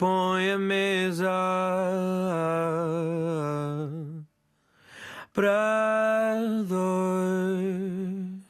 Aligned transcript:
põe 0.00 0.52
a 0.52 0.58
mesa 0.58 1.30
para 5.34 6.40
dois. 6.66 8.40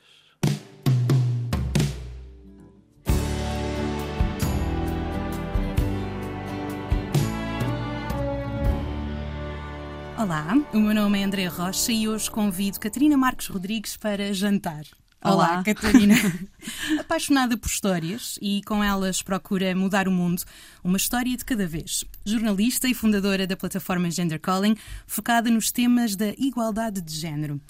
Olá, 10.17 10.55
o 10.73 10.79
meu 10.79 10.95
nome 10.95 11.19
é 11.19 11.25
André 11.25 11.47
Rocha 11.47 11.91
e 11.91 12.07
hoje 12.07 12.31
convido 12.31 12.79
Catarina 12.79 13.17
Marques 13.17 13.49
Rodrigues 13.49 13.97
para 13.97 14.33
jantar. 14.33 15.00
Olá. 15.23 15.63
Catarina. 15.63 16.15
Apaixonada 16.99 17.55
por 17.55 17.69
histórias 17.69 18.39
e 18.41 18.63
com 18.63 18.83
elas 18.83 19.21
procura 19.21 19.75
mudar 19.75 20.09
o 20.09 20.11
mundo, 20.11 20.43
uma 20.83 20.97
história 20.97 21.37
de 21.37 21.45
cada 21.45 21.67
vez. 21.67 22.05
Jornalista 22.25 22.89
e 22.89 22.95
fundadora 22.95 23.47
da 23.47 23.55
plataforma 23.55 24.11
Gender 24.11 24.41
Calling, 24.41 24.77
focada 25.07 25.51
nos 25.51 25.71
temas 25.71 26.17
da 26.17 26.31
igualdade 26.39 27.03
de 27.03 27.15
género. 27.15 27.61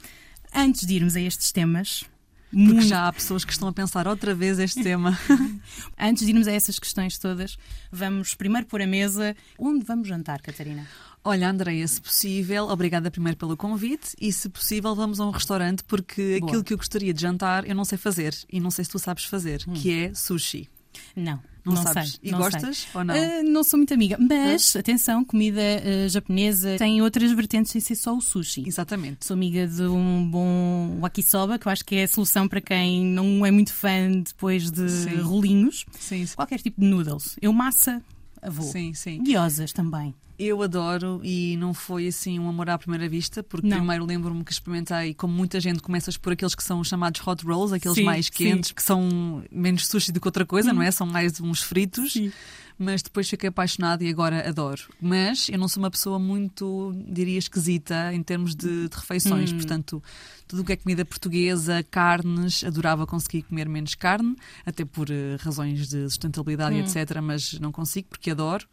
Antes 0.55 0.87
de 0.87 0.95
irmos 0.95 1.17
a 1.17 1.21
estes 1.21 1.51
temas, 1.51 2.05
Porque 2.51 2.83
já 2.83 3.07
há 3.07 3.13
pessoas 3.13 3.45
que 3.45 3.53
estão 3.53 3.69
a 3.69 3.73
pensar 3.73 4.09
outra 4.09 4.35
vez 4.35 4.59
este 4.59 4.83
tema. 4.83 5.19
antes 5.99 6.25
de 6.25 6.33
irmos 6.33 6.49
a 6.49 6.53
essas 6.53 6.79
questões 6.79 7.17
todas, 7.17 7.57
vamos 7.93 8.35
primeiro 8.35 8.67
pôr 8.67 8.83
a 8.83 8.87
mesa. 8.87 9.37
Onde 9.59 9.85
vamos 9.85 10.09
jantar, 10.09 10.43
Catarina? 10.43 10.87
Olha, 11.23 11.51
Andreia, 11.51 11.87
se 11.87 12.01
possível, 12.01 12.69
obrigada 12.69 13.11
primeiro 13.11 13.37
pelo 13.37 13.57
convite 13.57 14.17
e, 14.21 14.33
se 14.33 14.49
possível, 14.49 14.95
vamos 14.95 15.21
a 15.21 15.27
um 15.27 15.31
restaurante 15.31 15.85
porque 15.85 16.39
Boa. 16.41 16.51
aquilo 16.51 16.65
que 16.65 16.73
eu 16.73 16.79
gostaria 16.79 17.13
de 17.13 17.21
jantar 17.21 17.69
eu 17.69 17.75
não 17.75 17.85
sei 17.85 17.99
fazer 17.99 18.35
e 18.51 18.59
não 18.59 18.71
sei 18.71 18.85
se 18.85 18.91
tu 18.91 18.99
sabes 18.99 19.25
fazer, 19.25 19.63
que 19.75 19.93
é 19.93 20.15
sushi. 20.15 20.69
Não, 21.17 21.41
Não, 21.65 21.75
não 21.75 21.83
sabes? 21.83 22.13
sei. 22.13 22.21
e 22.23 22.31
não 22.33 22.39
gostas 22.39 22.79
sei. 22.79 22.89
ou 22.95 23.05
não? 23.05 23.15
Ah, 23.15 23.43
não 23.43 23.63
sou 23.65 23.77
muito 23.79 23.93
amiga, 23.95 24.17
mas 24.19 24.75
atenção, 24.77 25.25
comida 25.25 25.61
ah, 25.61 26.09
japonesa 26.09 26.77
tem 26.79 27.01
outras 27.03 27.31
vertentes 27.33 27.73
sem 27.73 27.81
ser 27.81 27.95
só 27.97 28.17
o 28.17 28.21
sushi. 28.21 28.65
Exatamente. 28.67 29.25
Sou 29.27 29.35
amiga 29.35 29.67
de 29.67 29.83
um 29.83 30.29
bom 30.31 30.99
wakisoba, 31.01 31.59
que 31.59 31.67
eu 31.67 31.73
acho 31.73 31.85
que 31.85 31.97
é 31.97 32.05
a 32.05 32.09
solução 32.09 32.49
para 32.49 32.61
quem 32.61 33.05
não 33.05 33.45
é 33.45 33.51
muito 33.51 33.73
fã 33.73 34.11
depois 34.25 34.71
de 34.71 34.89
Sim. 34.89 35.21
rolinhos. 35.21 35.85
Sim, 35.99 36.27
sim. 36.27 36.35
Qualquer 36.37 36.61
tipo 36.61 36.81
de 36.81 36.87
noodles. 36.87 37.37
Eu 37.41 37.53
massa, 37.53 38.03
avô. 38.43 38.63
Sim, 38.63 38.93
sim. 38.95 39.23
Guiosas 39.23 39.73
também. 39.73 40.15
Eu 40.43 40.63
adoro 40.63 41.21
e 41.23 41.55
não 41.59 41.75
foi 41.75 42.07
assim 42.07 42.39
um 42.39 42.49
amor 42.49 42.71
à 42.71 42.79
primeira 42.79 43.07
vista, 43.07 43.43
porque 43.43 43.67
Não. 43.67 43.77
primeiro 43.77 44.07
lembro-me 44.07 44.43
que 44.43 44.51
experimentei, 44.51 45.13
como 45.13 45.35
muita 45.35 45.61
gente, 45.61 45.83
começas 45.83 46.17
por 46.17 46.33
aqueles 46.33 46.55
que 46.55 46.65
são 46.65 46.83
chamados 46.83 47.21
hot 47.27 47.45
rolls, 47.45 47.75
aqueles 47.75 47.99
Sim, 47.99 48.05
mais 48.05 48.25
sim. 48.25 48.33
quentes, 48.33 48.73
que 48.73 48.83
são 48.83 49.45
menos 49.53 49.87
sushi 49.87 50.11
do 50.11 50.19
que 50.19 50.27
outra 50.27 50.47
coisa, 50.47 50.73
não 50.73 50.81
é? 50.81 50.91
São 50.91 51.07
mais 51.07 51.39
uns 51.43 51.61
fritos. 51.61 52.15
Sim. 52.15 52.33
Mas 52.79 53.03
depois 53.03 53.29
fiquei 53.29 53.51
apaixonada 53.51 54.03
e 54.03 54.09
agora 54.09 54.49
adoro. 54.49 54.85
Mas 54.99 55.51
eu 55.51 55.59
não 55.59 55.69
sou 55.69 55.83
uma 55.83 55.91
pessoa 55.91 56.19
muito, 56.19 56.95
diria, 57.07 57.39
esquisita 57.39 58.11
em 58.15 58.23
termos 58.23 58.55
de, 58.55 58.89
de 58.89 58.97
refeições. 58.97 59.53
Portanto, 59.53 60.03
tudo 60.49 60.63
o 60.63 60.65
que 60.65 60.73
é 60.73 60.77
comida 60.77 61.05
portuguesa, 61.05 61.85
carnes, 61.91 62.65
adorava 62.65 63.07
conseguir 63.07 63.43
comer 63.43 63.69
menos 63.69 63.95
carne, 63.95 64.35
até 64.65 64.87
por 64.87 65.11
eh, 65.11 65.37
razões 65.41 65.87
de 65.91 66.09
sustentabilidade 66.09 66.77
e 66.77 66.81
etc. 66.81 67.21
Mas 67.23 67.61
não 67.61 67.71
consigo 67.71 68.09
porque 68.09 68.31
adoro. 68.31 68.67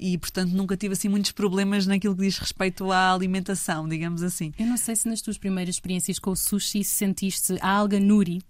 E, 0.00 0.16
portanto, 0.16 0.52
nunca 0.52 0.78
tive 0.78 0.94
assim 0.94 1.10
muitos 1.10 1.30
problemas 1.30 1.86
naquilo 1.86 2.16
que 2.16 2.22
diz 2.22 2.38
respeito 2.38 2.90
à 2.90 3.12
alimentação, 3.12 3.86
digamos 3.86 4.22
assim. 4.22 4.50
Eu 4.58 4.64
não 4.66 4.78
sei 4.78 4.96
se 4.96 5.06
nas 5.06 5.20
tuas 5.20 5.36
primeiras 5.36 5.74
experiências 5.74 6.18
com 6.18 6.30
o 6.30 6.36
sushi 6.36 6.82
se 6.82 6.94
sentiste 6.94 7.58
a 7.60 7.68
alga 7.70 8.00
nuri, 8.00 8.40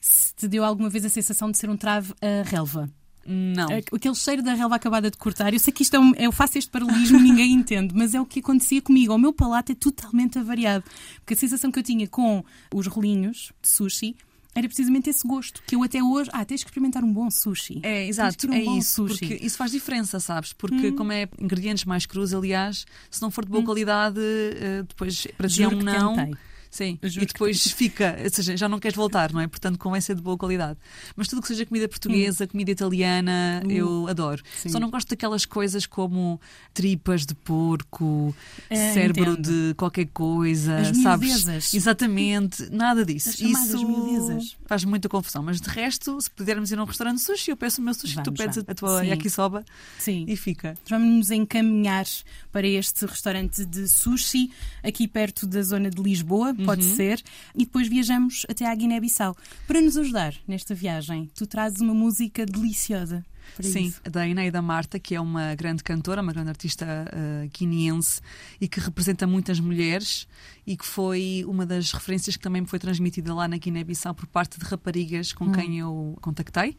se 0.00 0.34
te 0.34 0.48
deu 0.48 0.64
alguma 0.64 0.90
vez 0.90 1.04
a 1.04 1.08
sensação 1.08 1.48
de 1.48 1.58
ser 1.58 1.70
um 1.70 1.76
trave 1.76 2.12
a 2.20 2.42
relva. 2.48 2.90
Não. 3.24 3.66
Aquele 3.92 4.14
cheiro 4.16 4.42
da 4.42 4.54
relva 4.54 4.74
acabada 4.74 5.08
de 5.08 5.16
cortar. 5.16 5.52
Eu 5.52 5.60
sei 5.60 5.72
que 5.72 5.82
isto 5.82 5.94
é 5.94 5.98
um, 6.00 6.12
eu 6.16 6.32
faço 6.32 6.58
este 6.58 6.70
paralelismo, 6.70 7.18
ninguém 7.22 7.52
entende, 7.52 7.94
mas 7.94 8.12
é 8.12 8.20
o 8.20 8.26
que 8.26 8.40
acontecia 8.40 8.82
comigo. 8.82 9.14
O 9.14 9.18
meu 9.18 9.32
palato 9.32 9.70
é 9.70 9.74
totalmente 9.76 10.38
avariado. 10.38 10.84
Porque 11.16 11.34
a 11.34 11.36
sensação 11.36 11.70
que 11.70 11.78
eu 11.78 11.82
tinha 11.84 12.08
com 12.08 12.44
os 12.74 12.86
rolinhos 12.88 13.52
de 13.62 13.68
sushi 13.68 14.16
era 14.56 14.66
precisamente 14.66 15.10
esse 15.10 15.26
gosto. 15.26 15.62
Que 15.66 15.76
eu 15.76 15.82
até 15.82 16.02
hoje. 16.02 16.30
Ah, 16.32 16.44
tens 16.44 16.62
que 16.62 16.70
experimentar 16.70 17.04
um 17.04 17.12
bom 17.12 17.30
sushi. 17.30 17.80
É, 17.82 18.06
exato, 18.06 18.48
um 18.48 18.52
é 18.52 18.62
isso. 18.78 19.08
sushi. 19.08 19.26
Porque 19.26 19.44
isso 19.44 19.56
faz 19.56 19.70
diferença, 19.70 20.18
sabes? 20.18 20.52
Porque, 20.52 20.92
como 20.92 21.12
é 21.12 21.28
ingredientes 21.38 21.84
mais 21.84 22.06
crus, 22.06 22.32
aliás, 22.32 22.86
se 23.10 23.20
não 23.20 23.30
for 23.30 23.44
de 23.44 23.50
boa 23.50 23.64
qualidade, 23.64 24.20
eh, 24.20 24.82
depois 24.86 25.26
para 25.36 25.48
ti 25.48 25.62
é 25.62 25.68
um 25.68 25.72
não. 25.72 26.14
tentei. 26.16 26.34
Sim, 26.70 26.98
e 27.02 27.26
depois 27.26 27.70
fica, 27.72 28.16
ou 28.22 28.30
seja, 28.30 28.56
já 28.56 28.68
não 28.68 28.78
queres 28.78 28.96
voltar, 28.96 29.32
não 29.32 29.40
é? 29.40 29.46
Portanto, 29.46 29.78
convém 29.78 30.00
ser 30.00 30.14
de 30.14 30.22
boa 30.22 30.36
qualidade. 30.36 30.78
Mas 31.16 31.28
tudo 31.28 31.40
que 31.42 31.48
seja 31.48 31.64
comida 31.64 31.88
portuguesa, 31.88 32.46
comida 32.46 32.70
italiana, 32.70 33.62
eu 33.68 34.06
adoro. 34.08 34.42
Hum. 34.44 34.48
Sim. 34.62 34.68
Só 34.70 34.80
não 34.80 34.90
gosto 34.90 35.08
daquelas 35.08 35.44
coisas 35.46 35.86
como 35.86 36.40
tripas 36.74 37.24
de 37.24 37.34
porco, 37.34 38.34
É, 38.68 38.92
cérebro 38.92 39.32
entendo. 39.32 39.68
de 39.68 39.74
qualquer 39.74 40.06
coisa, 40.06 40.76
As 40.78 40.96
sabes? 40.98 41.28
miudezas. 41.28 41.74
Exatamente, 41.74 42.68
nada 42.70 43.04
disso. 43.04 43.30
Isso 43.42 43.86
miudezas. 43.86 44.56
faz 44.66 44.84
muita 44.84 45.08
confusão. 45.08 45.42
Mas 45.42 45.60
de 45.60 45.68
resto, 45.68 46.20
se 46.20 46.30
pudermos 46.30 46.70
ir 46.70 46.78
a 46.78 46.82
um 46.82 46.86
restaurante 46.86 47.20
sushi, 47.22 47.50
eu 47.50 47.56
peço 47.56 47.80
o 47.80 47.84
meu 47.84 47.94
sushi, 47.94 48.14
tu 48.16 48.24
Vamos, 48.24 48.38
pedes 48.38 48.56
vamos. 48.56 48.68
a 48.70 48.74
tua 48.74 49.00
Sim. 49.00 49.06
yakisoba 49.08 49.64
Sim. 49.98 50.24
e 50.28 50.36
fica. 50.36 50.74
Vamos 50.88 51.08
nos 51.16 51.30
encaminhar 51.30 52.06
para 52.52 52.66
este 52.66 53.04
restaurante 53.06 53.64
de 53.64 53.88
sushi, 53.88 54.50
aqui 54.82 55.06
perto 55.08 55.46
da 55.46 55.62
zona 55.62 55.90
de 55.90 56.02
Lisboa, 56.02 56.52
pode 56.66 56.84
Uhum. 56.84 56.96
ser, 56.96 57.22
e 57.54 57.64
depois 57.64 57.88
viajamos 57.88 58.44
até 58.48 58.66
à 58.66 58.74
Guiné-Bissau. 58.74 59.36
Para 59.66 59.80
nos 59.80 59.96
ajudar 59.96 60.34
nesta 60.46 60.74
viagem, 60.74 61.30
tu 61.34 61.46
trazes 61.46 61.80
uma 61.80 61.94
música 61.94 62.44
deliciosa. 62.44 63.24
Sim, 63.60 63.84
isso. 63.86 64.00
da 64.10 64.28
Eneida 64.28 64.60
Marta, 64.60 64.98
que 64.98 65.14
é 65.14 65.20
uma 65.20 65.54
grande 65.54 65.82
cantora, 65.84 66.20
uma 66.20 66.32
grande 66.32 66.48
artista 66.48 66.84
uh, 66.84 67.48
guineense 67.56 68.20
e 68.60 68.66
que 68.66 68.80
representa 68.80 69.24
muitas 69.24 69.60
mulheres 69.60 70.26
e 70.66 70.76
que 70.76 70.84
foi 70.84 71.44
uma 71.46 71.64
das 71.64 71.92
referências 71.92 72.36
que 72.36 72.42
também 72.42 72.62
me 72.62 72.66
foi 72.68 72.80
transmitida 72.80 73.32
lá 73.32 73.46
na 73.46 73.56
Guiné-Bissau 73.56 74.14
por 74.14 74.26
parte 74.26 74.58
de 74.58 74.64
raparigas 74.64 75.32
com 75.32 75.52
quem 75.52 75.78
eu 75.78 76.18
contactei. 76.20 76.76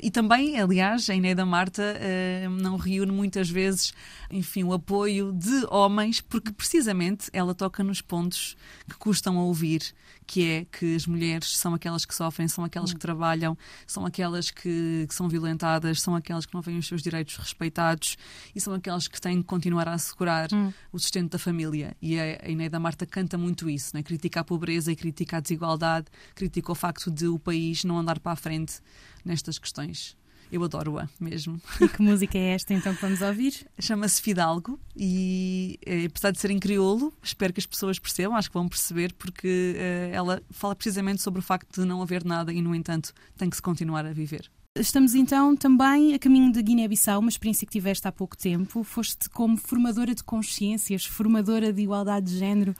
E 0.00 0.12
também, 0.12 0.60
aliás, 0.60 1.10
a 1.10 1.14
Eneida 1.14 1.44
Marta 1.44 1.82
uh, 1.82 2.50
não 2.50 2.76
reúne 2.76 3.10
muitas 3.10 3.50
vezes, 3.50 3.92
enfim, 4.30 4.62
o 4.62 4.72
apoio 4.72 5.32
de 5.32 5.66
homens, 5.70 6.20
porque 6.20 6.52
precisamente 6.52 7.28
ela 7.32 7.52
toca 7.52 7.82
nos 7.82 8.00
pontos 8.00 8.56
que 8.88 8.96
custam 8.96 9.36
a 9.38 9.42
ouvir, 9.42 9.82
que 10.24 10.46
é 10.46 10.66
que 10.66 10.94
as 10.94 11.06
mulheres 11.06 11.56
são 11.56 11.74
aquelas 11.74 12.04
que 12.04 12.14
sofrem, 12.14 12.46
são 12.46 12.62
aquelas 12.62 12.92
que 12.92 12.98
trabalham, 12.98 13.58
são 13.86 14.06
aquelas 14.06 14.50
que, 14.50 15.06
que 15.08 15.14
são 15.14 15.28
violentadas, 15.28 16.00
são 16.00 16.14
aquelas 16.14 16.46
que 16.46 16.54
não 16.54 16.60
veem 16.60 16.78
os 16.78 16.86
seus 16.86 17.02
direitos 17.02 17.36
respeitados 17.36 18.16
e 18.54 18.60
são 18.60 18.74
aquelas 18.74 19.08
que 19.08 19.20
têm 19.20 19.38
que 19.38 19.48
continuar 19.48 19.88
a 19.88 19.94
assegurar 19.94 20.48
o 20.92 20.98
sustento 20.98 21.32
da 21.32 21.38
família. 21.38 21.96
E 22.00 22.20
a, 22.20 22.40
a 22.44 22.48
Inéida 22.48 22.78
Marta 22.78 23.06
canta 23.06 23.38
muito 23.38 23.70
isso, 23.70 23.96
né? 23.96 24.02
critica 24.02 24.40
a 24.40 24.44
pobreza 24.44 24.92
e 24.92 24.96
critica 24.96 25.38
a 25.38 25.40
desigualdade, 25.40 26.06
critica 26.34 26.70
o 26.70 26.74
facto 26.74 27.10
de 27.10 27.26
o 27.26 27.38
país 27.38 27.82
não 27.82 27.98
andar 27.98 28.20
para 28.20 28.32
a 28.32 28.36
frente 28.36 28.82
nestas 29.28 29.58
questões. 29.58 30.16
Eu 30.50 30.64
adoro-a 30.64 31.08
mesmo. 31.20 31.60
E 31.78 31.88
que 31.88 32.00
música 32.00 32.38
é 32.38 32.54
esta 32.54 32.72
então 32.72 32.94
que 32.94 33.02
vamos 33.02 33.20
ouvir? 33.20 33.66
Chama-se 33.78 34.22
Fidalgo 34.22 34.80
e, 34.96 35.78
eh, 35.84 36.06
apesar 36.06 36.30
de 36.30 36.40
ser 36.40 36.50
em 36.50 36.58
crioulo, 36.58 37.12
espero 37.22 37.52
que 37.52 37.60
as 37.60 37.66
pessoas 37.66 37.98
percebam, 37.98 38.34
acho 38.34 38.48
que 38.48 38.54
vão 38.54 38.66
perceber, 38.66 39.12
porque 39.12 39.74
eh, 39.76 40.10
ela 40.12 40.40
fala 40.50 40.74
precisamente 40.74 41.20
sobre 41.20 41.40
o 41.40 41.42
facto 41.42 41.82
de 41.82 41.86
não 41.86 42.00
haver 42.00 42.24
nada 42.24 42.50
e, 42.50 42.62
no 42.62 42.74
entanto, 42.74 43.12
tem 43.36 43.50
que 43.50 43.56
se 43.56 43.62
continuar 43.62 44.06
a 44.06 44.12
viver. 44.12 44.50
Estamos 44.80 45.14
então 45.14 45.56
também 45.56 46.14
a 46.14 46.18
caminho 46.20 46.52
de 46.52 46.62
Guiné-Bissau, 46.62 47.18
uma 47.18 47.28
experiência 47.28 47.66
que 47.66 47.72
tiveste 47.72 48.06
há 48.06 48.12
pouco 48.12 48.36
tempo. 48.36 48.84
Foste 48.84 49.28
como 49.28 49.56
formadora 49.56 50.14
de 50.14 50.22
consciências, 50.22 51.04
formadora 51.04 51.72
de 51.72 51.82
igualdade 51.82 52.26
de 52.26 52.38
género. 52.38 52.74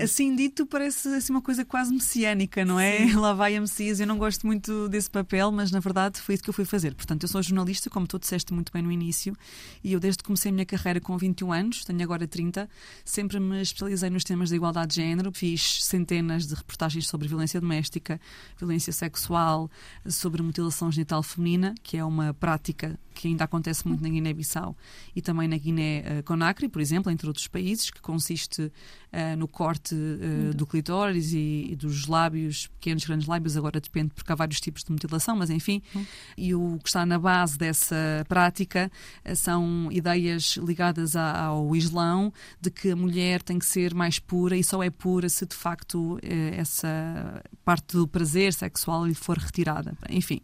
Assim 0.00 0.34
dito, 0.34 0.66
parece 0.66 1.08
assim, 1.08 1.32
uma 1.32 1.42
coisa 1.42 1.64
quase 1.64 1.92
messiânica, 1.92 2.64
não 2.64 2.78
é? 2.78 3.12
Lá 3.14 3.32
vai 3.34 3.56
a 3.56 3.60
Messias. 3.60 4.00
Eu 4.00 4.06
não 4.06 4.18
gosto 4.18 4.46
muito 4.46 4.88
desse 4.88 5.10
papel, 5.10 5.50
mas 5.50 5.70
na 5.70 5.80
verdade 5.80 6.20
foi 6.20 6.34
isso 6.34 6.44
que 6.44 6.50
eu 6.50 6.54
fui 6.54 6.64
fazer. 6.64 6.94
Portanto, 6.94 7.24
eu 7.24 7.28
sou 7.28 7.42
jornalista, 7.42 7.90
como 7.90 8.06
tu 8.06 8.18
disseste 8.18 8.52
muito 8.54 8.72
bem 8.72 8.82
no 8.82 8.92
início, 8.92 9.36
e 9.82 9.92
eu 9.92 10.00
desde 10.00 10.18
que 10.18 10.24
comecei 10.24 10.50
a 10.50 10.52
minha 10.52 10.66
carreira 10.66 11.00
com 11.00 11.16
21 11.16 11.52
anos, 11.52 11.84
tenho 11.84 12.02
agora 12.02 12.26
30, 12.26 12.68
sempre 13.04 13.40
me 13.40 13.60
especializei 13.60 14.10
nos 14.10 14.24
temas 14.24 14.50
da 14.50 14.56
igualdade 14.56 14.94
de 14.94 14.96
género. 14.96 15.32
Fiz 15.32 15.84
centenas 15.84 16.46
de 16.46 16.54
reportagens 16.54 17.08
sobre 17.08 17.28
violência 17.28 17.60
doméstica, 17.60 18.20
violência 18.58 18.92
sexual, 18.92 19.70
sobre 20.06 20.42
mutilação 20.42 20.90
genital 20.90 21.22
feminina, 21.22 21.74
que 21.82 21.96
é 21.96 22.04
uma 22.04 22.32
prática 22.34 22.98
que 23.14 23.28
ainda 23.28 23.44
acontece 23.44 23.86
muito 23.86 24.02
na 24.02 24.08
Guiné-Bissau 24.08 24.76
e 25.14 25.20
também 25.20 25.46
na 25.46 25.56
Guiné-Conakry, 25.56 26.68
por 26.68 26.80
exemplo, 26.80 27.12
entre 27.12 27.26
outros 27.26 27.46
países, 27.46 27.90
que 27.90 28.00
consiste 28.00 28.72
uh, 29.12 29.36
no 29.36 29.46
corte 29.46 29.94
uh, 29.94 30.54
do 30.54 30.66
clitóris 30.66 31.32
e, 31.32 31.68
e, 31.70 31.76
dos 31.76 32.06
lábios, 32.06 32.66
pequenos, 32.68 33.04
grandes 33.04 33.26
lábios, 33.26 33.56
agora 33.56 33.80
depende 33.80 34.12
porque 34.14 34.32
há 34.32 34.34
vários 34.34 34.60
tipos 34.60 34.82
de 34.82 34.90
mutilação, 34.90 35.36
mas 35.36 35.50
enfim. 35.50 35.82
Uhum. 35.94 36.06
E 36.36 36.54
o 36.54 36.78
que 36.82 36.88
está 36.88 37.04
na 37.04 37.18
base 37.18 37.58
dessa 37.58 38.24
prática 38.28 38.90
uh, 39.24 39.36
são 39.36 39.88
ideias 39.90 40.56
ligadas 40.56 41.14
a, 41.16 41.46
ao 41.46 41.74
Islão, 41.76 42.32
de 42.60 42.70
que 42.70 42.90
a 42.90 42.96
mulher 42.96 43.42
tem 43.42 43.58
que 43.58 43.66
ser 43.66 43.94
mais 43.94 44.18
pura 44.18 44.56
e 44.56 44.64
só 44.64 44.82
é 44.82 44.90
pura 44.90 45.28
se 45.28 45.46
de 45.46 45.54
facto 45.54 46.18
essa 46.56 47.42
parte 47.64 47.96
do 47.96 48.06
prazer 48.06 48.52
sexual 48.52 49.06
lhe 49.06 49.14
for 49.14 49.36
retirada. 49.36 49.96
Enfim 50.08 50.40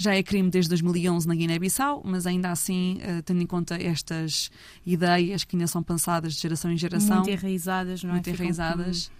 Já 0.00 0.14
é 0.14 0.22
crime 0.22 0.48
desde 0.48 0.70
2011 0.70 1.28
na 1.28 1.34
Guiné-Bissau, 1.34 2.00
mas 2.02 2.26
ainda 2.26 2.50
assim, 2.50 2.98
uh, 3.02 3.22
tendo 3.22 3.42
em 3.42 3.46
conta 3.46 3.74
estas 3.74 4.50
ideias 4.86 5.44
que 5.44 5.54
ainda 5.54 5.66
são 5.66 5.82
pensadas 5.82 6.32
de 6.32 6.40
geração 6.40 6.72
em 6.72 6.78
geração. 6.78 7.16
Muito 7.16 7.28
enraizadas, 7.28 8.02
não 8.02 8.08
é? 8.08 8.12
muito 8.14 8.30
Ficam 8.30 8.46
enraizadas, 8.46 9.10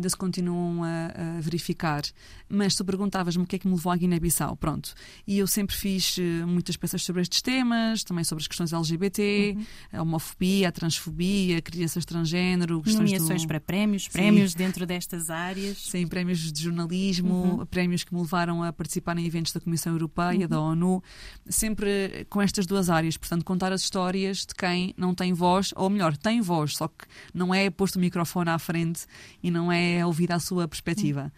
ainda 0.00 0.08
se 0.08 0.16
continuam 0.16 0.82
a, 0.82 1.36
a 1.36 1.40
verificar. 1.40 2.02
Mas 2.48 2.74
tu 2.74 2.84
perguntavas-me 2.84 3.44
o 3.44 3.46
que 3.46 3.56
é 3.56 3.58
que 3.58 3.68
me 3.68 3.74
levou 3.74 3.92
à 3.92 3.96
Guiné-Bissau. 3.96 4.56
Pronto. 4.56 4.94
E 5.26 5.38
eu 5.38 5.46
sempre 5.46 5.76
fiz 5.76 6.16
eh, 6.18 6.44
muitas 6.44 6.76
peças 6.76 7.04
sobre 7.04 7.22
estes 7.22 7.42
temas, 7.42 8.02
também 8.02 8.24
sobre 8.24 8.42
as 8.42 8.48
questões 8.48 8.72
LGBT, 8.72 9.56
a 9.92 10.02
homofobia, 10.02 10.68
a 10.68 10.72
transfobia, 10.72 11.58
a 11.58 11.62
crianças 11.62 12.04
transgênero, 12.04 12.82
Nomeações 12.86 13.42
do... 13.42 13.48
para 13.48 13.60
prémios, 13.60 14.08
prémios 14.08 14.54
dentro 14.54 14.86
destas 14.86 15.30
áreas. 15.30 15.78
Sim, 15.78 16.06
prémios 16.06 16.50
de 16.50 16.62
jornalismo, 16.62 17.66
prémios 17.70 18.02
que 18.02 18.14
me 18.14 18.20
levaram 18.20 18.62
a 18.62 18.72
participar 18.72 19.16
em 19.18 19.26
eventos 19.26 19.52
da 19.52 19.60
Comissão 19.60 19.92
Europeia, 19.92 20.48
da 20.48 20.58
ONU, 20.60 21.02
sempre 21.48 22.26
com 22.28 22.40
estas 22.40 22.66
duas 22.66 22.88
áreas. 22.88 23.16
Portanto, 23.16 23.44
contar 23.44 23.72
as 23.72 23.82
histórias 23.82 24.38
de 24.38 24.54
quem 24.54 24.94
não 24.96 25.14
tem 25.14 25.32
voz, 25.32 25.72
ou 25.76 25.90
melhor, 25.90 26.16
tem 26.16 26.40
voz, 26.40 26.76
só 26.76 26.88
que 26.88 27.06
não 27.34 27.54
é 27.54 27.68
posto 27.70 27.96
o 27.96 28.00
microfone 28.00 28.50
à 28.50 28.58
frente 28.58 29.06
e 29.42 29.50
não 29.50 29.70
é 29.70 29.89
ouvida 30.04 30.34
a 30.34 30.40
sua 30.40 30.66
perspectiva. 30.68 31.32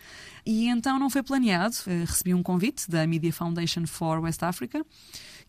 E 0.44 0.68
então 0.68 0.98
não 0.98 1.08
foi 1.10 1.22
planeado. 1.22 1.74
Eh, 1.86 2.04
Recebi 2.06 2.34
um 2.34 2.42
convite 2.42 2.90
da 2.90 3.06
Media 3.06 3.32
Foundation 3.32 3.86
for 3.86 4.20
West 4.20 4.42
Africa 4.42 4.84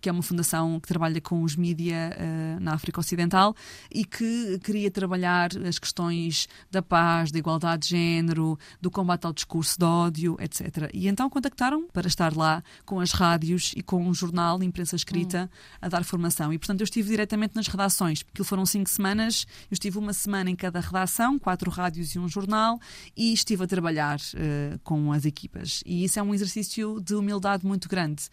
que 0.03 0.09
é 0.09 0.11
uma 0.11 0.21
fundação 0.21 0.81
que 0.81 0.87
trabalha 0.89 1.21
com 1.21 1.43
os 1.43 1.55
mídia 1.55 2.11
uh, 2.13 2.59
na 2.59 2.73
África 2.73 2.99
Ocidental 2.99 3.55
e 3.89 4.03
que 4.03 4.59
queria 4.61 4.91
trabalhar 4.91 5.51
as 5.65 5.79
questões 5.79 6.49
da 6.69 6.81
paz, 6.81 7.31
da 7.31 7.39
igualdade 7.39 7.83
de 7.83 7.91
género, 7.91 8.59
do 8.81 8.91
combate 8.91 9.23
ao 9.25 9.31
discurso 9.31 9.79
de 9.79 9.85
ódio, 9.85 10.35
etc. 10.41 10.89
E 10.93 11.07
então 11.07 11.29
contactaram 11.29 11.87
para 11.87 12.05
estar 12.05 12.35
lá 12.35 12.61
com 12.85 12.99
as 12.99 13.13
rádios 13.13 13.71
e 13.77 13.81
com 13.81 14.05
um 14.05 14.13
jornal 14.13 14.59
de 14.59 14.65
imprensa 14.65 14.93
escrita 14.93 15.49
a 15.81 15.87
dar 15.87 16.03
formação. 16.03 16.51
E 16.51 16.57
portanto 16.57 16.81
eu 16.81 16.83
estive 16.83 17.07
diretamente 17.07 17.55
nas 17.55 17.67
redações, 17.67 18.21
porque 18.21 18.43
foram 18.43 18.65
cinco 18.65 18.89
semanas, 18.89 19.47
eu 19.71 19.75
estive 19.75 19.97
uma 19.97 20.11
semana 20.11 20.49
em 20.49 20.55
cada 20.55 20.81
redação, 20.81 21.39
quatro 21.39 21.71
rádios 21.71 22.13
e 22.13 22.19
um 22.19 22.27
jornal, 22.27 22.77
e 23.15 23.31
estive 23.31 23.63
a 23.63 23.67
trabalhar 23.67 24.19
uh, 24.19 24.77
com 24.83 25.13
as 25.13 25.23
equipas. 25.23 25.81
E 25.85 26.03
isso 26.03 26.19
é 26.19 26.21
um 26.21 26.33
exercício 26.33 26.99
de 26.99 27.15
humildade 27.15 27.65
muito 27.65 27.87
grande, 27.87 28.23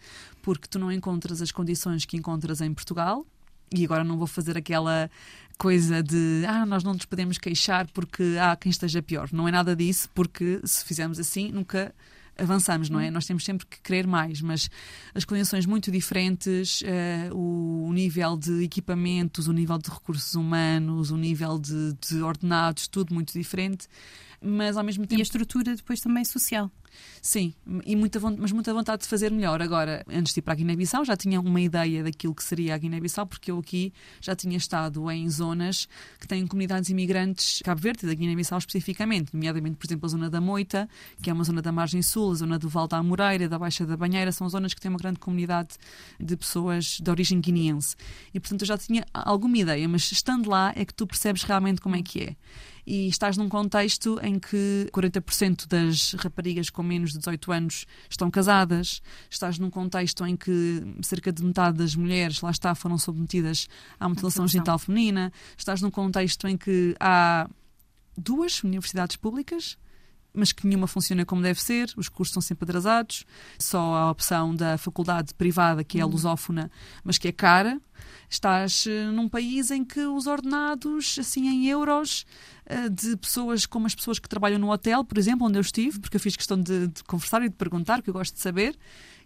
porque 0.41 0.67
tu 0.67 0.77
não 0.77 0.91
encontras 0.91 1.41
as 1.41 1.49
condições 1.61 2.05
que 2.05 2.17
encontras 2.17 2.59
em 2.59 2.73
Portugal. 2.73 3.25
E 3.73 3.85
agora 3.85 4.03
não 4.03 4.17
vou 4.17 4.27
fazer 4.27 4.57
aquela 4.57 5.09
coisa 5.57 6.01
de 6.01 6.43
ah, 6.47 6.65
nós 6.65 6.83
não 6.83 6.93
nos 6.93 7.05
podemos 7.05 7.37
queixar 7.37 7.87
porque 7.93 8.35
há 8.41 8.55
quem 8.55 8.69
esteja 8.69 9.01
pior. 9.01 9.29
Não 9.31 9.47
é 9.47 9.51
nada 9.51 9.75
disso, 9.75 10.09
porque 10.13 10.59
se 10.65 10.83
fizermos 10.83 11.19
assim, 11.19 11.51
nunca 11.51 11.93
avançamos, 12.37 12.89
não 12.89 12.99
é? 12.99 13.11
Nós 13.11 13.25
temos 13.25 13.45
sempre 13.45 13.65
que 13.67 13.79
querer 13.79 14.07
mais, 14.07 14.41
mas 14.41 14.69
as 15.13 15.23
condições 15.23 15.65
muito 15.65 15.91
diferentes, 15.91 16.83
o, 17.31 17.85
o 17.87 17.93
nível 17.93 18.35
de 18.35 18.63
equipamentos, 18.63 19.47
o 19.47 19.53
nível 19.53 19.77
de 19.77 19.89
recursos 19.89 20.33
humanos, 20.33 21.11
o 21.11 21.17
nível 21.17 21.59
de, 21.59 21.93
de 22.07 22.21
ordenados, 22.21 22.87
tudo 22.87 23.13
muito 23.13 23.31
diferente, 23.31 23.87
mas 24.41 24.75
ao 24.75 24.83
mesmo 24.83 25.05
tempo. 25.05 25.19
E 25.19 25.21
a 25.21 25.23
estrutura 25.23 25.75
depois 25.75 26.01
também 26.01 26.25
social. 26.25 26.71
Sim, 27.21 27.53
e 27.85 27.95
muita, 27.95 28.19
mas 28.19 28.51
muita 28.51 28.73
vontade 28.73 29.03
de 29.03 29.07
fazer 29.07 29.31
melhor. 29.31 29.61
Agora, 29.61 30.03
antes 30.09 30.33
de 30.33 30.39
ir 30.39 30.41
para 30.41 30.53
a 30.53 30.55
Guiné-Bissau, 30.55 31.05
já 31.05 31.15
tinha 31.15 31.39
uma 31.39 31.61
ideia 31.61 32.03
daquilo 32.03 32.33
que 32.33 32.43
seria 32.43 32.75
a 32.75 32.77
Guiné-Bissau, 32.77 33.27
porque 33.27 33.51
eu 33.51 33.59
aqui 33.59 33.93
já 34.19 34.35
tinha 34.35 34.57
estado 34.57 35.09
em 35.11 35.29
zonas 35.29 35.87
que 36.19 36.27
têm 36.27 36.45
comunidades 36.47 36.89
imigrantes 36.89 37.61
Cabo 37.63 37.81
Verde, 37.81 38.07
da 38.07 38.13
Guiné-Bissau 38.13 38.57
especificamente, 38.57 39.33
nomeadamente, 39.33 39.77
por 39.77 39.85
exemplo, 39.85 40.05
a 40.05 40.09
zona 40.09 40.29
da 40.29 40.41
Moita, 40.41 40.89
que 41.21 41.29
é 41.29 41.33
uma 41.33 41.43
zona 41.43 41.61
da 41.61 41.71
margem 41.71 42.01
sul, 42.01 42.31
a 42.31 42.35
zona 42.35 42.59
do 42.59 42.67
Val 42.67 42.87
da 42.87 43.01
Moreira, 43.01 43.47
da 43.47 43.59
Baixa 43.59 43.85
da 43.85 43.95
Banheira, 43.95 44.31
são 44.31 44.49
zonas 44.49 44.73
que 44.73 44.81
têm 44.81 44.89
uma 44.89 44.97
grande 44.97 45.19
comunidade 45.19 45.75
de 46.19 46.35
pessoas 46.35 46.97
de 46.99 47.09
origem 47.09 47.39
guineense. 47.39 47.95
E, 48.33 48.39
portanto, 48.39 48.61
eu 48.61 48.67
já 48.67 48.77
tinha 48.77 49.05
alguma 49.13 49.57
ideia, 49.57 49.87
mas 49.87 50.11
estando 50.11 50.49
lá 50.49 50.73
é 50.75 50.85
que 50.85 50.93
tu 50.93 51.05
percebes 51.05 51.43
realmente 51.43 51.81
como 51.81 51.95
é 51.95 52.01
que 52.01 52.21
é 52.21 52.35
e 52.85 53.07
estás 53.07 53.37
num 53.37 53.49
contexto 53.49 54.19
em 54.21 54.39
que 54.39 54.87
40% 54.91 55.67
das 55.67 56.13
raparigas 56.13 56.69
com 56.69 56.83
menos 56.83 57.11
de 57.11 57.19
18 57.19 57.51
anos 57.51 57.85
estão 58.09 58.29
casadas, 58.31 59.01
estás 59.29 59.59
num 59.59 59.69
contexto 59.69 60.25
em 60.25 60.35
que 60.35 60.83
cerca 61.01 61.31
de 61.31 61.43
metade 61.43 61.77
das 61.77 61.95
mulheres, 61.95 62.41
lá 62.41 62.51
está, 62.51 62.73
foram 62.75 62.97
submetidas 62.97 63.67
à 63.99 64.07
mutilação. 64.07 64.47
genital 64.47 64.79
feminina, 64.79 65.31
estás 65.57 65.81
num 65.81 65.91
contexto 65.91 66.47
em 66.47 66.57
que 66.57 66.95
há 66.99 67.49
duas 68.17 68.63
universidades 68.63 69.15
públicas 69.15 69.77
mas 70.33 70.51
que 70.51 70.65
nenhuma 70.65 70.87
funciona 70.87 71.25
como 71.25 71.41
deve 71.41 71.61
ser, 71.61 71.91
os 71.97 72.07
cursos 72.09 72.31
estão 72.31 72.41
sempre 72.41 72.65
atrasados, 72.65 73.25
só 73.59 73.95
a 73.95 74.11
opção 74.11 74.55
da 74.55 74.77
faculdade 74.77 75.33
privada, 75.33 75.83
que 75.83 75.99
é 75.99 76.01
a 76.01 76.05
lusófona, 76.05 76.71
mas 77.03 77.17
que 77.17 77.27
é 77.27 77.31
cara. 77.31 77.79
Estás 78.29 78.87
eh, 78.87 79.05
num 79.11 79.27
país 79.27 79.71
em 79.71 79.83
que 79.83 79.99
os 79.99 80.25
ordenados, 80.25 81.17
assim, 81.19 81.47
em 81.47 81.67
euros, 81.67 82.25
eh, 82.65 82.89
de 82.89 83.17
pessoas 83.17 83.65
como 83.65 83.85
as 83.85 83.93
pessoas 83.93 84.19
que 84.19 84.29
trabalham 84.29 84.57
no 84.57 84.71
hotel, 84.71 85.03
por 85.03 85.17
exemplo, 85.17 85.45
onde 85.45 85.57
eu 85.57 85.61
estive, 85.61 85.99
porque 85.99 86.15
eu 86.15 86.19
fiz 86.19 86.35
questão 86.35 86.59
de, 86.59 86.87
de 86.87 87.03
conversar 87.03 87.41
e 87.43 87.49
de 87.49 87.55
perguntar, 87.55 88.01
que 88.01 88.09
eu 88.09 88.13
gosto 88.13 88.33
de 88.33 88.39
saber, 88.39 88.77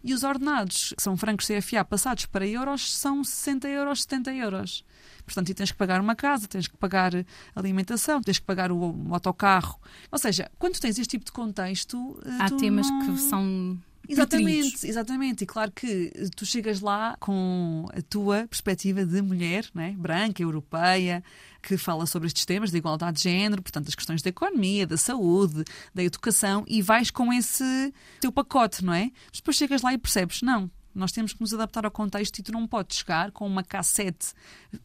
e 0.06 0.14
os 0.14 0.24
ordenados, 0.24 0.94
que 0.96 1.02
são 1.04 1.18
francos 1.18 1.48
CFA 1.48 1.84
passados 1.84 2.26
para 2.28 2.46
euros, 2.48 2.96
são 2.96 3.24
60 3.24 3.68
euros, 3.68 4.04
70 4.04 4.34
euros. 4.36 4.86
Portanto, 5.26 5.50
e 5.50 5.54
tens 5.56 5.72
que 5.72 5.78
pagar 5.78 6.00
uma 6.00 6.16
casa, 6.16 6.48
tens 6.48 6.68
que 6.68 6.78
pagar 6.78 7.12
alimentação, 7.56 8.22
tens 8.22 8.38
que 8.38 8.46
pagar 8.46 8.72
o, 8.72 8.78
o 8.78 9.14
autocarro. 9.14 9.80
Ou 10.12 10.20
seja, 10.20 10.50
quando 10.60 10.80
tens 10.80 11.00
este 11.00 11.12
tipo 11.12 11.26
de 11.26 11.32
contexto. 11.32 12.22
eh, 12.24 12.38
Há 12.40 12.50
temas 12.52 12.88
não- 12.90 13.00
que 13.16 13.18
são. 13.22 13.78
Exatamente, 14.08 14.88
exatamente. 14.88 15.44
E 15.44 15.48
claro 15.48 15.72
que 15.72 16.12
tu 16.36 16.46
chegas 16.46 16.82
lá 16.82 17.16
com 17.20 17.86
a 17.94 18.02
tua 18.02 18.48
perspectiva 18.48 19.06
de 19.06 19.22
mulher, 19.22 19.66
né? 19.74 19.96
branca, 19.98 20.42
europeia, 20.42 21.24
que 21.62 21.78
fala 21.78 22.06
sobre 22.06 22.28
estes 22.28 22.46
temas 22.46 22.72
de 22.72 22.78
igualdade 22.78 23.18
de 23.18 23.24
género, 23.24 23.62
portanto, 23.62 23.88
as 23.88 23.96
questões 23.96 24.22
da 24.22 24.30
economia, 24.30 24.86
da 24.86 24.98
saúde, 24.98 25.64
da 25.94 26.04
educação, 26.04 26.64
e 26.68 26.82
vais 26.82 27.10
com 27.10 27.34
esse 27.34 27.94
teu 28.20 28.32
pacote, 28.32 28.84
não 28.84 28.94
é? 28.94 29.12
Mas 29.28 29.38
depois 29.38 29.58
chegas 29.58 29.82
lá 29.82 29.94
e 29.94 29.98
percebes, 29.98 30.42
não. 30.42 30.70
Nós 30.94 31.12
temos 31.12 31.34
que 31.34 31.42
nos 31.42 31.54
adaptar 31.54 31.84
ao 31.84 31.92
contexto 31.92 32.40
e 32.40 32.44
tu 32.44 32.54
não 32.54 32.66
podes 32.66 33.00
chegar 33.00 33.30
com 33.32 33.46
uma 33.46 33.64
cassete 33.64 34.28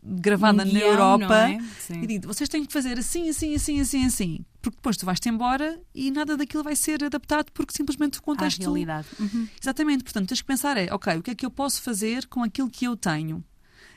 gravada 0.03 0.55
Um 0.55 0.57
na 0.57 0.65
guião, 0.65 0.89
Europa 0.89 1.19
não 1.19 1.35
é? 1.35 1.59
E 2.03 2.07
digo, 2.07 2.27
vocês 2.27 2.49
têm 2.49 2.65
que 2.65 2.73
fazer 2.73 2.99
assim, 2.99 3.29
assim, 3.29 3.55
assim, 3.55 3.81
assim, 3.81 4.05
assim. 4.05 4.45
Porque 4.61 4.77
depois 4.77 4.97
tu 4.97 5.07
vais-te 5.07 5.29
embora 5.29 5.81
e 5.95 6.11
nada 6.11 6.37
daquilo 6.37 6.63
vai 6.63 6.77
ser 6.77 7.03
adaptado 7.03 7.51
porque 7.53 7.73
simplesmente 7.75 8.19
o 8.19 8.23
À 8.23 8.25
contexto 8.25 8.61
realidade. 8.61 9.07
Uhum. 9.19 9.49
Exatamente, 9.61 10.05
portanto, 10.05 10.29
tens 10.29 10.41
que 10.41 10.47
pensar 10.47 10.77
é, 10.77 10.93
ok, 10.93 11.17
o 11.17 11.23
que 11.23 11.31
é 11.31 11.35
que 11.35 11.47
eu 11.47 11.51
posso 11.51 11.81
fazer 11.83 12.27
com 12.27 12.43
aquilo 12.43 12.69
que 12.69 12.85
eu 12.85 12.97
tenho? 12.97 13.43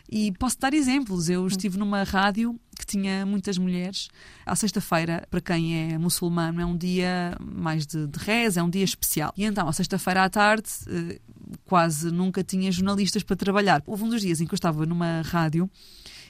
E 0.09 0.31
posso 0.33 0.59
dar 0.59 0.73
exemplos. 0.73 1.29
Eu 1.29 1.47
estive 1.47 1.77
numa 1.77 2.03
rádio 2.03 2.59
que 2.77 2.85
tinha 2.85 3.25
muitas 3.25 3.57
mulheres. 3.57 4.09
À 4.45 4.55
sexta-feira, 4.55 5.25
para 5.29 5.41
quem 5.41 5.93
é 5.93 5.97
muçulmano, 5.97 6.61
é 6.61 6.65
um 6.65 6.77
dia 6.77 7.35
mais 7.41 7.87
de, 7.87 8.07
de 8.07 8.19
reza, 8.19 8.59
é 8.59 8.63
um 8.63 8.69
dia 8.69 8.83
especial. 8.83 9.33
E 9.37 9.43
então, 9.43 9.67
à 9.67 9.73
sexta-feira 9.73 10.23
à 10.23 10.29
tarde, 10.29 10.69
eh, 10.87 11.19
quase 11.65 12.11
nunca 12.11 12.43
tinha 12.43 12.71
jornalistas 12.71 13.23
para 13.23 13.35
trabalhar. 13.35 13.81
Houve 13.87 14.03
um 14.03 14.09
dos 14.09 14.21
dias 14.21 14.41
em 14.41 14.45
que 14.45 14.53
eu 14.53 14.55
estava 14.57 14.85
numa 14.85 15.21
rádio 15.21 15.69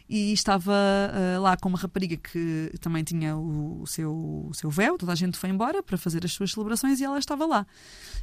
e 0.07 0.33
estava 0.33 0.73
eh, 1.13 1.37
lá 1.39 1.55
com 1.57 1.69
uma 1.69 1.77
rapariga 1.77 2.17
que 2.17 2.71
também 2.79 3.03
tinha 3.03 3.35
o, 3.35 3.81
o 3.81 3.87
seu, 3.87 4.13
o 4.49 4.53
seu 4.53 4.69
véu. 4.69 4.97
Toda 4.97 5.11
a 5.11 5.15
gente 5.15 5.37
foi 5.37 5.49
embora 5.49 5.81
para 5.81 5.97
fazer 5.97 6.25
as 6.25 6.33
suas 6.33 6.51
celebrações 6.51 6.99
e 6.99 7.03
ela 7.03 7.17
estava 7.17 7.45
lá. 7.45 7.65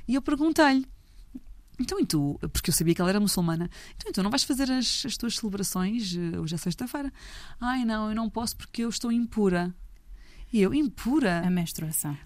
E 0.07 0.15
eu 0.15 0.23
perguntei-lhe. 0.23 0.87
Então, 1.79 1.99
e 1.99 2.05
tu? 2.05 2.39
Porque 2.53 2.69
eu 2.69 2.75
sabia 2.75 2.95
que 2.95 3.01
ela 3.01 3.09
era 3.09 3.19
muçulmana. 3.19 3.71
Então, 3.97 4.11
e 4.11 4.13
tu 4.13 4.23
não 4.23 4.31
vais 4.31 4.45
fazer 4.45 4.71
as, 4.71 5.03
as 5.07 5.17
tuas 5.17 5.37
celebrações 5.37 6.15
eh, 6.15 6.39
hoje 6.39 6.55
é 6.55 6.59
sexta-feira? 6.59 7.11
Ai, 7.59 7.85
não, 7.85 8.11
eu 8.11 8.15
não 8.15 8.29
posso 8.29 8.57
porque 8.57 8.83
eu 8.83 8.89
estou 8.91 9.11
impura. 9.11 9.75
E 10.53 10.61
eu, 10.61 10.75
impura? 10.75 11.41
A 11.47 11.51
menstruação. 11.51 12.17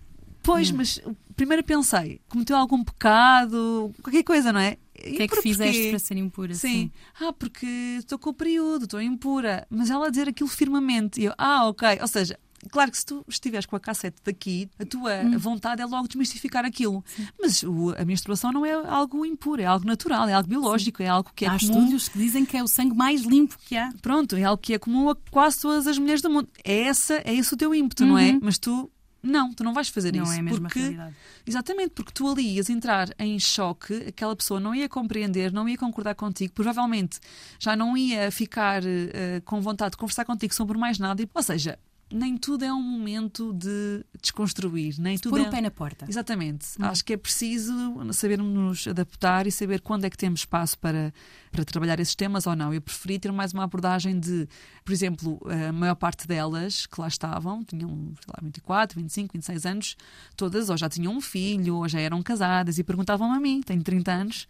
Pois, 0.44 0.70
Hum. 0.70 0.74
mas 0.76 1.00
primeiro 1.34 1.64
pensei, 1.64 2.20
cometeu 2.28 2.56
algum 2.56 2.84
pecado, 2.84 3.92
qualquer 4.02 4.22
coisa, 4.22 4.52
não 4.52 4.60
é? 4.60 4.76
O 4.96 5.02
que 5.16 5.22
é 5.24 5.28
que 5.28 5.42
fizeste 5.42 5.90
para 5.90 5.98
ser 5.98 6.16
impura? 6.16 6.54
Sim. 6.54 6.90
Ah, 7.20 7.32
porque 7.32 7.66
estou 7.98 8.18
com 8.18 8.30
o 8.30 8.34
período, 8.34 8.84
estou 8.84 9.02
impura. 9.02 9.66
Mas 9.68 9.90
ela 9.90 10.06
a 10.06 10.10
dizer 10.10 10.28
aquilo 10.28 10.48
firmemente. 10.48 11.20
E 11.20 11.24
eu, 11.24 11.34
ah, 11.36 11.66
ok. 11.68 11.98
Ou 12.00 12.06
seja, 12.06 12.38
claro 12.70 12.90
que 12.90 12.96
se 12.96 13.04
tu 13.04 13.24
estiveres 13.28 13.66
com 13.66 13.74
a 13.76 13.80
cassete 13.80 14.18
daqui, 14.24 14.70
a 14.78 14.84
tua 14.86 15.12
Hum. 15.24 15.36
vontade 15.36 15.82
é 15.82 15.84
logo 15.84 16.06
desmistificar 16.06 16.64
aquilo. 16.64 17.04
Mas 17.40 17.62
o- 17.64 17.92
a 17.98 18.04
menstruação 18.04 18.52
não 18.52 18.64
é 18.64 18.72
algo 18.72 19.26
impuro, 19.26 19.60
é 19.60 19.64
algo 19.66 19.84
natural, 19.84 20.28
é 20.28 20.32
algo 20.32 20.48
biológico, 20.48 21.02
é 21.02 21.08
algo 21.08 21.30
que 21.34 21.44
é 21.44 21.48
Há 21.48 21.58
comum. 21.58 21.72
estudos 21.82 22.08
que 22.08 22.18
dizem 22.18 22.44
que 22.46 22.56
é 22.56 22.62
o 22.62 22.68
sangue 22.68 22.94
mais 22.96 23.22
limpo 23.22 23.58
que 23.66 23.76
há. 23.76 23.92
Pronto, 24.00 24.36
é 24.36 24.44
algo 24.44 24.62
que 24.62 24.72
é 24.74 24.78
comum 24.78 25.10
a 25.10 25.16
quase 25.30 25.60
todas 25.60 25.86
as 25.88 25.98
mulheres 25.98 26.22
do 26.22 26.30
mundo. 26.30 26.48
É, 26.64 26.82
essa, 26.82 27.14
é 27.24 27.34
esse 27.34 27.52
o 27.52 27.56
teu 27.56 27.74
ímpeto, 27.74 28.06
não 28.06 28.16
é? 28.16 28.30
Uhum. 28.30 28.40
Mas 28.42 28.58
tu. 28.58 28.88
Não, 29.24 29.52
tu 29.52 29.64
não 29.64 29.72
vais 29.72 29.88
fazer 29.88 30.14
Não 30.14 30.22
isso. 30.24 30.32
é 30.32 30.38
a 30.38 30.42
mesma 30.42 30.60
porque, 30.68 30.78
realidade. 30.78 31.14
Exatamente, 31.46 31.90
porque 31.90 32.12
tu 32.12 32.28
ali 32.30 32.54
ias 32.56 32.68
entrar 32.68 33.08
em 33.18 33.38
choque, 33.40 33.94
aquela 34.08 34.36
pessoa 34.36 34.60
não 34.60 34.74
ia 34.74 34.88
compreender, 34.88 35.52
não 35.52 35.68
ia 35.68 35.78
concordar 35.78 36.14
contigo, 36.14 36.52
provavelmente 36.52 37.18
já 37.58 37.74
não 37.74 37.96
ia 37.96 38.30
ficar 38.30 38.82
eh, 38.84 39.40
com 39.44 39.60
vontade 39.60 39.92
de 39.92 39.96
conversar 39.96 40.24
contigo 40.24 40.54
sobre 40.54 40.76
mais 40.78 40.98
nada. 40.98 41.22
E, 41.22 41.28
ou 41.32 41.42
seja, 41.42 41.78
nem 42.14 42.36
tudo 42.36 42.64
é 42.64 42.72
um 42.72 42.80
momento 42.80 43.52
de 43.52 44.04
desconstruir, 44.22 44.94
nem 45.00 45.18
tudo 45.18 45.32
Pôr 45.32 45.40
é... 45.40 45.48
o 45.48 45.50
pé 45.50 45.60
na 45.60 45.70
porta. 45.70 46.06
Exatamente. 46.08 46.68
Acho 46.78 47.04
que 47.04 47.12
é 47.12 47.16
preciso 47.16 47.74
sabermos 48.12 48.52
nos 48.54 48.86
adaptar 48.86 49.48
e 49.48 49.50
saber 49.50 49.80
quando 49.80 50.04
é 50.04 50.10
que 50.10 50.16
temos 50.16 50.40
espaço 50.40 50.78
para, 50.78 51.12
para 51.50 51.64
trabalhar 51.64 51.98
esses 51.98 52.14
temas 52.14 52.46
ou 52.46 52.54
não. 52.54 52.72
Eu 52.72 52.80
preferi 52.80 53.18
ter 53.18 53.32
mais 53.32 53.52
uma 53.52 53.64
abordagem 53.64 54.18
de, 54.20 54.48
por 54.84 54.92
exemplo, 54.92 55.40
a 55.68 55.72
maior 55.72 55.96
parte 55.96 56.26
delas 56.28 56.86
que 56.86 57.00
lá 57.00 57.08
estavam, 57.08 57.64
tinham 57.64 58.14
lá, 58.28 58.38
24, 58.40 59.00
25, 59.00 59.32
26 59.32 59.66
anos, 59.66 59.96
todas 60.36 60.70
ou 60.70 60.76
já 60.76 60.88
tinham 60.88 61.12
um 61.12 61.20
filho, 61.20 61.76
ou 61.76 61.88
já 61.88 61.98
eram 61.98 62.22
casadas 62.22 62.78
e 62.78 62.84
perguntavam-me 62.84 63.36
a 63.36 63.40
mim, 63.40 63.60
tenho 63.60 63.82
30 63.82 64.12
anos, 64.12 64.48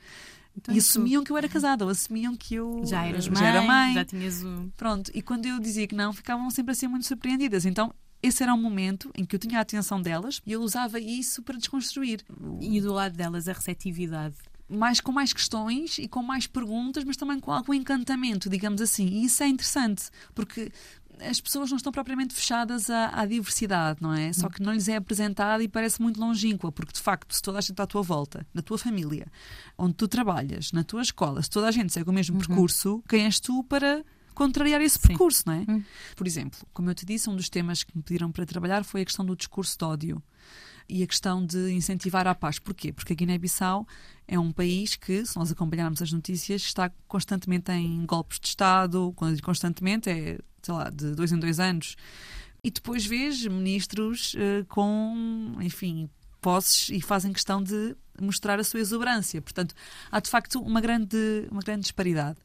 Então, 0.57 0.75
e 0.75 0.79
tu 0.79 0.81
assumiam 0.81 1.25
que 1.25 1.33
eu 1.33 1.37
era 1.37 1.49
casada, 1.49 1.85
ou 1.85 1.91
assumiam 1.91 2.37
que 2.37 2.55
eu 2.55 2.83
já 2.85 3.05
eras 3.05 3.27
eh, 3.27 3.31
mãe, 3.31 3.41
já 3.41 3.49
era 3.49 3.63
mãe. 3.63 3.95
já 3.95 4.05
tinhas 4.05 4.43
o. 4.43 4.73
Pronto, 4.77 5.11
e 5.15 5.21
quando 5.21 5.47
eu 5.47 5.59
dizia 5.59 5.87
que 5.87 5.95
não, 5.95 6.13
ficavam 6.13 6.49
sempre 6.51 6.73
assim 6.73 6.87
muito 6.87 7.07
surpreendidas. 7.07 7.65
Então, 7.65 7.93
esse 8.23 8.43
era 8.43 8.55
um 8.55 8.61
momento 8.61 9.11
em 9.15 9.25
que 9.25 9.37
eu 9.37 9.39
tinha 9.39 9.59
a 9.59 9.63
atenção 9.63 10.01
delas 10.01 10.41
e 10.47 10.53
eu 10.53 10.63
usava 10.63 10.99
isso 10.99 11.43
para 11.43 11.59
desconstruir. 11.59 12.25
E 12.61 12.81
do 12.81 12.93
lado 12.93 13.15
delas 13.15 13.49
a 13.49 13.53
receptividade. 13.53 14.37
Mais, 14.67 14.99
com 14.99 15.13
mais 15.13 15.33
questões 15.35 15.99
e 15.99 16.09
com 16.09 16.23
mais 16.23 16.47
perguntas, 16.47 17.05
mas 17.05 17.19
também 17.19 17.39
com 17.39 17.53
algum 17.53 17.75
encantamento, 17.75 18.49
digamos 18.49 18.81
assim. 18.81 19.07
E 19.07 19.27
isso 19.27 19.43
é 19.43 19.49
interessante, 19.49 20.05
porque 20.35 20.73
as 21.21 21.41
pessoas 21.41 21.71
não 21.71 21.77
estão 21.77 21.93
propriamente 21.93 22.35
fechadas 22.35 22.91
à, 22.91 23.09
à 23.09 23.27
diversidade, 23.27 24.03
não 24.03 24.13
é? 24.13 24.33
Só 24.33 24.49
que 24.49 24.63
não 24.63 24.73
lhes 24.73 24.89
é 24.89 24.97
apresentada 24.97 25.63
e 25.63 25.69
parece 25.69 26.01
muito 26.01 26.21
longínqua, 26.21 26.71
porque 26.73 26.93
de 26.93 27.01
facto, 27.01 27.35
se 27.35 27.43
toda 27.43 27.59
a 27.59 27.61
gente 27.61 27.73
está 27.73 27.85
à 27.85 27.87
tua 27.87 28.03
volta, 28.03 28.47
na 28.53 28.63
tua 28.63 28.79
família, 28.79 29.27
onde 29.79 29.95
tu 29.95 30.09
trabalhas, 30.09 30.73
na 30.73 30.85
tua 30.85 31.03
escola, 31.03 31.43
se 31.43 31.51
toda 31.51 31.69
a 31.69 31.71
gente 31.71 31.93
segue 31.93 32.11
o 32.11 32.13
mesmo 32.13 32.39
percurso, 32.39 33.03
quem 33.09 33.25
és 33.25 33.41
tu 33.41 33.65
para 33.65 34.05
contrariar 34.35 34.81
esse 34.83 34.99
Sim. 34.99 35.09
percurso, 35.09 35.45
não 35.47 35.55
é? 35.55 35.65
Hum. 35.69 35.83
Por 36.17 36.27
exemplo, 36.27 36.59
como 36.73 36.91
eu 36.91 36.95
te 36.95 37.07
disse, 37.07 37.31
um 37.31 37.37
dos 37.37 37.49
temas 37.49 37.85
que 37.85 37.97
me 37.97 38.03
pediram 38.03 38.31
para 38.31 38.45
trabalhar 38.45 38.85
foi 38.85 39.03
a 39.03 39.05
questão 39.05 39.25
do 39.25 39.37
discurso 39.37 39.79
de 39.79 39.85
ódio 39.85 40.23
e 40.89 41.03
a 41.03 41.07
questão 41.07 41.45
de 41.45 41.73
incentivar 41.73 42.27
a 42.27 42.35
paz. 42.35 42.59
Porquê? 42.59 42.93
Porque 42.93 43.13
a 43.13 43.17
Guiné-Bissau 43.17 43.87
é 44.29 44.39
um 44.39 44.53
país 44.53 44.97
que, 44.97 45.25
se 45.25 45.37
nós 45.37 45.51
acompanharmos 45.51 46.03
as 46.03 46.13
notícias, 46.13 46.63
está 46.63 46.91
constantemente 47.09 47.73
em 47.73 48.05
golpes 48.05 48.39
de 48.39 48.49
Estado, 48.49 49.15
constantemente 49.43 50.11
é, 50.11 50.39
sei 50.65 50.75
lá, 50.75 50.91
de 50.91 51.15
dois 51.15 51.33
em 51.33 51.39
dois 51.39 51.61
anos. 51.61 51.97
E 52.63 52.71
depois 52.71 53.05
vês 53.05 53.45
ministros 53.47 54.35
eh, 54.39 54.65
com, 54.69 55.55
enfim, 55.61 56.09
posses 56.41 56.89
e 56.89 57.01
fazem 57.01 57.33
questão 57.33 57.63
de 57.63 57.95
mostrar 58.21 58.59
a 58.59 58.65
sua 58.65 58.81
exuberância. 58.81 59.41
Portanto, 59.43 59.75
há 60.11 60.21
de 60.21 60.31
facto 60.31 60.61
uma 60.61 60.81
grande, 60.81 61.47
uma 61.51 61.61
grande 61.61 61.83
disparidade 61.83 62.39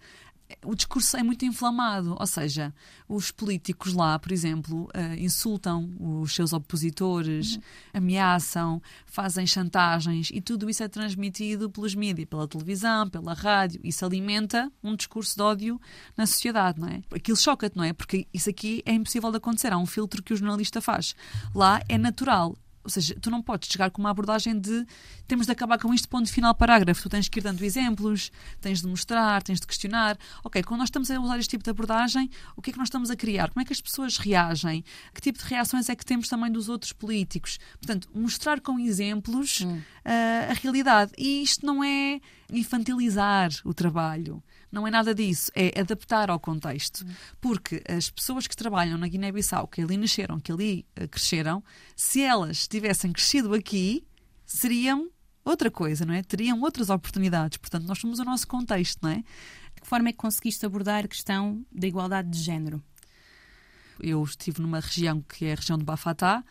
o 0.66 0.76
discurso 0.76 1.16
é 1.16 1.24
muito 1.24 1.46
inflamado, 1.46 2.16
ou 2.20 2.28
seja, 2.28 2.74
os 3.08 3.32
políticos 3.32 3.94
lá, 3.94 4.18
por 4.18 4.32
exemplo, 4.32 4.90
eh, 4.94 5.16
insultam 5.20 5.90
os 6.00 6.34
seus 6.34 6.54
opositores, 6.54 7.60
ameaçam, 7.94 8.82
fazem 9.06 9.46
chantagens 9.46 10.30
e 10.34 10.42
tudo 10.42 10.70
isso 10.70 10.84
é 10.84 10.88
transmitido 10.88 11.70
pelos 11.70 11.96
mídias, 11.96 12.28
pela 12.28 12.48
televisão, 12.48 13.10
pela 13.10 13.34
rádio. 13.34 13.80
Isso 13.84 14.06
alimenta 14.06 14.72
um 14.84 14.96
discurso 14.96 15.36
de 15.36 15.42
ódio 15.42 15.82
na 16.18 16.26
sociedade, 16.26 16.80
não 16.80 16.88
é? 16.88 17.02
Aquilo 17.14 17.38
choca-te, 17.38 17.78
não 17.78 17.84
é? 17.84 17.94
Porque 17.94 18.28
isso 18.34 18.50
aqui 18.50 18.82
é 18.86 18.94
impossível 18.94 19.32
de 19.32 19.38
acontecer. 19.38 19.72
Há 19.72 19.78
um 19.78 19.86
filtro 19.86 20.24
que 20.24 20.34
o 20.34 20.38
jornalista 20.38 20.82
faz. 20.82 21.16
Lá 21.54 21.82
é 21.88 21.98
natural. 21.98 22.56
Ou 22.84 22.90
seja, 22.90 23.16
tu 23.22 23.30
não 23.30 23.42
podes 23.42 23.70
chegar 23.70 23.92
com 23.92 24.02
uma 24.02 24.10
abordagem 24.10 24.58
de 24.60 24.86
temos 25.28 25.46
de 25.46 25.52
acabar 25.52 25.78
com 25.78 25.94
isto, 25.94 26.08
ponto 26.08 26.32
final, 26.32 26.54
parágrafo. 26.56 27.04
Tu 27.04 27.10
tens 27.10 27.28
que 27.28 27.40
ir 27.40 27.44
dando 27.44 27.64
exemplos, 27.64 28.32
tens 28.62 28.82
de 28.82 28.88
mostrar, 28.88 29.44
tens 29.44 29.60
de 29.60 29.68
questionar. 29.68 30.18
Ok, 30.44 30.64
quando 30.64 30.80
nós 30.80 30.88
estamos 30.88 31.12
a 31.12 31.20
usar 31.20 31.38
este 31.38 31.52
tipo 31.52 31.64
de 31.64 31.70
abordagem, 31.70 32.30
o 32.56 32.62
que 32.62 32.70
é 32.70 32.74
que 32.74 32.80
nós 32.80 32.88
estamos 32.88 33.10
a 33.10 33.16
criar? 33.16 33.50
Como 33.50 33.62
é 33.62 33.66
que 33.66 33.74
as 33.74 33.82
pessoas 33.82 34.18
reagem? 34.18 34.84
Que 35.14 35.22
tipo 35.22 35.38
de 35.38 35.46
reações 35.46 35.90
é 35.90 35.96
que 35.96 36.06
temos 36.06 36.28
também 36.28 36.52
dos 36.52 36.70
outros 36.70 36.94
políticos? 36.94 37.60
Portanto, 37.80 38.10
mostrar 38.14 38.62
com 38.62 38.80
exemplos 38.80 39.66
ah, 40.06 40.52
a 40.52 40.54
realidade. 40.54 41.12
E 41.18 41.44
isto 41.44 41.66
não 41.66 41.84
é 41.84 42.20
infantilizar 42.52 43.50
o 43.64 43.74
trabalho. 43.74 44.44
Não 44.72 44.88
é 44.88 44.92
nada 44.92 45.14
disso, 45.14 45.52
é 45.56 45.80
adaptar 45.80 46.30
ao 46.30 46.40
contexto. 46.40 47.06
Porque 47.42 47.82
as 47.88 48.10
pessoas 48.10 48.48
que 48.48 48.56
trabalham 48.56 48.98
na 48.98 49.08
Guiné-Bissau, 49.08 49.68
que 49.68 49.82
ali 49.82 49.98
nasceram, 49.98 50.40
que 50.40 50.52
ali 50.52 50.86
eh, 50.96 51.08
cresceram, 51.08 51.64
se 51.96 52.22
elas 52.22 52.68
tivessem 52.68 53.12
crescido 53.12 53.54
aqui, 53.54 54.06
seriam 54.46 55.10
outra 55.44 55.72
coisa, 55.72 56.06
não 56.06 56.14
é? 56.14 56.22
Teriam 56.22 56.62
outras 56.62 56.90
oportunidades. 56.90 57.58
Portanto, 57.58 57.86
nós 57.86 58.00
somos 58.00 58.20
o 58.20 58.24
nosso 58.24 58.48
contexto, 58.48 59.00
não 59.02 59.10
é? 59.10 59.18
De 59.18 59.82
que 59.82 59.88
forma 59.88 60.10
é 60.10 60.12
que 60.12 60.18
conseguiste 60.18 60.66
abordar 60.66 61.06
a 61.06 61.08
questão 61.08 61.66
da 61.72 61.88
igualdade 61.88 62.30
de 62.30 62.40
género? 62.40 62.84
Eu 64.02 64.24
estive 64.24 64.62
numa 64.62 64.80
região 64.80 65.22
que 65.22 65.46
é 65.46 65.54
a 65.54 65.56
região 65.56 65.78
de 65.78 65.84
Bafatá, 65.84 66.44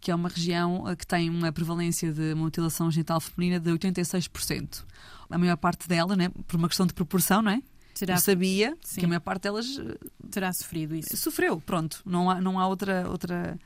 que 0.00 0.10
é 0.10 0.14
uma 0.14 0.28
região 0.28 0.88
eh, 0.88 0.96
que 0.96 1.06
tem 1.06 1.30
uma 1.30 1.52
prevalência 1.52 2.12
de 2.12 2.34
mutilação 2.34 2.90
genital 2.90 3.20
feminina 3.20 3.60
de 3.60 3.70
86%. 3.70 4.84
A 5.30 5.38
maior 5.38 5.56
parte 5.56 5.88
dela, 5.88 6.14
né, 6.16 6.28
por 6.46 6.56
uma 6.56 6.68
questão 6.68 6.86
de 6.86 6.92
proporção, 6.92 7.40
não 7.42 7.52
é? 7.52 7.62
Terá, 7.94 8.14
Eu 8.14 8.18
sabia 8.18 8.76
Sim. 8.82 9.00
que 9.00 9.04
a 9.04 9.08
maior 9.08 9.20
parte 9.20 9.42
delas 9.42 9.78
eh, 9.78 9.98
terá 10.30 10.52
sofrido 10.52 10.94
isso. 10.94 11.16
sofreu, 11.16 11.60
pronto, 11.60 12.02
não 12.04 12.30
há, 12.30 12.40
não 12.40 12.58
há 12.58 12.66
outra, 12.66 13.08
outra, 13.08 13.58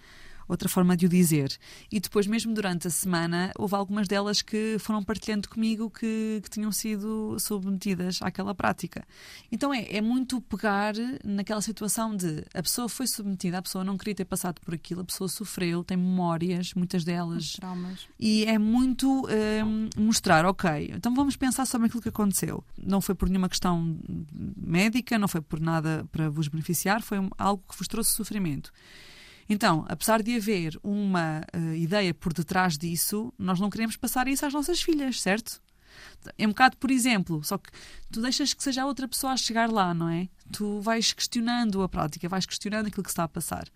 outra 0.48 0.68
forma 0.68 0.96
de 0.96 1.06
o 1.06 1.08
dizer. 1.08 1.56
E 1.90 1.98
depois, 2.00 2.26
mesmo 2.26 2.54
durante 2.54 2.86
a 2.86 2.90
semana, 2.90 3.52
houve 3.58 3.74
algumas 3.74 4.06
delas 4.08 4.42
que 4.42 4.76
foram 4.78 5.02
partilhando 5.02 5.48
comigo 5.48 5.90
que, 5.90 6.40
que 6.42 6.50
tinham 6.50 6.70
sido 6.72 7.36
submetidas 7.38 8.20
àquela 8.22 8.54
prática. 8.54 9.04
Então 9.50 9.72
é, 9.72 9.86
é 9.96 10.00
muito 10.00 10.40
pegar 10.40 10.94
naquela 11.24 11.60
situação 11.60 12.16
de 12.16 12.44
a 12.54 12.62
pessoa 12.62 12.88
foi 12.88 13.06
submetida, 13.06 13.58
a 13.58 13.62
pessoa 13.62 13.84
não 13.84 13.96
queria 13.96 14.14
ter 14.14 14.24
passado 14.24 14.60
por 14.60 14.74
aquilo, 14.74 15.00
a 15.00 15.04
pessoa 15.04 15.28
sofreu, 15.28 15.82
tem 15.84 15.96
memórias, 15.96 16.74
muitas 16.74 17.04
delas. 17.04 17.52
Traumas. 17.52 18.06
E 18.18 18.44
é 18.44 18.58
muito 18.58 19.26
hum, 19.26 19.88
mostrar, 19.96 20.44
ok, 20.46 20.92
então 20.94 21.14
vamos 21.14 21.36
pensar 21.36 21.66
sobre 21.66 21.86
aquilo 21.88 22.02
que 22.02 22.08
aconteceu. 22.08 22.62
Não 22.78 23.00
foi 23.00 23.14
por 23.14 23.28
nenhuma 23.28 23.48
questão 23.48 23.98
médica, 24.56 25.18
não 25.18 25.28
foi 25.28 25.40
por 25.40 25.60
nada 25.60 26.06
para 26.12 26.28
vos 26.30 26.48
beneficiar, 26.48 27.02
foi 27.02 27.18
um- 27.18 27.30
algo 27.38 27.62
que 27.68 27.76
vos 27.76 27.88
trouxe 27.88 28.12
sofrimento. 28.12 28.72
Então, 29.48 29.84
apesar 29.88 30.22
de 30.22 30.36
haver 30.36 30.78
uma 30.82 31.42
eh, 31.52 31.76
ideia 31.76 32.12
por 32.12 32.32
detrás 32.32 32.76
disso, 32.76 33.32
nós 33.38 33.60
não 33.60 33.70
queremos 33.70 33.96
passar 33.96 34.26
isso 34.26 34.44
às 34.44 34.52
nossas 34.52 34.82
filhas, 34.82 35.20
certo? 35.20 35.62
É 36.36 36.46
um 36.46 36.50
bocado, 36.50 36.76
por 36.76 36.90
exemplo, 36.90 37.42
só 37.44 37.56
que 37.56 37.70
tu 38.10 38.20
deixas 38.20 38.52
que 38.52 38.62
seja 38.62 38.84
outra 38.84 39.06
pessoa 39.06 39.32
a 39.32 39.36
chegar 39.36 39.70
lá, 39.70 39.94
não 39.94 40.08
é? 40.08 40.28
Tu 40.52 40.80
vais 40.80 41.12
questionando 41.12 41.82
a 41.82 41.88
prática, 41.88 42.28
vais 42.28 42.44
questionando 42.44 42.86
aquilo 42.86 43.04
que 43.04 43.08
está 43.08 43.24
a 43.24 43.28
passar. 43.28 43.68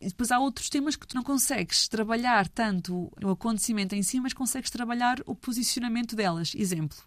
E 0.00 0.08
depois 0.08 0.30
há 0.30 0.38
outros 0.38 0.68
temas 0.68 0.96
que 0.96 1.06
tu 1.06 1.14
não 1.14 1.22
consegues 1.22 1.88
trabalhar 1.88 2.46
tanto 2.48 3.10
o 3.22 3.30
acontecimento 3.30 3.94
em 3.94 4.02
si, 4.02 4.20
mas 4.20 4.34
consegues 4.34 4.70
trabalhar 4.70 5.18
o 5.24 5.34
posicionamento 5.34 6.14
delas. 6.14 6.52
Exemplo. 6.54 6.98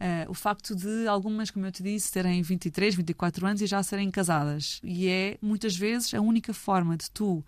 Eh, 0.00 0.26
o 0.28 0.34
facto 0.34 0.74
de 0.74 1.06
algumas, 1.06 1.50
como 1.50 1.66
eu 1.66 1.72
te 1.72 1.82
disse, 1.82 2.12
terem 2.12 2.42
23, 2.42 2.94
24 2.94 3.46
anos 3.46 3.62
e 3.62 3.66
já 3.66 3.82
serem 3.82 4.10
casadas. 4.10 4.80
E 4.82 5.08
é, 5.08 5.38
muitas 5.40 5.76
vezes, 5.76 6.12
a 6.14 6.20
única 6.20 6.52
forma 6.52 6.96
de 6.96 7.10
tu 7.10 7.44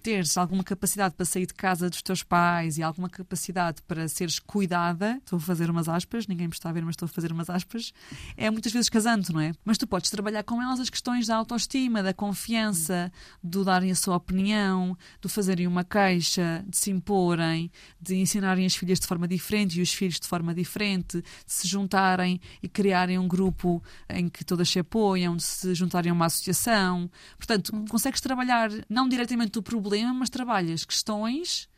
teres 0.00 0.36
alguma 0.36 0.64
capacidade 0.64 1.14
para 1.14 1.26
sair 1.26 1.46
de 1.46 1.54
casa 1.54 1.90
dos 1.90 2.02
teus 2.02 2.22
pais 2.22 2.78
e 2.78 2.82
alguma 2.82 3.08
capacidade 3.08 3.82
para 3.82 4.08
seres 4.08 4.38
cuidada, 4.38 5.18
estou 5.18 5.36
a 5.36 5.40
fazer 5.40 5.70
umas 5.70 5.88
aspas, 5.88 6.26
ninguém 6.26 6.48
me 6.48 6.54
está 6.54 6.70
a 6.70 6.72
ver, 6.72 6.82
mas 6.84 6.94
estou 6.94 7.06
a 7.06 7.08
fazer 7.08 7.30
umas 7.30 7.50
aspas, 7.50 7.92
é 8.36 8.50
muitas 8.50 8.72
vezes 8.72 8.88
casando, 8.88 9.32
não 9.32 9.40
é? 9.40 9.52
Mas 9.64 9.76
tu 9.76 9.86
podes 9.86 10.10
trabalhar 10.10 10.42
com 10.42 10.60
elas 10.62 10.80
as 10.80 10.88
questões 10.88 11.26
da 11.26 11.36
autoestima, 11.36 12.02
da 12.02 12.14
confiança, 12.14 13.12
do 13.42 13.64
darem 13.64 13.90
a 13.90 13.94
sua 13.94 14.16
opinião, 14.16 14.96
do 15.20 15.28
fazerem 15.28 15.66
uma 15.66 15.84
queixa, 15.84 16.64
de 16.66 16.76
se 16.76 16.90
imporem, 16.90 17.70
de 18.00 18.16
ensinarem 18.16 18.64
as 18.64 18.74
filhas 18.74 18.98
de 18.98 19.06
forma 19.06 19.28
diferente 19.28 19.78
e 19.78 19.82
os 19.82 19.92
filhos 19.92 20.18
de 20.18 20.26
forma 20.26 20.54
diferente, 20.54 21.20
de 21.20 21.52
se 21.52 21.68
juntarem 21.68 22.40
e 22.62 22.68
criarem 22.68 23.18
um 23.18 23.28
grupo 23.28 23.82
em 24.08 24.28
que 24.28 24.44
todas 24.44 24.68
se 24.68 24.78
apoiam, 24.78 25.36
de 25.36 25.42
se 25.42 25.74
juntarem 25.74 26.10
a 26.10 26.14
uma 26.14 26.26
associação. 26.26 27.10
Portanto, 27.36 27.72
consegues 27.88 28.20
trabalhar 28.20 28.70
não 28.88 29.08
diretamente 29.08 29.58
o 29.58 29.62
problema, 29.62 29.89
mas 30.14 30.30
trabalhas 30.30 30.84
questões 30.84 31.68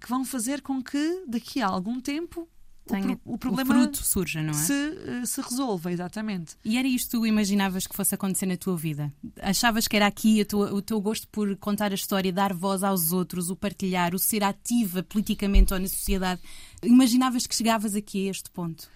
que 0.00 0.08
vão 0.08 0.24
fazer 0.24 0.62
com 0.62 0.82
que 0.82 1.24
daqui 1.26 1.60
a 1.60 1.66
algum 1.66 2.00
tempo 2.00 2.48
o, 2.86 2.90
Tenha- 2.90 3.20
o 3.24 3.36
problema 3.36 3.74
fruto 3.74 4.02
surja, 4.02 4.42
não 4.42 4.50
é? 4.50 4.54
se, 4.54 4.72
eh, 4.72 5.26
se 5.26 5.40
resolva, 5.42 5.92
exatamente. 5.92 6.56
E 6.64 6.78
era 6.78 6.88
isto 6.88 7.10
que 7.10 7.16
tu 7.18 7.26
imaginavas 7.26 7.86
que 7.86 7.94
fosse 7.94 8.14
acontecer 8.14 8.46
na 8.46 8.56
tua 8.56 8.76
vida? 8.78 9.12
Achavas 9.42 9.86
que 9.86 9.94
era 9.96 10.06
aqui 10.06 10.42
tua- 10.46 10.72
o 10.72 10.80
teu 10.80 10.98
gosto 11.00 11.28
por 11.28 11.54
contar 11.56 11.92
a 11.92 11.94
história, 11.94 12.32
dar 12.32 12.54
voz 12.54 12.82
aos 12.82 13.12
outros, 13.12 13.50
o 13.50 13.56
partilhar, 13.56 14.14
o 14.14 14.18
ser 14.18 14.42
ativa 14.42 15.02
politicamente 15.02 15.74
ou 15.74 15.80
na 15.80 15.86
sociedade? 15.88 16.40
Imaginavas 16.82 17.46
que 17.46 17.54
chegavas 17.54 17.94
aqui 17.94 18.26
a 18.28 18.30
este 18.30 18.50
ponto? 18.50 18.88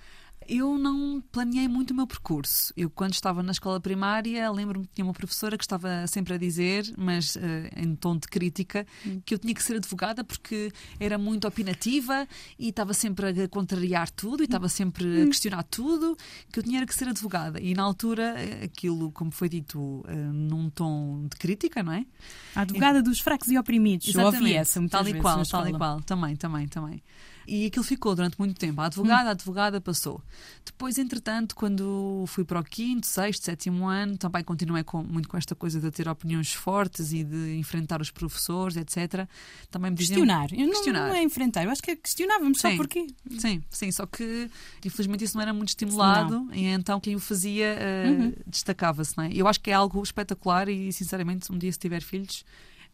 Eu 0.48 0.78
não 0.78 1.22
planeei 1.32 1.68
muito 1.68 1.90
o 1.90 1.94
meu 1.94 2.06
percurso. 2.06 2.72
Eu, 2.76 2.90
quando 2.90 3.14
estava 3.14 3.42
na 3.42 3.52
escola 3.52 3.80
primária, 3.80 4.50
lembro-me 4.50 4.86
que 4.86 4.94
tinha 4.94 5.04
uma 5.04 5.12
professora 5.12 5.56
que 5.56 5.64
estava 5.64 6.06
sempre 6.06 6.34
a 6.34 6.36
dizer, 6.36 6.84
mas 6.96 7.36
uh, 7.36 7.40
em 7.76 7.94
tom 7.94 8.16
de 8.16 8.26
crítica, 8.28 8.86
que 9.24 9.34
eu 9.34 9.38
tinha 9.38 9.54
que 9.54 9.62
ser 9.62 9.76
advogada 9.76 10.24
porque 10.24 10.72
era 10.98 11.18
muito 11.18 11.46
opinativa 11.46 12.26
e 12.58 12.68
estava 12.68 12.94
sempre 12.94 13.42
a 13.42 13.48
contrariar 13.48 14.10
tudo 14.10 14.42
e 14.42 14.44
estava 14.44 14.68
sempre 14.68 15.22
a 15.22 15.26
questionar 15.26 15.62
tudo, 15.64 16.16
que 16.52 16.58
eu 16.58 16.62
tinha 16.62 16.84
que 16.86 16.94
ser 16.94 17.08
advogada. 17.08 17.60
E 17.60 17.74
na 17.74 17.82
altura, 17.82 18.34
eh, 18.38 18.64
aquilo, 18.64 19.10
como 19.12 19.30
foi 19.30 19.48
dito, 19.48 19.78
uh, 19.78 20.32
num 20.32 20.70
tom 20.70 21.26
de 21.30 21.36
crítica, 21.36 21.82
não 21.82 21.92
é? 21.92 22.06
A 22.54 22.62
advogada 22.62 23.02
dos 23.02 23.20
fracos 23.20 23.48
e 23.48 23.58
oprimidos. 23.58 24.14
Eu 24.14 24.20
ouvi 24.24 24.36
Exatamente. 24.36 24.56
essa 24.56 24.88
tal 24.88 25.08
e 25.08 25.14
qual, 25.14 25.46
tal 25.46 25.68
e 25.68 25.72
qual. 25.72 26.00
Também, 26.02 26.36
também, 26.36 26.68
também. 26.68 27.02
E 27.46 27.66
aquilo 27.66 27.84
ficou 27.84 28.14
durante 28.14 28.38
muito 28.38 28.58
tempo. 28.58 28.80
A 28.80 28.86
advogada, 28.86 29.28
a 29.28 29.32
advogada 29.32 29.80
passou. 29.80 30.22
Depois, 30.64 30.98
entretanto, 30.98 31.54
quando 31.56 32.24
fui 32.28 32.44
para 32.44 32.60
o 32.60 32.64
quinto, 32.64 33.06
sexto, 33.06 33.44
sétimo 33.44 33.86
ano, 33.88 34.16
também 34.16 34.44
continuei 34.44 34.84
com, 34.84 35.02
muito 35.02 35.28
com 35.28 35.36
esta 35.36 35.54
coisa 35.54 35.80
de 35.80 35.90
ter 35.90 36.08
opiniões 36.08 36.52
fortes 36.52 37.12
e 37.12 37.24
de 37.24 37.56
enfrentar 37.58 38.00
os 38.00 38.10
professores, 38.10 38.76
etc. 38.76 39.26
Também 39.70 39.90
me 39.90 39.96
diziam... 39.96 40.18
Questionar. 40.20 40.48
Eu 40.52 40.66
não, 40.66 40.70
Questionar. 40.72 41.08
não 41.08 41.14
é 41.16 41.22
enfrentar. 41.22 41.64
Eu 41.64 41.70
acho 41.70 41.82
que 41.82 41.90
é 41.90 41.96
questionávamos 41.96 42.60
só 42.60 42.70
Sim. 42.70 42.76
porque. 42.76 43.06
Sim, 43.38 43.62
sim, 43.70 43.90
só 43.92 44.06
que 44.06 44.48
infelizmente 44.84 45.24
isso 45.24 45.36
não 45.36 45.42
era 45.42 45.52
muito 45.52 45.70
estimulado 45.70 46.48
e 46.52 46.64
então 46.66 47.00
quem 47.00 47.14
o 47.16 47.20
fazia 47.20 47.76
eh, 47.78 48.02
Uhum. 48.08 48.32
destacava-se, 48.46 49.16
não 49.16 49.24
é? 49.24 49.30
Eu 49.32 49.46
acho 49.48 49.60
que 49.60 49.70
é 49.70 49.74
algo 49.74 50.02
espetacular 50.02 50.68
e 50.68 50.92
sinceramente, 50.92 51.50
um 51.52 51.58
dia 51.58 51.72
se 51.72 51.78
tiver 51.78 52.02
filhos, 52.02 52.44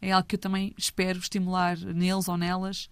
é 0.01 0.13
algo 0.13 0.27
que 0.29 0.37
eu 0.37 0.39
também 0.39 0.73
espero 0.79 1.19
estimular 1.19 1.77
neles 1.79 2.29
ou 2.29 2.37
nelas. 2.37 2.89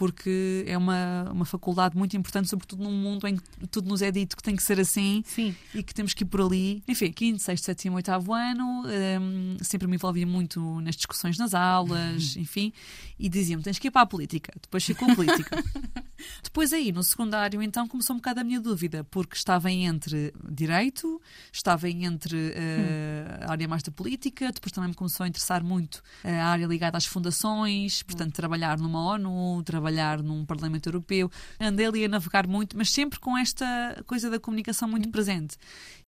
Porque 0.00 0.64
é 0.66 0.78
uma, 0.78 1.30
uma 1.30 1.44
faculdade 1.44 1.94
muito 1.94 2.16
importante, 2.16 2.48
sobretudo 2.48 2.82
num 2.82 2.90
mundo 2.90 3.28
em 3.28 3.36
que 3.36 3.66
tudo 3.70 3.86
nos 3.86 4.00
é 4.00 4.10
dito 4.10 4.34
que 4.34 4.42
tem 4.42 4.56
que 4.56 4.62
ser 4.62 4.80
assim 4.80 5.22
Sim. 5.26 5.54
e 5.74 5.82
que 5.82 5.92
temos 5.92 6.14
que 6.14 6.24
ir 6.24 6.26
por 6.26 6.40
ali. 6.40 6.82
Enfim, 6.88 7.12
quinto, 7.12 7.42
sexto, 7.42 7.64
sétimo, 7.64 7.96
oitavo 7.96 8.32
ano, 8.32 8.84
hum, 9.20 9.58
sempre 9.60 9.86
me 9.86 9.96
envolvia 9.96 10.26
muito 10.26 10.80
nas 10.80 10.96
discussões 10.96 11.36
nas 11.36 11.52
aulas, 11.52 12.34
enfim, 12.40 12.72
e 13.18 13.28
diziam-me: 13.28 13.62
tens 13.62 13.78
que 13.78 13.88
ir 13.88 13.90
para 13.90 14.00
a 14.00 14.06
política. 14.06 14.50
Depois 14.62 14.82
ficou 14.82 15.14
política. 15.14 15.62
Depois 16.42 16.72
aí, 16.72 16.92
no 16.92 17.02
secundário, 17.02 17.62
então 17.62 17.86
começou 17.86 18.14
um 18.14 18.18
bocado 18.18 18.40
a 18.40 18.44
minha 18.44 18.60
dúvida, 18.60 19.04
porque 19.10 19.36
estava 19.36 19.70
entre 19.70 20.32
direito, 20.50 21.20
estava 21.52 21.88
entre 21.88 22.52
eh, 22.54 23.40
a 23.42 23.52
área 23.52 23.68
mais 23.68 23.82
da 23.82 23.90
política, 23.90 24.50
depois 24.52 24.72
também 24.72 24.90
me 24.90 24.94
começou 24.94 25.24
a 25.24 25.28
interessar 25.28 25.62
muito 25.62 26.02
eh, 26.24 26.40
a 26.40 26.46
área 26.46 26.66
ligada 26.66 26.96
às 26.96 27.06
fundações, 27.06 28.02
portanto, 28.02 28.34
trabalhar 28.34 28.78
numa 28.78 29.00
ONU, 29.14 29.62
trabalhar 29.62 30.22
num 30.22 30.44
Parlamento 30.44 30.88
Europeu. 30.88 31.30
Andei 31.58 31.86
ali 31.86 32.04
a 32.04 32.08
navegar 32.08 32.46
muito, 32.46 32.76
mas 32.76 32.90
sempre 32.90 33.18
com 33.18 33.36
esta 33.36 34.02
coisa 34.06 34.30
da 34.30 34.38
comunicação 34.38 34.88
muito 34.88 35.08
presente. 35.10 35.56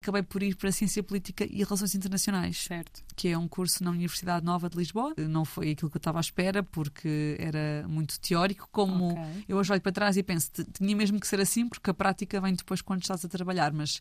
Acabei 0.02 0.22
por 0.22 0.42
ir 0.42 0.56
para 0.56 0.72
Ciência 0.72 1.02
Política 1.02 1.44
e 1.44 1.62
Relações 1.62 1.94
Internacionais 1.94 2.56
Certo. 2.64 3.02
que 3.14 3.28
é 3.28 3.36
um 3.36 3.46
curso 3.46 3.84
na 3.84 3.90
Universidade 3.90 4.42
Nova 4.46 4.70
de 4.70 4.78
Lisboa. 4.78 5.12
Não 5.28 5.44
foi 5.44 5.72
aquilo 5.72 5.90
que 5.90 5.98
eu 5.98 6.00
estava 6.00 6.18
à 6.18 6.22
espera, 6.22 6.62
porque 6.62 7.36
era 7.38 7.86
muito 7.86 8.18
teórico. 8.18 8.66
Como 8.72 9.10
Ok. 9.12 9.44
eu 9.46 9.58
hoje 9.58 9.70
olho 9.70 9.82
para 9.82 9.92
trás 9.92 10.16
e 10.16 10.22
penso, 10.22 10.50
"T- 10.52 10.64
tinha 10.72 10.96
mesmo 10.96 11.20
que 11.20 11.28
ser 11.28 11.38
assim, 11.38 11.68
porque 11.68 11.90
a 11.90 11.92
prática 11.92 12.40
vem 12.40 12.54
depois 12.54 12.80
quando 12.80 13.02
estás 13.02 13.22
a 13.26 13.28
trabalhar. 13.28 13.74
Mas 13.74 14.00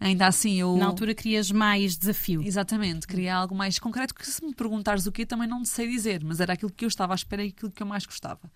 ainda 0.00 0.26
assim, 0.26 0.54
eu. 0.58 0.78
Na 0.78 0.86
altura 0.86 1.14
querias 1.14 1.50
mais 1.50 1.94
desafio. 1.98 2.40
Exatamente, 2.42 3.06
queria 3.06 3.36
algo 3.36 3.54
mais 3.54 3.78
concreto, 3.78 4.14
que 4.14 4.26
se 4.26 4.42
me 4.42 4.54
perguntares 4.54 5.04
o 5.06 5.12
quê 5.12 5.26
também 5.26 5.46
não 5.46 5.62
sei 5.62 5.86
dizer, 5.90 6.24
mas 6.24 6.40
era 6.40 6.54
aquilo 6.54 6.72
que 6.72 6.86
eu 6.86 6.88
estava 6.88 7.12
à 7.12 7.16
espera 7.16 7.44
e 7.44 7.48
aquilo 7.48 7.70
que 7.70 7.82
eu 7.82 7.86
mais 7.86 8.06
gostava. 8.06 8.50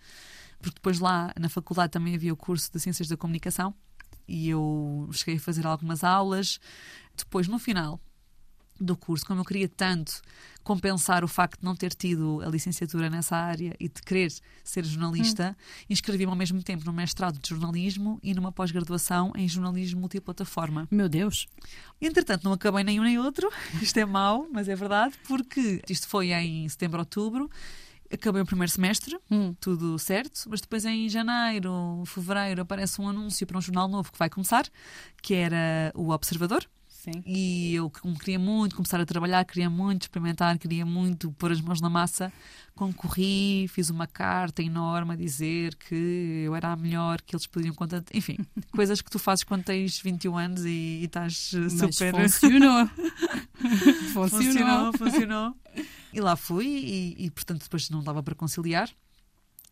Porque 0.59 0.76
depois 0.76 0.99
lá 1.00 1.35
na 1.38 1.50
faculdade 1.50 1.92
também 1.92 2.14
havia 2.14 2.33
o 2.33 2.37
curso 2.37 2.73
de 2.73 2.80
Ciências 2.80 3.09
da 3.09 3.16
Comunicação 3.16 3.75
e 4.28 4.50
eu 4.50 5.08
cheguei 5.12 5.37
a 5.37 5.40
fazer 5.40 5.66
algumas 5.66 6.04
aulas. 6.04 6.61
Depois, 7.16 7.49
no 7.49 7.58
final 7.58 8.00
do 8.80 8.97
curso, 8.97 9.26
como 9.26 9.40
eu 9.40 9.44
queria 9.44 9.68
tanto 9.68 10.20
compensar 10.62 11.25
o 11.25 11.28
facto 11.28 11.61
de 11.61 11.64
não 11.64 11.75
ter 11.75 11.94
tido 11.94 12.42
a 12.44 12.49
licenciatura 12.49 13.08
nessa 13.08 13.37
área 13.37 13.75
e 13.80 13.88
de 13.88 14.02
querer 14.02 14.30
ser 14.62 14.85
jornalista, 14.85 15.56
inscrevi-me 15.88 16.30
ao 16.30 16.37
mesmo 16.37 16.62
tempo 16.62 16.85
no 16.85 16.92
mestrado 16.92 17.38
de 17.38 17.49
jornalismo 17.49 18.20
e 18.23 18.35
numa 18.35 18.52
pós-graduação 18.52 19.32
em 19.35 19.49
jornalismo 19.49 20.00
multiplataforma. 20.00 20.87
Meu 20.90 21.08
Deus. 21.08 21.47
Entretanto, 22.00 22.44
não 22.44 22.52
acabei 22.52 22.85
nenhum 22.85 23.02
nem 23.02 23.18
outro. 23.18 23.50
Isto 23.80 23.99
é 23.99 24.04
mau, 24.04 24.47
mas 24.52 24.68
é 24.68 24.76
verdade, 24.76 25.14
porque 25.26 25.82
isto 25.88 26.06
foi 26.06 26.32
em 26.32 26.68
setembro, 26.68 27.00
outubro. 27.00 27.50
Acabei 28.10 28.40
o 28.40 28.46
primeiro 28.46 28.72
semestre, 28.72 29.18
Hum. 29.30 29.54
tudo 29.60 29.98
certo, 29.98 30.44
mas 30.48 30.60
depois 30.62 30.84
em 30.86 31.08
janeiro, 31.10 32.02
fevereiro, 32.06 32.62
aparece 32.62 33.00
um 33.00 33.08
anúncio 33.08 33.46
para 33.46 33.58
um 33.58 33.60
jornal 33.60 33.86
novo 33.86 34.10
que 34.10 34.18
vai 34.18 34.30
começar, 34.30 34.64
que 35.22 35.34
era 35.34 35.92
o 35.94 36.10
Observador. 36.10 36.64
Sim. 36.99 37.23
E 37.25 37.76
eu, 37.76 37.88
como 37.88 38.19
queria 38.19 38.40
muito 38.40 38.75
começar 38.75 39.00
a 39.00 39.07
trabalhar, 39.07 39.45
queria 39.45 39.71
muito 39.71 40.02
experimentar, 40.02 40.59
queria 40.59 40.85
muito 40.85 41.31
pôr 41.33 41.52
as 41.52 41.61
mãos 41.61 41.81
na 41.81 41.88
massa, 41.88 42.33
concorri, 42.75 43.69
fiz 43.69 43.89
uma 43.89 44.08
carta 44.08 44.65
enorme 44.65 45.13
a 45.13 45.17
dizer 45.17 45.76
que 45.76 46.43
eu 46.45 46.56
era 46.56 46.73
a 46.73 46.76
melhor, 46.76 47.23
que 47.23 47.37
eles 47.37 47.47
podiam 47.47 47.73
contar. 47.73 48.02
Enfim, 48.13 48.39
coisas 48.75 49.00
que 49.00 49.08
tu 49.08 49.19
fazes 49.21 49.45
quando 49.45 49.63
tens 49.63 50.00
21 50.00 50.37
anos 50.37 50.65
e, 50.65 50.71
e 51.00 51.04
estás 51.04 51.52
Mas 51.54 51.73
super. 51.75 52.15
funcionou. 52.15 52.89
funcionou. 54.13 54.93
funcionou, 54.93 54.93
funcionou. 54.95 55.54
E 56.13 56.21
lá 56.21 56.34
fui, 56.34 56.67
e, 56.67 57.26
e, 57.26 57.30
portanto 57.30 57.63
depois 57.63 57.89
não 57.91 58.02
dava 58.02 58.25
para 58.25 58.34
conciliar. 58.34 58.91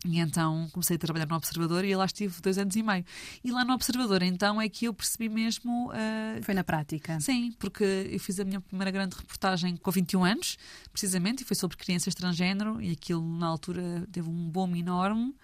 E 0.05 0.19
então 0.19 0.69
comecei 0.73 0.97
a 0.97 0.99
trabalhar 0.99 1.27
no 1.27 1.35
Observador 1.35 1.85
e 1.85 1.95
lá 1.97 2.05
estive 2.05 2.41
dois 2.41 2.59
anos 2.59 2.77
e 2.77 2.83
meio. 2.83 3.05
E 3.43 3.51
lá 3.51 3.65
no 3.65 3.73
Observador, 3.73 4.23
então, 4.23 4.61
é 4.61 4.69
que 4.69 4.85
eu 4.85 4.95
percebi 4.95 5.29
mesmo 5.29 5.91
eh, 5.93 6.41
Foi 6.43 6.55
na 6.55 6.63
prática. 6.63 7.19
Sim, 7.21 7.53
porque 7.59 7.85
eu 8.11 8.21
fiz 8.21 8.39
a 8.39 8.45
minha 8.45 8.61
primeira 8.61 8.91
grande 8.91 9.17
reportagem 9.17 9.77
com 9.77 9.91
21 9.91 10.25
anos, 10.25 10.59
precisamente, 10.93 11.43
e 11.43 11.47
foi 11.47 11.57
sobre 11.57 11.77
crianças 11.77 12.15
transgênero, 12.15 12.81
e 12.81 12.91
aquilo 12.93 13.23
na 13.39 13.47
altura 13.47 14.07
teve 14.13 14.29
um 14.29 14.49
boom 14.49 14.77
enorme. 14.77 15.35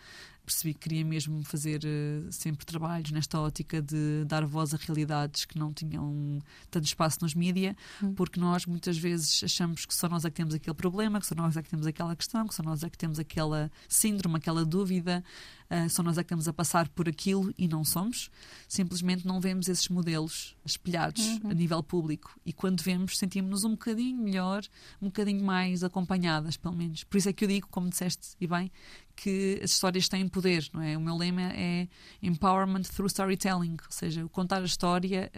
Percebi 0.44 0.74
que 0.74 0.80
queria 0.80 1.04
mesmo 1.04 1.42
fazer 1.44 1.80
eh, 1.84 2.30
sempre 2.30 2.66
trabalhos 2.66 3.10
nesta 3.10 3.40
ótica 3.40 3.80
de 3.80 4.24
dar 4.26 4.44
voz 4.44 4.74
a 4.74 4.76
realidades 4.76 5.44
que 5.44 5.58
não 5.58 5.72
tinham 5.72 6.40
tanto 6.70 6.84
espaço 6.84 7.18
nos 7.22 7.34
mídia, 7.34 7.76
porque 8.16 8.40
nós 8.40 8.66
muitas 8.66 8.98
vezes 8.98 9.42
achamos 9.44 9.86
que 9.86 9.94
só 9.94 10.08
nós 10.08 10.24
é 10.24 10.30
que 10.30 10.36
temos 10.36 10.54
aquele 10.54 10.74
problema, 10.74 11.20
que 11.20 11.26
só 11.26 11.34
nós 11.34 11.56
é 11.56 11.62
que 11.62 11.68
temos 11.68 11.86
aquela 11.86 12.16
questão, 12.16 12.46
que 12.46 12.54
só 12.54 12.62
nós 12.62 12.82
é 12.82 12.90
que 12.90 12.98
temos 12.98 13.18
aquela 13.18 13.70
síndrome, 13.88 14.36
aquela 14.36 14.64
dúvida, 14.64 15.22
eh, 15.72 15.88
só 15.88 16.02
nós 16.02 16.18
é 16.18 16.22
que 16.22 16.26
estamos 16.26 16.46
a 16.46 16.52
passar 16.52 16.86
por 16.90 17.08
aquilo 17.08 17.50
e 17.56 17.66
não 17.66 17.82
somos. 17.82 18.30
Simplesmente 18.68 19.26
não 19.26 19.40
vemos 19.40 19.68
esses 19.68 19.88
modelos 19.88 20.54
espelhados 20.66 21.40
a 21.44 21.54
nível 21.54 21.82
público 21.82 22.38
e 22.44 22.52
quando 22.52 22.82
vemos 22.82 23.16
sentimos-nos 23.16 23.64
um 23.64 23.70
bocadinho 23.70 24.22
melhor, 24.22 24.62
um 25.00 25.06
bocadinho 25.06 25.42
mais 25.42 25.82
acompanhadas, 25.82 26.58
pelo 26.58 26.76
menos. 26.76 27.04
Por 27.04 27.16
isso 27.16 27.30
é 27.30 27.32
que 27.32 27.42
eu 27.42 27.48
digo, 27.48 27.68
como 27.70 27.88
disseste 27.88 28.36
e 28.38 28.46
bem, 28.46 28.70
que 29.16 29.60
as 29.64 29.70
histórias 29.70 30.10
têm 30.10 30.28
poder, 30.28 30.68
não 30.74 30.82
é? 30.82 30.94
O 30.94 31.00
meu 31.00 31.16
lema 31.16 31.40
é 31.54 31.88
empowerment 32.22 32.82
through 32.82 33.06
storytelling, 33.06 33.78
ou 33.82 33.92
seja, 33.92 34.28
contar 34.28 34.60
a 34.60 34.66
história 34.66 35.32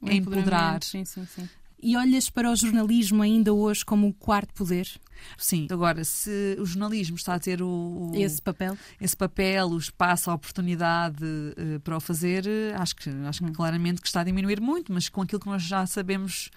O 0.00 0.08
é 0.08 0.14
empoderar. 0.14 0.82
Sim, 0.82 1.04
sim, 1.04 1.26
sim. 1.26 1.46
E 1.82 1.98
olhas 1.98 2.30
para 2.30 2.50
o 2.50 2.56
jornalismo 2.56 3.22
ainda 3.22 3.52
hoje 3.52 3.84
como 3.84 4.08
o 4.08 4.14
quarto 4.14 4.54
poder? 4.54 4.88
Sim. 5.38 5.66
Agora, 5.70 6.04
se 6.04 6.56
o 6.58 6.64
jornalismo 6.66 7.16
está 7.16 7.34
a 7.34 7.38
ter 7.40 7.62
o, 7.62 7.68
o- 7.68 8.12
Esse 8.14 8.40
papel? 8.40 8.76
esse 9.00 9.16
papel, 9.16 9.68
o 9.68 9.78
espaço, 9.78 10.30
a 10.30 10.34
oportunidade 10.34 11.24
eh, 11.56 11.78
para 11.80 11.96
o 11.96 12.00
fazer, 12.00 12.46
eh, 12.46 12.74
acho 12.76 12.94
que, 12.96 13.08
acho 13.26 13.44
que 13.44 13.50
claramente 13.52 14.00
que 14.00 14.06
está 14.06 14.20
a 14.20 14.24
diminuir 14.24 14.60
muito, 14.60 14.92
mas 14.92 15.08
com 15.08 15.22
aquilo 15.22 15.40
que 15.40 15.46
nós 15.46 15.62
já 15.62 15.86
sabemos, 15.86 16.50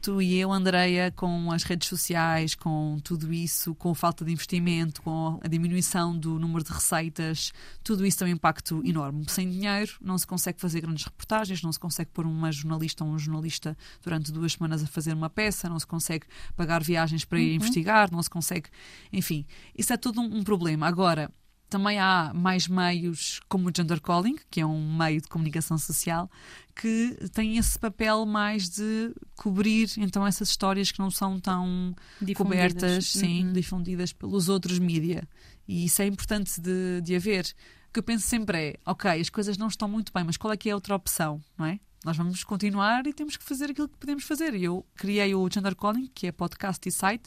tu 0.00 0.20
e 0.22 0.36
eu, 0.38 0.52
Andreia, 0.52 1.10
com 1.14 1.50
as 1.52 1.62
redes 1.64 1.88
sociais, 1.88 2.54
com 2.54 2.98
tudo 3.02 3.32
isso, 3.32 3.74
com 3.74 3.90
a 3.90 3.94
falta 3.94 4.24
de 4.24 4.32
investimento, 4.32 5.02
com 5.02 5.38
a 5.42 5.48
diminuição 5.48 6.16
do 6.16 6.38
número 6.38 6.64
de 6.64 6.70
receitas, 6.72 7.52
tudo 7.82 8.04
isso 8.06 8.18
tem 8.18 8.28
um 8.28 8.30
impacto 8.32 8.80
enorme. 8.84 9.24
Sem 9.28 9.48
dinheiro 9.50 9.92
não 10.00 10.16
se 10.18 10.26
consegue 10.26 10.60
fazer 10.60 10.80
grandes 10.80 11.04
reportagens, 11.04 11.62
não 11.62 11.72
se 11.72 11.78
consegue 11.78 12.10
pôr 12.12 12.26
uma 12.26 12.50
jornalista 12.52 13.04
ou 13.04 13.10
um 13.10 13.18
jornalista 13.18 13.76
durante 14.02 14.30
duas 14.32 14.52
semanas 14.52 14.82
a 14.82 14.86
fazer 14.86 15.12
uma 15.14 15.30
peça, 15.30 15.68
não 15.68 15.78
se 15.78 15.86
consegue 15.86 16.26
pagar 16.56 16.82
viagens 16.82 17.24
para 17.24 17.40
ir 17.40 17.54
investigar, 17.54 18.07
não 18.12 18.22
se 18.22 18.30
consegue. 18.30 18.68
Enfim, 19.12 19.44
isso 19.76 19.92
é 19.92 19.96
todo 19.96 20.20
um, 20.20 20.38
um 20.38 20.42
problema. 20.44 20.86
Agora, 20.86 21.30
também 21.70 21.98
há 21.98 22.32
mais 22.34 22.66
meios 22.66 23.40
como 23.48 23.68
o 23.68 23.72
Gender 23.76 24.00
Calling, 24.00 24.36
que 24.50 24.60
é 24.60 24.64
um 24.66 24.96
meio 24.96 25.20
de 25.20 25.28
comunicação 25.28 25.76
social, 25.76 26.30
que 26.74 27.16
tem 27.34 27.58
esse 27.58 27.78
papel 27.78 28.24
mais 28.24 28.70
de 28.70 29.12
cobrir 29.36 29.90
então 29.98 30.26
essas 30.26 30.48
histórias 30.48 30.90
que 30.90 30.98
não 30.98 31.10
são 31.10 31.38
tão 31.38 31.94
Difundidas. 32.22 32.36
cobertas, 32.72 33.04
sim, 33.12 33.46
Uhum. 33.46 33.52
difundidas 33.52 34.12
pelos 34.12 34.48
outros 34.48 34.78
mídia. 34.78 35.28
E 35.66 35.84
isso 35.84 36.00
é 36.00 36.06
importante 36.06 36.58
de, 36.60 37.02
de 37.02 37.14
haver. 37.14 37.44
O 37.90 37.92
que 37.92 37.98
eu 37.98 38.02
penso 38.02 38.26
sempre 38.26 38.58
é, 38.58 38.74
ok, 38.86 39.10
as 39.20 39.28
coisas 39.28 39.58
não 39.58 39.66
estão 39.68 39.88
muito 39.88 40.10
bem, 40.12 40.24
mas 40.24 40.36
qual 40.38 40.52
é 40.52 40.56
que 40.56 40.68
é 40.70 40.72
a 40.72 40.74
outra 40.74 40.94
opção, 40.94 41.42
não 41.58 41.66
é? 41.66 41.78
Nós 42.04 42.16
vamos 42.16 42.44
continuar 42.44 43.06
e 43.06 43.12
temos 43.12 43.36
que 43.36 43.44
fazer 43.44 43.70
aquilo 43.72 43.88
que 43.88 43.98
podemos 43.98 44.24
fazer. 44.24 44.54
Eu 44.54 44.86
criei 44.94 45.34
o 45.34 45.46
Gender 45.52 45.74
Calling, 45.74 46.08
que 46.14 46.28
é 46.28 46.32
podcast 46.32 46.88
e 46.88 46.92
site, 46.92 47.24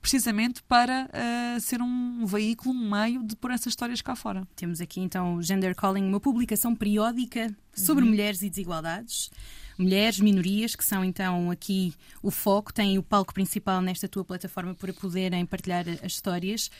precisamente 0.00 0.62
para 0.62 1.08
uh, 1.08 1.60
ser 1.60 1.82
um 1.82 2.24
veículo, 2.26 2.74
um 2.74 2.90
meio 2.90 3.22
de 3.22 3.36
pôr 3.36 3.50
essas 3.50 3.68
histórias 3.68 4.00
cá 4.00 4.16
fora. 4.16 4.46
Temos 4.56 4.80
aqui 4.80 5.00
então 5.00 5.34
o 5.36 5.42
Gender 5.42 5.74
Calling, 5.74 6.06
uma 6.06 6.20
publicação 6.20 6.74
periódica 6.74 7.54
sobre 7.74 8.04
uhum. 8.04 8.10
mulheres 8.10 8.42
e 8.42 8.48
desigualdades. 8.48 9.30
Mulheres, 9.78 10.20
minorias, 10.20 10.76
que 10.76 10.84
são 10.84 11.04
então 11.04 11.50
aqui 11.50 11.94
o 12.22 12.30
foco, 12.30 12.72
têm 12.72 12.98
o 12.98 13.02
palco 13.02 13.32
principal 13.32 13.80
nesta 13.80 14.06
tua 14.06 14.24
plataforma 14.24 14.74
para 14.74 14.92
poderem 14.92 15.46
partilhar 15.46 15.86
as 16.02 16.12
histórias 16.12 16.70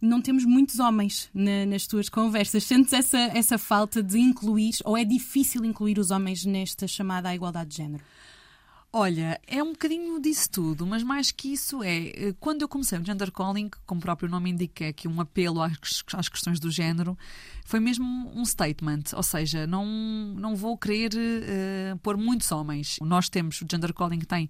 não 0.00 0.20
temos 0.20 0.44
muitos 0.44 0.78
homens 0.78 1.30
na, 1.32 1.64
nas 1.66 1.86
tuas 1.86 2.08
conversas. 2.08 2.64
Sentes 2.64 2.92
essa, 2.92 3.18
essa 3.18 3.58
falta 3.58 4.02
de 4.02 4.18
incluir, 4.18 4.74
ou 4.84 4.96
é 4.96 5.04
difícil 5.04 5.64
incluir 5.64 5.98
os 5.98 6.10
homens 6.10 6.44
nesta 6.44 6.86
chamada 6.86 7.34
igualdade 7.34 7.70
de 7.70 7.76
género? 7.78 8.04
Olha, 8.98 9.38
é 9.46 9.62
um 9.62 9.72
bocadinho 9.72 10.18
disso 10.18 10.48
tudo, 10.50 10.86
mas 10.86 11.02
mais 11.02 11.30
que 11.30 11.52
isso 11.52 11.82
é, 11.82 12.06
eh, 12.06 12.34
quando 12.40 12.62
eu 12.62 12.68
comecei 12.68 12.98
o 12.98 13.04
Gender 13.04 13.30
Calling, 13.30 13.68
como 13.84 13.98
o 13.98 14.02
próprio 14.02 14.26
nome 14.26 14.48
indica, 14.48 14.86
é 14.86 14.92
que 14.94 15.06
um 15.06 15.20
apelo 15.20 15.60
às, 15.60 16.02
às 16.14 16.30
questões 16.30 16.58
do 16.58 16.70
género, 16.70 17.14
foi 17.66 17.78
mesmo 17.78 18.06
um 18.34 18.42
statement, 18.42 19.02
ou 19.12 19.22
seja, 19.22 19.66
não, 19.66 19.84
não 19.84 20.56
vou 20.56 20.78
querer 20.78 21.12
uh, 21.12 21.98
pôr 21.98 22.16
muitos 22.16 22.50
homens. 22.50 22.96
Nós 23.02 23.28
temos, 23.28 23.60
o 23.60 23.66
Gender 23.70 23.92
Calling 23.92 24.20
tem 24.20 24.48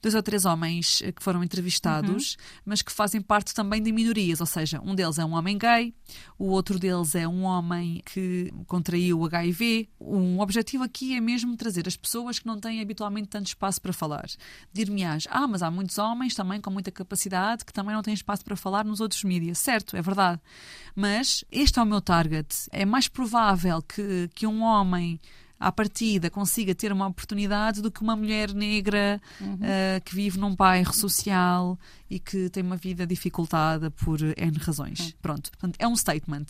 dois 0.00 0.14
ou 0.14 0.22
três 0.22 0.44
homens 0.44 1.02
eh, 1.02 1.12
que 1.12 1.22
foram 1.22 1.42
entrevistados, 1.42 2.34
uhum. 2.34 2.62
mas 2.66 2.82
que 2.82 2.92
fazem 2.92 3.20
parte 3.20 3.54
também 3.54 3.82
de 3.82 3.92
minorias, 3.92 4.40
ou 4.40 4.46
seja, 4.46 4.80
um 4.84 4.94
deles 4.94 5.18
é 5.18 5.24
um 5.24 5.32
homem 5.32 5.58
gay, 5.58 5.94
o 6.38 6.46
outro 6.48 6.78
deles 6.78 7.14
é 7.14 7.26
um 7.26 7.42
homem 7.42 8.02
que 8.04 8.52
contraiu 8.66 9.20
o 9.20 9.26
HIV. 9.26 9.88
Um 10.00 10.40
objetivo 10.40 10.84
aqui 10.84 11.16
é 11.16 11.20
mesmo 11.20 11.56
trazer 11.56 11.86
as 11.88 11.96
pessoas 11.96 12.38
que 12.38 12.46
não 12.46 12.58
têm 12.58 12.80
habitualmente 12.80 13.28
tanto 13.28 13.46
espaço 13.46 13.80
para 13.80 13.92
falar. 13.92 14.26
Dir-me-ás, 14.72 15.26
ah, 15.30 15.46
mas 15.46 15.62
há 15.62 15.70
muitos 15.70 15.98
homens 15.98 16.34
também 16.34 16.60
com 16.60 16.70
muita 16.70 16.90
capacidade 16.90 17.64
que 17.64 17.72
também 17.72 17.94
não 17.94 18.02
têm 18.02 18.14
espaço 18.14 18.44
para 18.44 18.56
falar 18.56 18.84
nos 18.84 19.00
outros 19.00 19.24
mídias. 19.24 19.58
Certo, 19.58 19.96
é 19.96 20.02
verdade. 20.02 20.40
Mas 20.94 21.44
este 21.50 21.78
é 21.78 21.82
o 21.82 21.86
meu 21.86 22.00
target. 22.00 22.46
É 22.70 22.84
mais 22.84 23.08
provável 23.08 23.82
que, 23.82 24.30
que 24.34 24.46
um 24.46 24.62
homem 24.62 25.20
à 25.58 25.72
partida 25.72 26.30
consiga 26.30 26.74
ter 26.74 26.92
uma 26.92 27.06
oportunidade 27.06 27.82
do 27.82 27.90
que 27.90 28.02
uma 28.02 28.14
mulher 28.14 28.52
negra 28.54 29.20
uhum. 29.40 29.54
uh, 29.54 30.00
que 30.04 30.14
vive 30.14 30.38
num 30.38 30.54
bairro 30.54 30.92
social 30.92 31.78
e 32.10 32.18
que 32.18 32.48
tem 32.48 32.62
uma 32.62 32.76
vida 32.76 33.06
dificultada 33.06 33.90
por 33.90 34.20
N 34.20 34.58
razões. 34.58 35.00
Uhum. 35.00 35.12
Pronto, 35.20 35.50
portanto, 35.50 35.76
é 35.78 35.86
um 35.86 35.96
statement. 35.96 36.46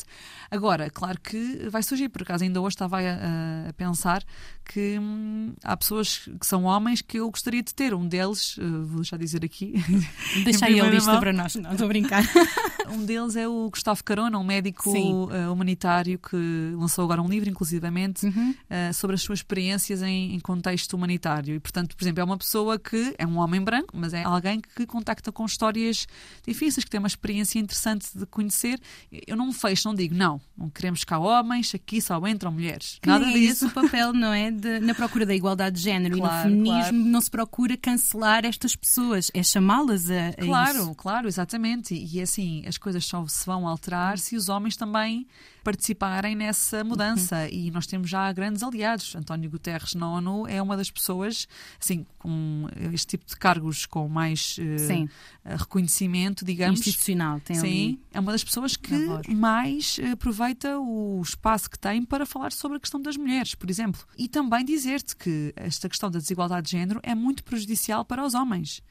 Agora, 0.50 0.90
claro 0.90 1.20
que 1.20 1.68
vai 1.70 1.82
surgir, 1.82 2.08
por 2.08 2.22
acaso 2.22 2.44
ainda 2.44 2.60
hoje 2.60 2.74
estava 2.74 2.98
a, 2.98 3.68
a 3.68 3.72
pensar 3.72 4.24
que 4.64 4.98
hum, 4.98 5.54
há 5.64 5.76
pessoas 5.76 6.28
que 6.38 6.46
são 6.46 6.64
homens 6.64 7.00
que 7.00 7.18
eu 7.18 7.30
gostaria 7.30 7.62
de 7.62 7.74
ter. 7.74 7.94
Um 7.94 8.06
deles, 8.06 8.56
uh, 8.58 8.84
vou 8.84 9.02
já 9.02 9.16
dizer 9.16 9.44
aqui. 9.44 9.74
Deixa 10.44 10.66
aí 10.66 10.80
a 10.80 10.88
lista 10.88 11.18
para 11.18 11.32
nós, 11.32 11.54
não 11.56 11.72
estou 11.72 11.86
a 11.86 11.88
brincar. 11.88 12.22
um 12.90 13.04
deles 13.04 13.34
é 13.34 13.48
o 13.48 13.70
Gustavo 13.70 14.04
Carona, 14.04 14.38
um 14.38 14.44
médico 14.44 14.90
uh, 14.90 15.52
humanitário 15.52 16.18
que 16.18 16.72
lançou 16.76 17.04
agora 17.04 17.22
um 17.22 17.28
livro, 17.28 17.48
inclusivamente, 17.48 18.26
uhum. 18.26 18.50
uh, 18.50 18.94
sobre 18.94 19.14
as 19.14 19.22
suas 19.22 19.40
experiências 19.40 20.02
em, 20.02 20.34
em, 20.34 20.40
contexto 20.40 20.94
humanitário. 20.94 21.54
E, 21.54 21.60
portanto, 21.60 21.96
por 21.96 22.04
exemplo, 22.04 22.20
é 22.20 22.24
uma 22.24 22.38
pessoa 22.38 22.78
que 22.78 23.14
é 23.18 23.26
um 23.26 23.38
homem 23.38 23.62
branco, 23.62 23.96
mas 23.96 24.12
é 24.12 24.22
alguém 24.22 24.60
que 24.60 24.86
contacta 24.86 25.32
com 25.32 25.47
histórias 25.52 26.06
difíceis, 26.46 26.84
que 26.84 26.90
tem 26.90 26.98
uma 26.98 27.08
experiência 27.08 27.58
interessante 27.58 28.06
de 28.16 28.26
conhecer. 28.26 28.80
Eu 29.26 29.36
não 29.36 29.46
me 29.46 29.54
fecho, 29.54 29.88
não 29.88 29.94
digo, 29.94 30.14
não, 30.14 30.40
não 30.56 30.70
queremos 30.70 31.04
cá 31.04 31.18
homens, 31.18 31.74
aqui 31.74 32.00
só 32.00 32.18
entram 32.26 32.52
mulheres. 32.52 32.98
Que 33.02 33.08
Nada 33.08 33.26
é 33.26 33.32
disso. 33.32 33.66
o 33.66 33.70
papel, 33.70 34.12
não 34.12 34.32
é? 34.32 34.50
De, 34.50 34.80
na 34.80 34.94
procura 34.94 35.24
da 35.26 35.34
igualdade 35.34 35.76
de 35.76 35.82
género 35.82 36.18
claro, 36.18 36.48
e 36.48 36.54
no 36.54 36.64
feminismo 36.64 36.98
claro. 36.98 37.10
não 37.10 37.20
se 37.20 37.30
procura 37.30 37.76
cancelar 37.76 38.44
estas 38.44 38.74
pessoas, 38.74 39.30
é 39.34 39.42
chamá-las 39.42 40.10
a, 40.10 40.28
a 40.30 40.44
Claro, 40.44 40.78
isso. 40.78 40.94
claro, 40.94 41.28
exatamente. 41.28 41.94
E, 41.94 42.16
e 42.16 42.20
assim, 42.20 42.64
as 42.66 42.78
coisas 42.78 43.04
só 43.04 43.26
se 43.26 43.44
vão 43.46 43.66
alterar 43.66 44.18
se 44.18 44.36
os 44.36 44.48
homens 44.48 44.76
também 44.76 45.26
participarem 45.68 46.34
nessa 46.34 46.82
mudança. 46.82 47.42
Uhum. 47.42 47.48
E 47.50 47.70
nós 47.70 47.86
temos 47.86 48.08
já 48.08 48.32
grandes 48.32 48.62
aliados. 48.62 49.14
António 49.14 49.50
Guterres 49.50 49.94
na 49.94 50.10
ONU 50.10 50.46
é 50.48 50.62
uma 50.62 50.78
das 50.78 50.90
pessoas, 50.90 51.46
assim, 51.78 52.06
com 52.18 52.66
este 52.94 53.06
tipo 53.08 53.26
de 53.26 53.36
cargos 53.36 53.84
com 53.84 54.08
mais 54.08 54.56
uh, 54.58 55.56
reconhecimento, 55.58 56.42
digamos. 56.42 56.80
Institucional, 56.80 57.38
tem 57.40 57.56
Sim, 57.56 57.66
ali 57.66 58.00
é 58.14 58.20
uma 58.20 58.32
das 58.32 58.42
pessoas 58.42 58.78
que 58.78 58.94
mais 59.34 60.00
aproveita 60.10 60.78
o 60.78 61.20
espaço 61.22 61.68
que 61.68 61.78
tem 61.78 62.02
para 62.02 62.24
falar 62.24 62.52
sobre 62.52 62.78
a 62.78 62.80
questão 62.80 63.00
das 63.02 63.18
mulheres, 63.18 63.54
por 63.54 63.68
exemplo. 63.68 64.00
E 64.16 64.26
também 64.26 64.64
dizer-te 64.64 65.14
que 65.14 65.52
esta 65.54 65.86
questão 65.86 66.10
da 66.10 66.18
desigualdade 66.18 66.64
de 66.64 66.70
género 66.78 66.98
é 67.02 67.14
muito 67.14 67.44
prejudicial 67.44 68.06
para 68.06 68.24
os 68.24 68.32
homens 68.32 68.82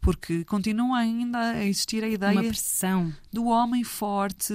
porque 0.00 0.44
continua 0.44 0.98
ainda 0.98 1.38
a 1.38 1.64
existir 1.64 2.02
a 2.04 2.08
ideia 2.08 2.52
do 3.32 3.46
homem 3.46 3.82
forte 3.84 4.54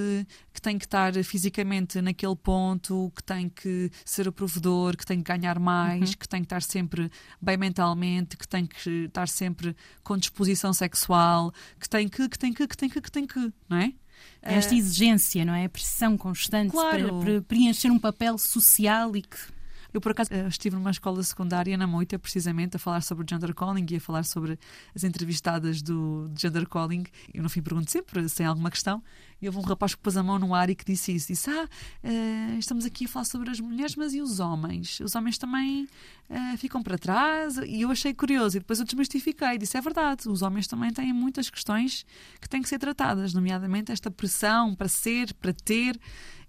que 0.54 0.62
tem 0.62 0.78
que 0.78 0.86
estar 0.86 1.14
fisicamente 1.24 2.02
naquele 2.02 2.36
ponto, 2.36 3.12
que 3.16 3.24
tem 3.24 3.50
que 3.50 3.92
ser 4.06 4.28
o 4.28 4.32
provedor, 4.32 4.96
que 4.96 5.06
tem 5.06 5.22
que 5.22 5.32
ganhar 5.32 5.60
mais, 5.60 6.12
uhum. 6.12 6.16
que 6.18 6.28
tem 6.28 6.42
que 6.42 6.46
estar 6.46 6.62
sempre 6.62 7.12
bem 7.42 7.58
mentalmente, 7.58 8.38
que 8.38 8.48
tem 8.48 8.66
que 8.66 9.06
estar 9.06 9.28
sempre 9.28 9.76
com 10.04 10.18
disposição 10.18 10.74
sexual, 10.74 11.54
que 11.80 11.90
tem 11.90 12.08
que, 12.08 12.30
que 12.30 12.40
tem 12.40 12.54
que, 12.54 12.68
que 12.68 12.78
tem 12.78 12.90
que, 12.90 13.02
que 13.02 13.12
tem 13.12 13.28
que, 13.28 13.54
não 13.70 13.78
é? 13.78 13.94
Esta 14.42 14.76
exigência, 14.76 15.46
não 15.46 15.54
é? 15.54 15.66
A 15.66 15.70
pressão 15.70 16.18
constante 16.18 16.72
claro. 16.72 17.20
para, 17.20 17.20
para 17.20 17.42
preencher 17.44 17.90
um 17.90 18.00
papel 18.00 18.38
social 18.38 19.16
e 19.16 19.22
que 19.22 19.38
eu, 19.94 20.02
por 20.02 20.12
acaso, 20.12 20.34
eh, 20.34 20.48
estive 20.48 20.76
numa 20.76 20.90
escola 20.90 21.22
secundária 21.22 21.78
na 21.78 21.86
Moita, 21.86 22.18
precisamente, 22.18 22.78
a 22.78 22.80
falar 22.80 23.02
sobre 23.02 23.26
gender 23.30 23.54
calling 23.54 23.86
e 23.92 23.98
a 23.98 24.00
falar 24.00 24.26
sobre 24.26 24.58
as 24.96 25.04
entrevistadas 25.04 25.84
do 25.84 26.32
gender 26.36 26.68
calling. 26.68 27.04
Eu, 27.32 27.44
no 27.44 27.50
fim, 27.50 27.62
pergunto 27.62 27.92
sempre 27.92 28.28
se 28.28 28.36
tem 28.36 28.46
alguma 28.46 28.72
questão. 28.72 29.04
E 29.40 29.46
houve 29.46 29.60
um 29.60 29.62
rapaz 29.62 29.94
que 29.94 30.02
pôs 30.02 30.18
a 30.18 30.24
mão 30.24 30.40
no 30.40 30.56
ar 30.56 30.70
e 30.70 30.76
que 30.76 30.84
disse 30.84 31.14
isso. 31.14 31.28
Disse, 31.28 31.50
ah, 31.50 31.70
uh, 32.04 32.58
estamos 32.58 32.86
aqui 32.86 33.06
a 33.06 33.08
falar 33.08 33.26
sobre 33.26 33.52
as 33.52 33.60
mulheres, 33.60 33.96
mas 33.96 34.14
e 34.14 34.22
os 34.22 34.40
homens? 34.40 35.00
Os 35.00 35.14
homens 35.16 35.38
também 35.38 35.88
uh, 36.30 36.58
ficam 36.58 36.82
para 36.82 36.98
trás? 36.98 37.58
E 37.58 37.82
eu 37.82 37.92
achei 37.92 38.14
curioso. 38.14 38.58
E 38.58 38.60
depois 38.62 38.80
eu 38.80 38.86
desmistifiquei. 38.86 39.58
Disse, 39.58 39.78
é 39.78 39.82
verdade, 39.82 40.28
os 40.28 40.42
homens 40.42 40.66
também 40.66 40.92
têm 40.92 41.14
muitas 41.14 41.50
questões 41.50 42.06
que 42.42 42.50
têm 42.50 42.62
que 42.62 42.70
ser 42.70 42.80
tratadas, 42.80 43.34
nomeadamente 43.34 43.92
esta 43.92 44.10
pressão 44.10 44.74
para 44.74 44.88
ser, 44.88 45.34
para 45.36 45.54
ter 45.54 46.00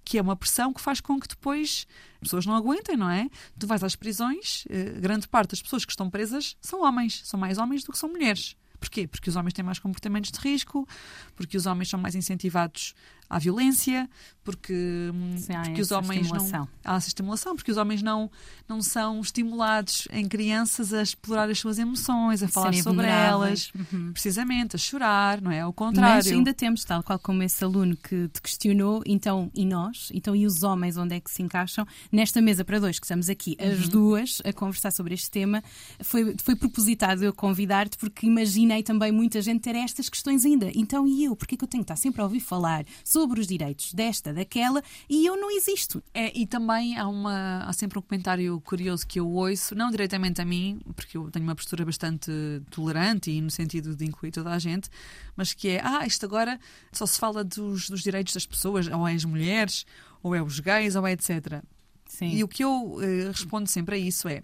que 0.05 0.19
é 0.19 0.23
uma 0.23 0.37
pressão 0.37 0.73
que 0.73 0.81
faz 0.81 1.01
com 1.01 1.19
que 1.19 1.29
depois 1.29 1.87
as 2.15 2.21
pessoas 2.21 2.47
não 2.47 2.55
aguentem, 2.55 2.97
não 2.97 3.09
é? 3.09 3.29
Tu 3.59 3.67
vais 3.67 3.83
às 3.83 3.97
prisões, 3.97 4.65
eh, 4.69 5.01
grande 5.01 5.27
parte 5.27 5.51
das 5.51 5.63
pessoas 5.63 5.85
que 5.85 5.93
estão 5.93 6.11
presas 6.11 6.57
são 6.61 6.83
homens, 6.83 7.23
são 7.25 7.39
mais 7.41 7.59
homens 7.59 7.85
do 7.85 7.93
que 7.93 7.99
são 7.99 8.09
mulheres. 8.09 8.57
Porquê? 8.79 9.07
Porque 9.07 9.31
os 9.31 9.37
homens 9.37 9.55
têm 9.55 9.65
mais 9.65 9.79
comportamentos 9.79 10.31
de 10.31 10.39
risco, 10.39 10.87
porque 11.35 11.57
os 11.57 11.65
homens 11.65 11.89
são 11.89 11.99
mais 11.99 12.15
incentivados 12.15 12.95
à 13.29 13.39
violência, 13.39 14.09
porque, 14.45 15.11
Sim, 15.39 15.55
porque 15.65 15.81
os 15.81 15.91
homens 15.91 16.31
não 16.31 16.69
há 16.85 16.97
essa 16.97 17.09
estimulação, 17.09 17.57
porque 17.57 17.71
os 17.71 17.79
homens 17.79 18.03
não 18.03 18.31
não 18.69 18.81
são 18.81 19.21
estimulados 19.21 20.09
em 20.11 20.27
crianças 20.27 20.93
a 20.95 21.03
explorar 21.03 21.51
as 21.51 21.59
suas 21.59 21.79
emoções, 21.79 22.43
a 22.43 22.49
falar 22.49 22.73
sobre 22.75 23.07
elas, 23.07 23.71
uhum. 23.75 24.13
precisamente 24.13 24.77
a 24.77 24.79
chorar, 24.79 25.41
não 25.41 25.51
é? 25.51 25.61
Ao 25.61 25.73
contrário. 25.73 26.17
Mas 26.17 26.27
ainda 26.29 26.55
temos 26.55 26.83
tal 26.85 27.03
qual 27.03 27.19
como 27.19 27.43
esse 27.43 27.63
aluno 27.63 27.97
que 27.97 28.29
te 28.29 28.41
questionou, 28.41 29.03
então 29.07 29.51
e 29.55 29.65
nós, 29.65 30.11
então 30.13 30.37
e 30.37 30.47
os 30.47 30.63
homens 30.63 30.97
onde 30.97 31.15
é 31.15 31.21
que 31.21 31.31
se 31.31 31.43
encaixam 31.43 31.87
nesta 32.13 32.41
mesa 32.41 32.65
para 32.65 32.79
dois 32.79 32.99
que 32.99 33.07
estamos 33.07 33.29
aqui 33.29 33.57
uhum. 33.59 33.73
as 33.73 33.89
duas 33.89 34.43
a 34.45 34.53
conversar 34.53 34.91
sobre 34.91 35.15
este 35.15 35.31
tema 35.31 35.63
foi 36.03 36.35
foi 36.43 36.55
propositado 36.55 37.25
eu 37.25 37.33
convidar-te 37.33 37.97
porque 37.97 38.27
imaginei 38.27 38.83
também 38.83 39.11
muita 39.11 39.41
gente 39.41 39.61
ter 39.61 39.75
estas 39.75 40.11
questões 40.11 40.45
ainda. 40.45 40.71
Então 40.75 41.07
e 41.07 41.25
eu, 41.25 41.35
porque 41.35 41.55
é 41.55 41.59
que 41.59 41.65
eu 41.65 41.69
tenho 41.69 41.83
que 41.83 41.93
estar 41.93 41.97
sempre 41.97 42.21
a 42.21 42.25
ouvir 42.25 42.41
falar 42.41 42.85
sobre 43.15 43.41
os 43.41 43.47
direitos 43.47 43.95
desta, 43.95 44.35
daquela, 44.35 44.83
e 45.09 45.25
eu 45.25 45.37
não 45.37 45.49
existo. 45.49 46.03
É, 46.13 46.37
e 46.37 46.45
também 46.49 46.99
há, 46.99 47.07
uma, 47.07 47.59
há 47.59 47.73
sempre 47.73 47.97
um 47.97 48.03
comentário 48.03 48.61
curioso 48.63 49.07
que 49.07 49.21
eu 49.21 49.31
ouço, 49.31 49.73
não 49.77 49.89
diretamente 49.89 50.43
a 50.43 50.45
mim, 50.45 50.81
porque 50.97 51.17
eu 51.17 51.31
tenho 51.31 51.45
uma 51.45 51.55
postura 51.55 51.85
bastante 51.85 52.33
tolerante 52.73 53.31
e 53.31 53.41
no 53.41 53.53
sentido 53.53 53.95
de 53.95 54.05
incluir 54.05 54.33
toda 54.33 54.51
a 54.51 54.59
gente, 54.59 54.91
mas 55.37 55.55
que 55.55 55.69
é, 55.69 55.81
ah, 55.85 56.05
isto 56.05 56.27
agora 56.27 56.59
só 56.91 57.07
se 57.07 57.17
fala 57.21 57.45
dos, 57.45 57.89
dos 57.89 58.03
direitos 58.03 58.35
das 58.35 58.47
pessoas, 58.47 58.89
ou 58.89 59.07
é 59.07 59.15
as 59.15 59.25
mulheres, 59.25 59.87
ou 60.21 60.35
é 60.35 60.43
os 60.43 60.59
gays, 60.59 60.97
ou 60.97 61.07
é 61.07 61.13
etc. 61.13 61.63
Sim. 62.07 62.31
E 62.35 62.43
o 62.43 62.49
que 62.49 62.65
eu 62.65 62.97
uh, 62.97 63.29
respondo 63.29 63.69
sempre 63.69 63.95
a 63.95 63.99
isso 63.99 64.27
é, 64.27 64.43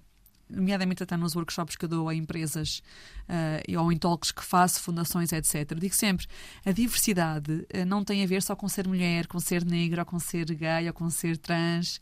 nomeadamente 0.50 1.02
até 1.02 1.16
nos 1.16 1.34
workshops 1.34 1.76
que 1.76 1.84
eu 1.84 1.88
dou 1.88 2.08
a 2.08 2.14
empresas 2.14 2.82
uh, 3.28 3.80
ou 3.80 3.92
em 3.92 3.96
talks 3.96 4.32
que 4.32 4.44
faço, 4.44 4.80
fundações, 4.80 5.32
etc. 5.32 5.74
Digo 5.78 5.94
sempre, 5.94 6.26
a 6.64 6.72
diversidade 6.72 7.52
uh, 7.52 7.84
não 7.86 8.04
tem 8.04 8.22
a 8.22 8.26
ver 8.26 8.42
só 8.42 8.56
com 8.56 8.68
ser 8.68 8.86
mulher, 8.86 9.26
com 9.26 9.38
ser 9.38 9.64
negra, 9.64 10.02
ou 10.02 10.06
com 10.06 10.18
ser 10.18 10.46
gay, 10.54 10.86
ou 10.86 10.92
com 10.92 11.08
ser 11.10 11.36
trans. 11.38 12.00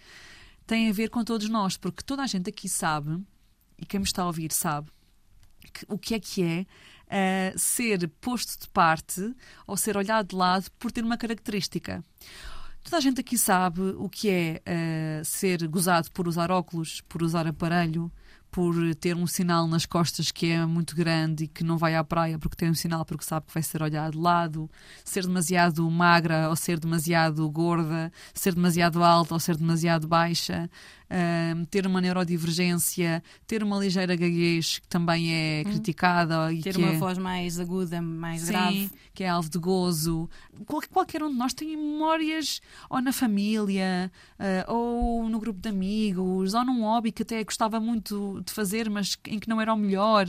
Tem 0.67 0.89
a 0.89 0.93
ver 0.93 1.11
com 1.11 1.25
todos 1.25 1.49
nós, 1.49 1.77
porque 1.77 2.03
toda 2.03 2.23
a 2.23 2.27
gente 2.27 2.51
aqui 2.51 2.69
sabe, 2.69 3.23
e 3.79 3.87
quem 3.87 4.01
me 4.01 4.07
está 4.07 4.23
a 4.23 4.27
ouvir 4.27 4.53
sabe, 4.53 4.91
que, 5.73 5.85
o 5.89 5.99
que 5.99 6.15
é 6.15 6.21
que 6.21 6.43
é 6.43 7.55
uh, 7.55 7.59
ser 7.59 8.09
posto 8.21 8.61
de 8.61 8.69
parte 8.69 9.35
ou 9.67 9.77
ser 9.77 9.97
olhado 9.97 10.29
de 10.29 10.37
lado 10.37 10.71
por 10.79 10.91
ter 10.93 11.05
uma 11.05 11.17
característica. 11.17 12.03
Toda 12.83 12.97
a 12.97 13.01
gente 13.01 13.21
aqui 13.21 13.37
sabe 13.37 13.81
o 13.99 14.09
que 14.09 14.31
é 14.31 14.63
uh, 14.67 15.25
ser 15.25 15.67
gozado 15.69 16.11
por 16.13 16.27
usar 16.27 16.51
óculos, 16.51 17.01
por 17.03 17.23
usar 17.23 17.47
aparelho, 17.47 18.11
por 18.51 18.75
ter 18.97 19.15
um 19.17 19.27
sinal 19.27 19.67
nas 19.69 19.85
costas 19.85 20.31
que 20.31 20.51
é 20.51 20.65
muito 20.65 20.97
grande 20.97 21.45
e 21.45 21.49
que 21.49 21.63
não 21.63 21.77
vai 21.77 21.95
à 21.95 22.03
praia 22.03 22.39
porque 22.39 22.57
tem 22.57 22.71
um 22.71 22.75
sinal 22.75 23.05
porque 23.05 23.25
sabe 23.25 23.47
que 23.47 23.55
vai 23.55 23.63
ser 23.63 23.83
olhado 23.83 24.13
de 24.13 24.19
lado, 24.19 24.71
ser 25.05 25.27
demasiado 25.27 25.89
magra 25.91 26.49
ou 26.49 26.57
ser 26.57 26.79
demasiado 26.79 27.49
gorda, 27.51 28.13
ser 28.33 28.55
demasiado 28.55 29.03
alta 29.05 29.35
ou 29.35 29.41
ser 29.41 29.57
demasiado 29.57 30.09
baixa, 30.09 30.71
ter 31.71 31.87
uma 31.87 32.01
neurodivergência, 32.01 33.23
ter 33.47 33.63
uma 33.63 33.79
ligeira 33.79 34.15
gaguez 34.15 34.79
que 34.79 34.89
também 34.89 35.33
é 35.33 35.65
criticada 35.65 36.53
e 36.53 36.61
Ter 36.61 36.77
uma 36.77 36.89
é... 36.89 36.97
voz 36.99 37.19
mais 37.19 37.59
aguda, 37.59 38.01
mais 38.03 38.43
Sim, 38.43 38.47
grave. 38.49 38.91
que 39.15 39.25
é 39.25 39.29
alvo 39.29 39.49
de 39.49 39.59
gozo. 39.59 40.29
Qual- 40.67 40.83
qualquer 40.91 41.23
um 41.23 41.31
de 41.31 41.37
nós 41.37 41.55
tem 41.55 41.77
memórias 41.77 42.61
ou 42.91 43.01
na 43.01 43.13
família, 43.13 44.11
eh, 44.39 44.65
ou 44.69 45.29
no 45.29 45.39
grupo 45.39 45.61
de 45.61 45.69
amigos, 45.69 46.55
ou 46.55 46.65
num 46.65 46.83
hobby 46.83 47.11
que 47.13 47.23
até 47.23 47.43
gostava 47.43 47.81
muito 47.81 48.43
de 48.45 48.53
fazer, 48.53 48.89
mas 48.91 49.17
em 49.27 49.39
que 49.39 49.49
não 49.49 49.61
era 49.61 49.73
o 49.73 49.77
melhor. 49.77 50.27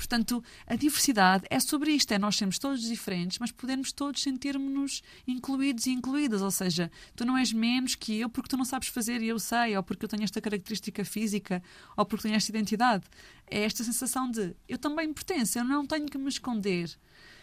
Portanto, 0.00 0.42
a 0.66 0.76
diversidade 0.76 1.44
é 1.50 1.60
sobre 1.60 1.92
isto: 1.92 2.12
é 2.12 2.18
nós 2.18 2.36
sermos 2.36 2.58
todos 2.58 2.80
diferentes, 2.80 3.38
mas 3.38 3.52
podermos 3.52 3.92
todos 3.92 4.22
sentirmos-nos 4.22 5.02
incluídos 5.28 5.84
e 5.86 5.90
incluídas. 5.90 6.40
Ou 6.40 6.50
seja, 6.50 6.90
tu 7.14 7.22
não 7.26 7.36
és 7.36 7.52
menos 7.52 7.94
que 7.94 8.18
eu 8.18 8.30
porque 8.30 8.48
tu 8.48 8.56
não 8.56 8.64
sabes 8.64 8.88
fazer 8.88 9.20
e 9.20 9.28
eu 9.28 9.38
sei, 9.38 9.76
ou 9.76 9.82
porque 9.82 10.06
eu 10.06 10.08
tenho 10.08 10.24
esta 10.24 10.40
característica 10.40 11.04
física, 11.04 11.62
ou 11.94 12.06
porque 12.06 12.22
tenho 12.22 12.34
esta 12.34 12.50
identidade. 12.50 13.04
É 13.46 13.62
esta 13.62 13.84
sensação 13.84 14.30
de 14.30 14.56
eu 14.66 14.78
também 14.78 15.12
pertenço, 15.12 15.58
eu 15.58 15.64
não 15.64 15.86
tenho 15.86 16.06
que 16.06 16.16
me 16.16 16.30
esconder. 16.30 16.90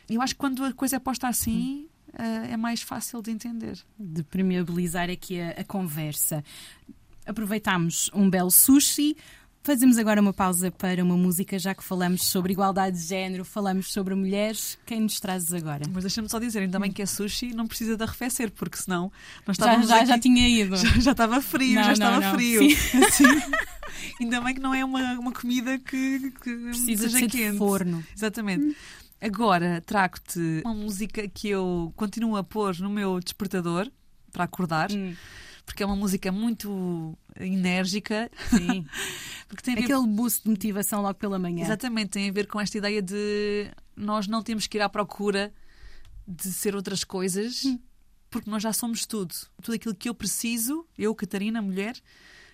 E 0.10 0.16
eu 0.16 0.22
acho 0.22 0.34
que 0.34 0.40
quando 0.40 0.66
a 0.66 0.74
coisa 0.74 0.96
é 0.96 1.00
posta 1.00 1.28
assim, 1.28 1.88
eh, 2.14 2.54
é 2.54 2.58
mais 2.58 2.82
fácil 2.82 3.22
de 3.22 3.30
entender. 3.30 3.78
de 4.00 4.24
permeabilizar 4.24 5.12
aqui 5.12 5.40
a, 5.40 5.52
a 5.52 5.64
conversa. 5.64 6.44
Aproveitámos 7.24 8.10
um 8.16 8.28
belo 8.28 8.50
sushi. 8.50 9.16
Fazemos 9.64 9.98
agora 9.98 10.22
uma 10.22 10.32
pausa 10.32 10.72
para 10.72 11.04
uma 11.04 11.18
música, 11.18 11.60
já 11.60 11.76
que 11.76 11.84
falamos 11.84 12.24
sobre 12.24 12.54
igualdade 12.54 12.98
de 12.98 13.04
género, 13.04 13.44
falamos 13.44 13.92
sobre 13.92 14.16
mulheres. 14.16 14.80
Quem 14.86 15.02
nos 15.02 15.20
trazes 15.20 15.52
agora? 15.52 15.84
Mas 15.92 16.06
deixa-me 16.06 16.30
só 16.30 16.40
dizer, 16.40 16.60
ainda 16.60 16.80
bem 16.80 16.90
que 16.90 17.02
é 17.02 17.06
sushi, 17.06 17.54
não 17.54 17.68
precisa 17.68 17.98
de 17.98 18.04
arrefecer, 18.04 18.50
porque 18.52 18.78
senão 18.78 19.12
nós 19.46 19.58
Já, 19.58 19.64
estávamos 19.66 19.90
já, 19.90 19.98
aqui- 19.98 20.06
já 20.06 20.20
tinha 20.20 20.48
ido. 20.48 20.76
já, 20.78 20.88
já 21.02 21.12
estava 21.12 21.42
frio, 21.42 21.76
Não, 21.76 21.84
já 21.84 21.88
não, 21.90 21.94
estava 21.94 22.22
não. 22.22 22.34
frio. 22.36 22.62
Sim. 23.12 23.26
Ainda 24.22 24.40
bem 24.40 24.54
que 24.56 24.62
não 24.62 24.74
é 24.74 24.86
uma, 24.86 25.20
uma 25.20 25.32
comida 25.34 25.78
que, 25.80 26.32
que 26.42 26.56
Precisa 26.56 27.08
de 27.08 27.12
seja 27.12 27.20
ser 27.20 27.30
quente. 27.30 27.52
de 27.52 27.58
forno. 27.58 28.02
Exatamente. 28.16 28.74
Agora 29.20 29.84
trago-te 29.86 30.62
uma 30.64 30.74
música 30.76 31.28
que 31.28 31.50
eu 31.50 31.92
continuo 31.98 32.38
a 32.38 32.44
pôr 32.44 32.78
no 32.80 32.90
meu 32.90 33.20
despertador 33.20 33.92
para 34.32 34.46
acordar, 34.46 34.90
Hum, 34.92 35.14
porque 35.68 35.84
é 35.84 35.86
uma 35.86 35.98
música 35.98 36.32
muito 36.32 37.16
enérgica, 37.38 38.32
sim. 38.50 38.86
porque 39.50 39.62
tem 39.62 39.74
a 39.74 39.78
ver 39.78 39.84
Aquele 39.84 40.08
boost 40.08 40.46
de 40.46 40.50
motivação 40.50 41.02
logo 41.02 41.16
pela 41.16 41.38
manhã. 41.38 41.62
Exatamente, 41.62 42.12
tem 42.12 42.30
a 42.30 42.32
ver 42.32 42.48
com 42.48 42.60
esta 42.60 42.78
ideia 42.78 43.02
de 43.02 43.70
nós 43.94 44.28
não 44.28 44.42
temos 44.42 44.66
que 44.66 44.78
ir 44.78 44.82
à 44.82 44.88
procura 44.88 45.54
de 46.26 46.54
ser 46.54 46.74
outras 46.74 47.04
coisas, 47.04 47.64
porque 48.30 48.50
nós 48.50 48.64
já 48.64 48.72
somos 48.72 49.06
tudo. 49.06 49.36
Tudo 49.62 49.76
aquilo 49.76 49.94
que 49.94 50.08
eu 50.08 50.16
preciso, 50.16 50.88
eu, 50.98 51.14
Catarina, 51.14 51.62
mulher, 51.62 51.98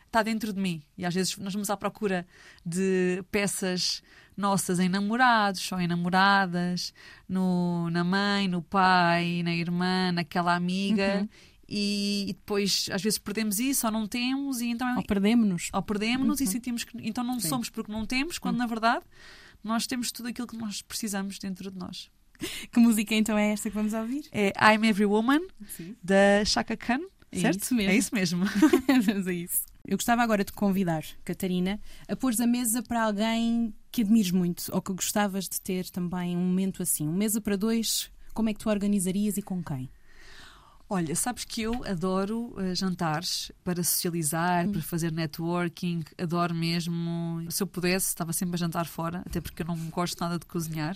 está 0.08 0.24
dentro 0.24 0.52
de 0.52 0.60
mim. 0.60 0.82
E 0.98 1.06
às 1.06 1.14
vezes 1.14 1.38
nós 1.38 1.54
vamos 1.54 1.70
à 1.70 1.78
procura 1.78 2.26
de 2.66 3.24
peças 3.32 4.02
nossas 4.36 4.80
em 4.80 4.90
namorados 4.90 5.72
ou 5.72 5.80
em 5.80 5.88
namoradas, 5.88 6.92
no, 7.30 7.92
na 7.92 8.04
mãe, 8.04 8.48
no 8.48 8.64
pai, 8.64 9.44
na 9.44 9.54
irmã, 9.54 10.12
naquela 10.12 10.56
amiga. 10.56 11.30
E, 11.68 12.26
e 12.30 12.34
depois 12.34 12.90
às 12.92 13.02
vezes 13.02 13.18
perdemos 13.18 13.60
isso 13.60 13.86
ou 13.86 13.92
não 13.92 14.06
temos 14.08 14.60
e 14.62 14.68
então 14.68 14.88
é- 14.90 14.98
Ou 14.98 15.04
perdemos-nos. 15.04 15.70
ou 15.74 15.82
perdemos-nos 15.82 16.42
e 16.42 16.48
sentimos 16.48 16.84
que 16.84 16.98
então 17.02 17.24
não 17.24 17.40
Sim. 17.40 17.48
somos 17.50 17.70
porque 17.70 17.92
não 17.92 18.06
temos, 18.06 18.38
quando 18.38 18.58
na 18.58 18.66
verdade 18.66 19.04
nós 19.64 19.88
temos 19.88 20.12
tudo 20.12 20.28
aquilo 20.30 20.48
que 20.48 20.58
nós 20.58 20.82
precisamos 20.82 21.40
dentro 21.40 21.72
de 21.72 21.78
nós. 21.78 22.10
Que 22.72 22.80
música 22.80 23.16
então 23.16 23.38
é 23.38 23.52
esta 23.54 23.70
que 23.70 23.76
vamos 23.76 23.94
ouvir? 23.94 24.26
É 24.32 24.52
I'm 24.60 24.86
Every 24.86 25.06
Woman, 25.06 25.40
Sim. 25.68 25.96
da 26.04 26.44
Chaka 26.46 26.76
Khan, 26.76 27.00
É 27.32 27.40
certo? 27.40 27.62
isso 27.64 27.74
mesmo. 27.76 27.92
É 27.92 27.96
isso 27.96 28.14
mesmo. 28.16 28.46
Vamos 29.06 29.28
a 29.28 29.34
isso. 29.34 29.62
Eu 29.86 29.98
gostava 29.98 30.22
agora 30.24 30.44
de 30.44 30.52
convidar, 30.52 31.04
Catarina, 31.24 31.80
a 32.08 32.16
pôres 32.16 32.40
a 32.42 32.48
mesa 32.48 32.82
para 32.84 33.04
alguém 33.04 33.74
que 33.92 34.02
admires 34.02 34.32
muito 34.32 34.64
ou 34.74 34.82
que 34.82 34.92
gostavas 34.94 35.48
de 35.48 35.62
ter 35.62 35.90
também 35.90 36.36
um 36.36 36.42
momento 36.42 36.82
assim. 36.84 37.08
Uma 37.08 37.18
mesa 37.18 37.40
para 37.40 37.56
dois, 37.56 38.10
como 38.34 38.50
é 38.50 38.54
que 38.54 38.60
tu 38.60 38.70
organizarias 38.70 39.38
e 39.38 39.42
com 39.42 39.64
quem? 39.64 39.90
Olha, 40.94 41.16
sabes 41.16 41.44
que 41.44 41.62
eu 41.64 41.84
adoro 41.86 42.54
eh, 42.60 42.76
jantares 42.76 43.52
para 43.64 43.84
socializar, 43.84 44.68
para 44.70 44.82
fazer 44.82 45.12
networking, 45.12 46.04
adoro 46.22 46.54
mesmo. 46.54 47.44
Se 47.50 47.64
eu 47.64 47.68
pudesse, 47.68 48.10
estava 48.10 48.32
sempre 48.32 48.54
a 48.56 48.60
jantar 48.60 48.86
fora, 48.86 49.24
até 49.26 49.42
porque 49.42 49.64
eu 49.64 49.66
não 49.66 49.76
gosto 49.90 50.20
nada 50.22 50.38
de 50.38 50.46
cozinhar. 50.46 50.96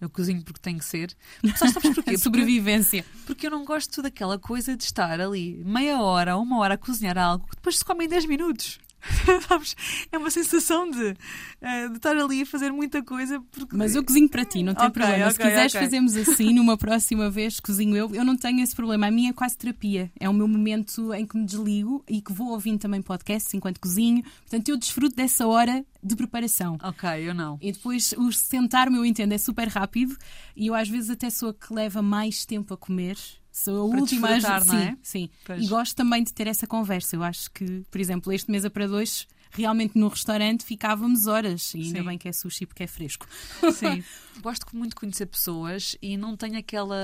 Eu 0.00 0.08
cozinho 0.08 0.40
porque 0.42 0.60
tem 0.60 0.78
que 0.78 0.84
ser. 0.84 1.16
Mas 1.42 1.58
sabes 1.58 1.74
porquê? 1.82 1.92
Porque- 1.94 2.18
sobrevivência. 2.18 3.04
Porque 3.26 3.46
eu 3.48 3.50
não 3.50 3.64
gosto 3.64 4.02
daquela 4.02 4.38
coisa 4.38 4.76
de 4.76 4.84
estar 4.84 5.20
ali 5.20 5.60
meia 5.64 6.00
hora, 6.00 6.36
uma 6.36 6.58
hora 6.58 6.74
a 6.74 6.78
cozinhar 6.78 7.18
algo 7.18 7.44
que 7.48 7.56
depois 7.56 7.78
se 7.78 7.84
come 7.84 8.04
em 8.04 8.08
10 8.08 8.26
minutos. 8.26 8.78
É 10.12 10.18
uma 10.18 10.30
sensação 10.30 10.90
de, 10.90 11.14
eh, 11.60 11.88
de 11.88 11.96
estar 11.96 12.16
ali 12.16 12.42
a 12.42 12.46
fazer 12.46 12.72
muita 12.72 13.02
coisa. 13.02 13.40
Porque... 13.52 13.76
Mas 13.76 13.94
eu 13.94 14.04
cozinho 14.04 14.28
para 14.28 14.44
ti, 14.44 14.62
não 14.62 14.74
tem 14.74 14.86
Ok, 14.86 15.02
problema. 15.02 15.30
Se 15.30 15.36
ok, 15.36 15.46
quiseres, 15.46 15.74
ok. 15.74 15.84
fazemos 15.84 16.16
assim, 16.16 16.52
numa 16.54 16.76
próxima 16.76 17.30
vez, 17.30 17.60
cozinho 17.60 17.96
eu. 17.96 18.14
Eu 18.14 18.24
não 18.24 18.36
tenho 18.36 18.60
esse 18.60 18.74
problema. 18.74 19.06
A 19.06 19.10
minha 19.10 19.30
é 19.30 19.32
quase 19.32 19.56
terapia. 19.56 20.10
É 20.18 20.28
o 20.28 20.32
meu 20.34 20.48
momento 20.48 21.12
em 21.14 21.26
que 21.26 21.36
me 21.36 21.44
desligo 21.44 22.04
e 22.08 22.20
que 22.20 22.32
vou 22.32 22.48
ouvindo 22.48 22.78
também 22.78 23.02
podcasts 23.02 23.52
enquanto 23.54 23.80
cozinho. 23.80 24.22
Portanto, 24.22 24.68
eu 24.68 24.76
desfruto 24.76 25.16
dessa 25.16 25.46
hora 25.46 25.84
de 26.02 26.16
preparação. 26.16 26.76
Ok, 26.82 27.08
eu 27.28 27.34
não. 27.34 27.58
E 27.60 27.72
depois 27.72 28.12
o 28.16 28.30
sentar-me, 28.32 28.96
eu 28.96 29.04
entendo, 29.04 29.32
é 29.32 29.38
super 29.38 29.68
rápido 29.68 30.16
e 30.56 30.66
eu 30.66 30.74
às 30.74 30.88
vezes 30.88 31.10
até 31.10 31.30
sou 31.30 31.50
a 31.50 31.54
que 31.54 31.72
leva 31.72 32.02
mais 32.02 32.44
tempo 32.44 32.74
a 32.74 32.76
comer. 32.76 33.16
Sou 33.56 33.86
a 33.86 33.88
Para 33.88 34.00
última 34.00 34.28
a 34.30 34.60
sim, 34.60 34.76
é? 34.76 34.96
sim. 35.00 35.30
Pois. 35.44 35.62
E 35.62 35.68
gosto 35.68 35.94
também 35.94 36.24
de 36.24 36.34
ter 36.34 36.48
essa 36.48 36.66
conversa. 36.66 37.14
Eu 37.14 37.22
acho 37.22 37.48
que, 37.52 37.84
por 37.88 38.00
exemplo, 38.00 38.32
este 38.32 38.50
mesa 38.50 38.68
para 38.68 38.88
dois, 38.88 39.28
realmente 39.54 39.98
no 39.98 40.08
restaurante 40.08 40.64
ficávamos 40.64 41.26
horas. 41.26 41.74
E 41.74 41.82
ainda 41.82 41.98
Sim. 42.00 42.04
bem 42.04 42.18
que 42.18 42.28
é 42.28 42.32
sushi 42.32 42.66
porque 42.66 42.82
é 42.82 42.86
fresco. 42.86 43.26
Sim. 43.72 44.02
Gosto 44.42 44.66
muito 44.76 44.90
de 44.90 44.96
conhecer 44.96 45.26
pessoas 45.26 45.96
e 46.02 46.16
não 46.16 46.36
tenho 46.36 46.58
aquela 46.58 46.96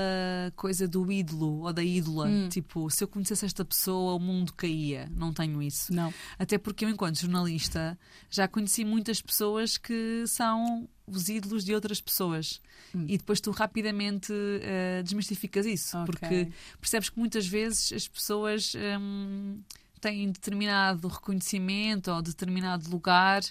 coisa 0.55 0.87
do 0.87 1.09
ídolo 1.11 1.61
ou 1.61 1.73
da 1.73 1.83
ídola. 1.83 2.27
Hum. 2.27 2.49
Tipo, 2.49 2.89
se 2.89 3.03
eu 3.03 3.07
conhecesse 3.07 3.45
esta 3.45 3.63
pessoa, 3.63 4.15
o 4.15 4.19
mundo 4.19 4.53
caía. 4.53 5.09
Não 5.15 5.33
tenho 5.33 5.61
isso. 5.61 5.93
Não. 5.93 6.13
Até 6.37 6.57
porque 6.57 6.83
eu, 6.83 6.89
enquanto 6.89 7.19
jornalista, 7.19 7.97
já 8.29 8.47
conheci 8.47 8.83
muitas 8.83 9.21
pessoas 9.21 9.77
que 9.77 10.25
são 10.27 10.89
os 11.07 11.29
ídolos 11.29 11.63
de 11.63 11.73
outras 11.73 12.01
pessoas. 12.01 12.61
Hum. 12.93 13.05
E 13.07 13.17
depois 13.17 13.39
tu 13.39 13.51
rapidamente 13.51 14.33
eh, 14.61 15.01
desmistificas 15.03 15.65
isso. 15.65 15.97
Ok. 15.97 16.05
Porque 16.05 16.51
percebes 16.79 17.09
que 17.09 17.19
muitas 17.19 17.47
vezes 17.47 17.93
as 17.93 18.07
pessoas 18.07 18.73
hum, 18.99 19.61
têm 20.01 20.31
determinado 20.31 21.07
reconhecimento 21.07 22.11
ou 22.11 22.21
determinado 22.21 22.89
lugar 22.89 23.41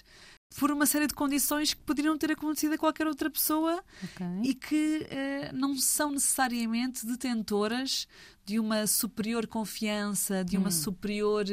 por 0.59 0.69
uma 0.69 0.85
série 0.85 1.07
de 1.07 1.13
condições 1.13 1.73
que 1.73 1.81
poderiam 1.81 2.17
ter 2.17 2.29
acontecido 2.31 2.73
a 2.73 2.77
qualquer 2.77 3.07
outra 3.07 3.29
pessoa 3.29 3.81
Ok. 4.03 4.25
e 4.43 4.53
que 4.53 5.07
eh, 5.09 5.49
não 5.53 5.77
são 5.77 6.11
necessariamente 6.11 7.05
detentoras 7.05 8.05
de 8.45 8.59
uma 8.59 8.85
superior 8.85 9.47
confiança, 9.47 10.43
de 10.43 10.57
uma 10.57 10.67
Hum. 10.67 10.71
superior 10.71 11.45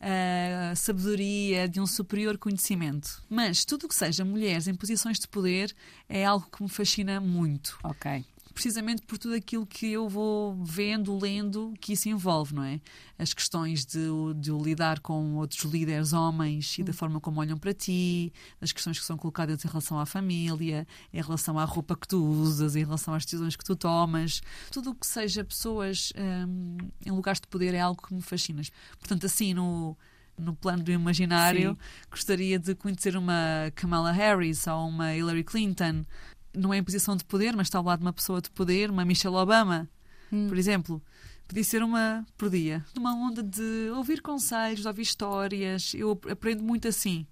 eh, 0.00 0.72
sabedoria, 0.74 1.68
de 1.68 1.78
um 1.80 1.86
superior 1.86 2.38
conhecimento. 2.38 3.22
Mas 3.28 3.64
tudo 3.66 3.84
o 3.84 3.88
que 3.88 3.94
seja 3.94 4.24
mulheres 4.24 4.66
em 4.66 4.74
posições 4.74 5.18
de 5.18 5.28
poder 5.28 5.74
é 6.08 6.24
algo 6.24 6.48
que 6.50 6.62
me 6.62 6.68
fascina 6.70 7.20
muito. 7.20 7.78
Ok. 7.84 8.24
Precisamente 8.52 9.02
por 9.02 9.16
tudo 9.16 9.34
aquilo 9.34 9.66
que 9.66 9.92
eu 9.92 10.08
vou 10.08 10.54
vendo, 10.64 11.16
lendo, 11.16 11.72
que 11.80 11.92
isso 11.92 12.08
envolve, 12.08 12.54
não 12.54 12.64
é? 12.64 12.80
As 13.18 13.32
questões 13.32 13.84
de, 13.84 14.08
de 14.36 14.50
lidar 14.50 15.00
com 15.00 15.36
outros 15.36 15.62
líderes 15.62 16.12
homens 16.12 16.78
e 16.78 16.82
da 16.82 16.92
forma 16.92 17.20
como 17.20 17.40
olham 17.40 17.56
para 17.56 17.72
ti, 17.72 18.32
as 18.60 18.72
questões 18.72 18.98
que 18.98 19.04
são 19.04 19.16
colocadas 19.16 19.64
em 19.64 19.68
relação 19.68 19.98
à 19.98 20.06
família, 20.06 20.86
em 21.12 21.22
relação 21.22 21.58
à 21.58 21.64
roupa 21.64 21.96
que 21.96 22.08
tu 22.08 22.24
usas, 22.24 22.76
em 22.76 22.84
relação 22.84 23.14
às 23.14 23.24
decisões 23.24 23.56
que 23.56 23.64
tu 23.64 23.76
tomas. 23.76 24.40
Tudo 24.70 24.90
o 24.90 24.94
que 24.94 25.06
seja 25.06 25.44
pessoas 25.44 26.12
hum, 26.16 26.76
em 27.04 27.10
lugares 27.10 27.40
de 27.40 27.46
poder 27.46 27.74
é 27.74 27.80
algo 27.80 28.02
que 28.02 28.12
me 28.12 28.22
fascina. 28.22 28.62
Portanto, 28.98 29.26
assim, 29.26 29.54
no, 29.54 29.96
no 30.36 30.54
plano 30.54 30.82
do 30.82 30.90
imaginário, 30.90 31.78
gostaria 32.10 32.58
de 32.58 32.74
conhecer 32.74 33.16
uma 33.16 33.70
Kamala 33.74 34.10
Harris 34.10 34.66
ou 34.66 34.88
uma 34.88 35.14
Hillary 35.14 35.44
Clinton. 35.44 36.04
Não 36.56 36.72
é 36.74 36.78
em 36.78 36.82
posição 36.84 37.16
de 37.16 37.24
poder, 37.24 37.54
mas 37.56 37.66
está 37.68 37.78
ao 37.78 37.84
lado 37.84 38.00
de 38.00 38.04
uma 38.06 38.12
pessoa 38.12 38.40
de 38.40 38.50
poder, 38.50 38.90
uma 38.90 39.04
Michelle 39.04 39.36
Obama, 39.36 39.88
Hum. 40.32 40.48
por 40.48 40.56
exemplo. 40.58 41.02
Podia 41.46 41.64
ser 41.64 41.82
uma 41.82 42.24
por 42.38 42.48
dia. 42.48 42.84
Numa 42.94 43.12
onda 43.14 43.42
de 43.42 43.90
ouvir 43.96 44.20
conselhos, 44.22 44.80
de 44.82 44.86
ouvir 44.88 45.02
histórias. 45.02 45.92
Eu 45.94 46.12
ap- 46.12 46.26
aprendo 46.30 46.62
muito 46.62 46.86
assim. 46.86 47.26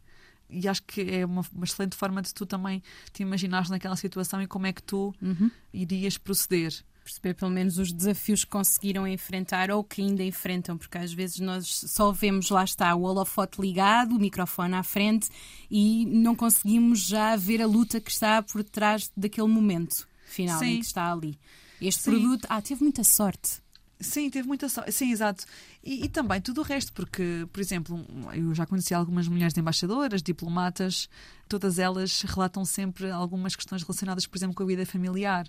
E 0.50 0.66
acho 0.66 0.82
que 0.82 1.02
é 1.02 1.24
uma, 1.24 1.44
uma 1.54 1.64
excelente 1.64 1.94
forma 1.96 2.20
de 2.22 2.32
tu 2.34 2.44
também 2.46 2.82
te 3.12 3.22
imaginares 3.22 3.70
naquela 3.70 3.94
situação 3.96 4.40
e 4.42 4.46
como 4.48 4.66
é 4.66 4.72
que 4.72 4.82
tu 4.82 5.14
Uhum. 5.22 5.50
irias 5.72 6.18
proceder. 6.18 6.74
Perceber 7.08 7.34
pelo 7.34 7.50
menos 7.50 7.78
os 7.78 7.90
desafios 7.90 8.44
que 8.44 8.50
conseguiram 8.50 9.08
enfrentar 9.08 9.70
ou 9.70 9.82
que 9.82 10.02
ainda 10.02 10.22
enfrentam, 10.22 10.76
porque 10.76 10.98
às 10.98 11.12
vezes 11.12 11.38
nós 11.40 11.66
só 11.86 12.12
vemos, 12.12 12.50
lá 12.50 12.62
está, 12.62 12.94
o 12.94 13.02
holofote 13.02 13.60
ligado, 13.60 14.14
o 14.14 14.18
microfone 14.18 14.74
à 14.74 14.82
frente 14.82 15.28
e 15.70 16.04
não 16.06 16.36
conseguimos 16.36 17.00
já 17.00 17.34
ver 17.34 17.62
a 17.62 17.66
luta 17.66 18.00
que 18.00 18.10
está 18.10 18.42
por 18.42 18.62
trás 18.62 19.10
daquele 19.16 19.48
momento 19.48 20.06
final 20.26 20.62
em 20.62 20.74
Sim. 20.74 20.80
que 20.80 20.86
está 20.86 21.10
ali. 21.10 21.38
Este 21.80 22.02
Sim. 22.02 22.10
produto, 22.10 22.46
ah, 22.50 22.60
teve 22.60 22.82
muita 22.82 23.02
sorte. 23.02 23.62
Sim, 24.00 24.30
teve 24.30 24.46
muita 24.46 24.68
sorte. 24.68 24.92
Sim, 24.92 25.10
exato. 25.10 25.44
E, 25.82 26.04
e 26.04 26.08
também 26.08 26.40
tudo 26.40 26.60
o 26.60 26.64
resto, 26.64 26.92
porque, 26.92 27.48
por 27.52 27.60
exemplo, 27.60 28.06
eu 28.32 28.54
já 28.54 28.64
conheci 28.64 28.94
algumas 28.94 29.26
mulheres 29.26 29.56
embaixadoras, 29.56 30.22
diplomatas, 30.22 31.08
todas 31.48 31.78
elas 31.78 32.22
relatam 32.22 32.64
sempre 32.64 33.10
algumas 33.10 33.56
questões 33.56 33.82
relacionadas, 33.82 34.26
por 34.26 34.36
exemplo, 34.36 34.54
com 34.54 34.62
a 34.62 34.66
vida 34.66 34.86
familiar. 34.86 35.48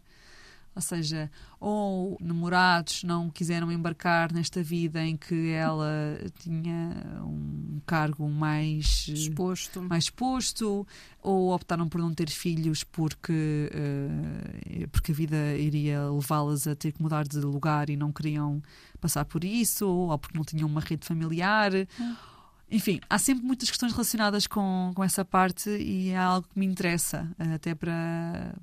Ou 0.80 0.82
seja, 0.82 1.30
ou 1.60 2.18
namorados 2.22 3.04
não 3.04 3.30
quiseram 3.30 3.70
embarcar 3.70 4.32
nesta 4.32 4.64
vida 4.64 5.04
em 5.04 5.18
que 5.18 5.50
ela 5.50 6.18
tinha 6.40 7.22
um 7.22 7.82
cargo 7.86 8.30
mais 8.30 9.10
Exposto. 9.10 9.82
mais 9.84 10.06
exposto, 10.06 10.88
ou 11.22 11.54
optaram 11.54 11.90
por 11.90 12.00
não 12.00 12.14
ter 12.14 12.30
filhos 12.30 12.84
porque, 12.86 13.70
eh, 13.74 14.88
porque 14.90 15.12
a 15.12 15.16
vida 15.16 15.58
iria 15.58 16.10
levá-las 16.10 16.66
a 16.66 16.76
ter 16.76 16.94
que 16.94 17.02
mudar 17.02 17.28
de 17.28 17.40
lugar 17.40 17.90
e 17.90 17.98
não 17.98 18.12
queriam 18.14 18.62
passar 19.02 19.26
por 19.26 19.44
isso, 19.44 19.86
ou 19.86 20.18
porque 20.18 20.38
não 20.38 20.46
tinham 20.46 20.68
uma 20.68 20.80
rede 20.80 21.06
familiar. 21.06 21.72
Enfim, 22.72 23.00
há 23.10 23.18
sempre 23.18 23.44
muitas 23.44 23.70
questões 23.70 23.92
relacionadas 23.92 24.46
com, 24.46 24.92
com 24.96 25.04
essa 25.04 25.26
parte 25.26 25.70
e 25.72 26.10
é 26.10 26.18
algo 26.18 26.48
que 26.48 26.58
me 26.58 26.66
interessa, 26.66 27.28
eh, 27.38 27.54
até 27.56 27.76
para. 27.76 28.56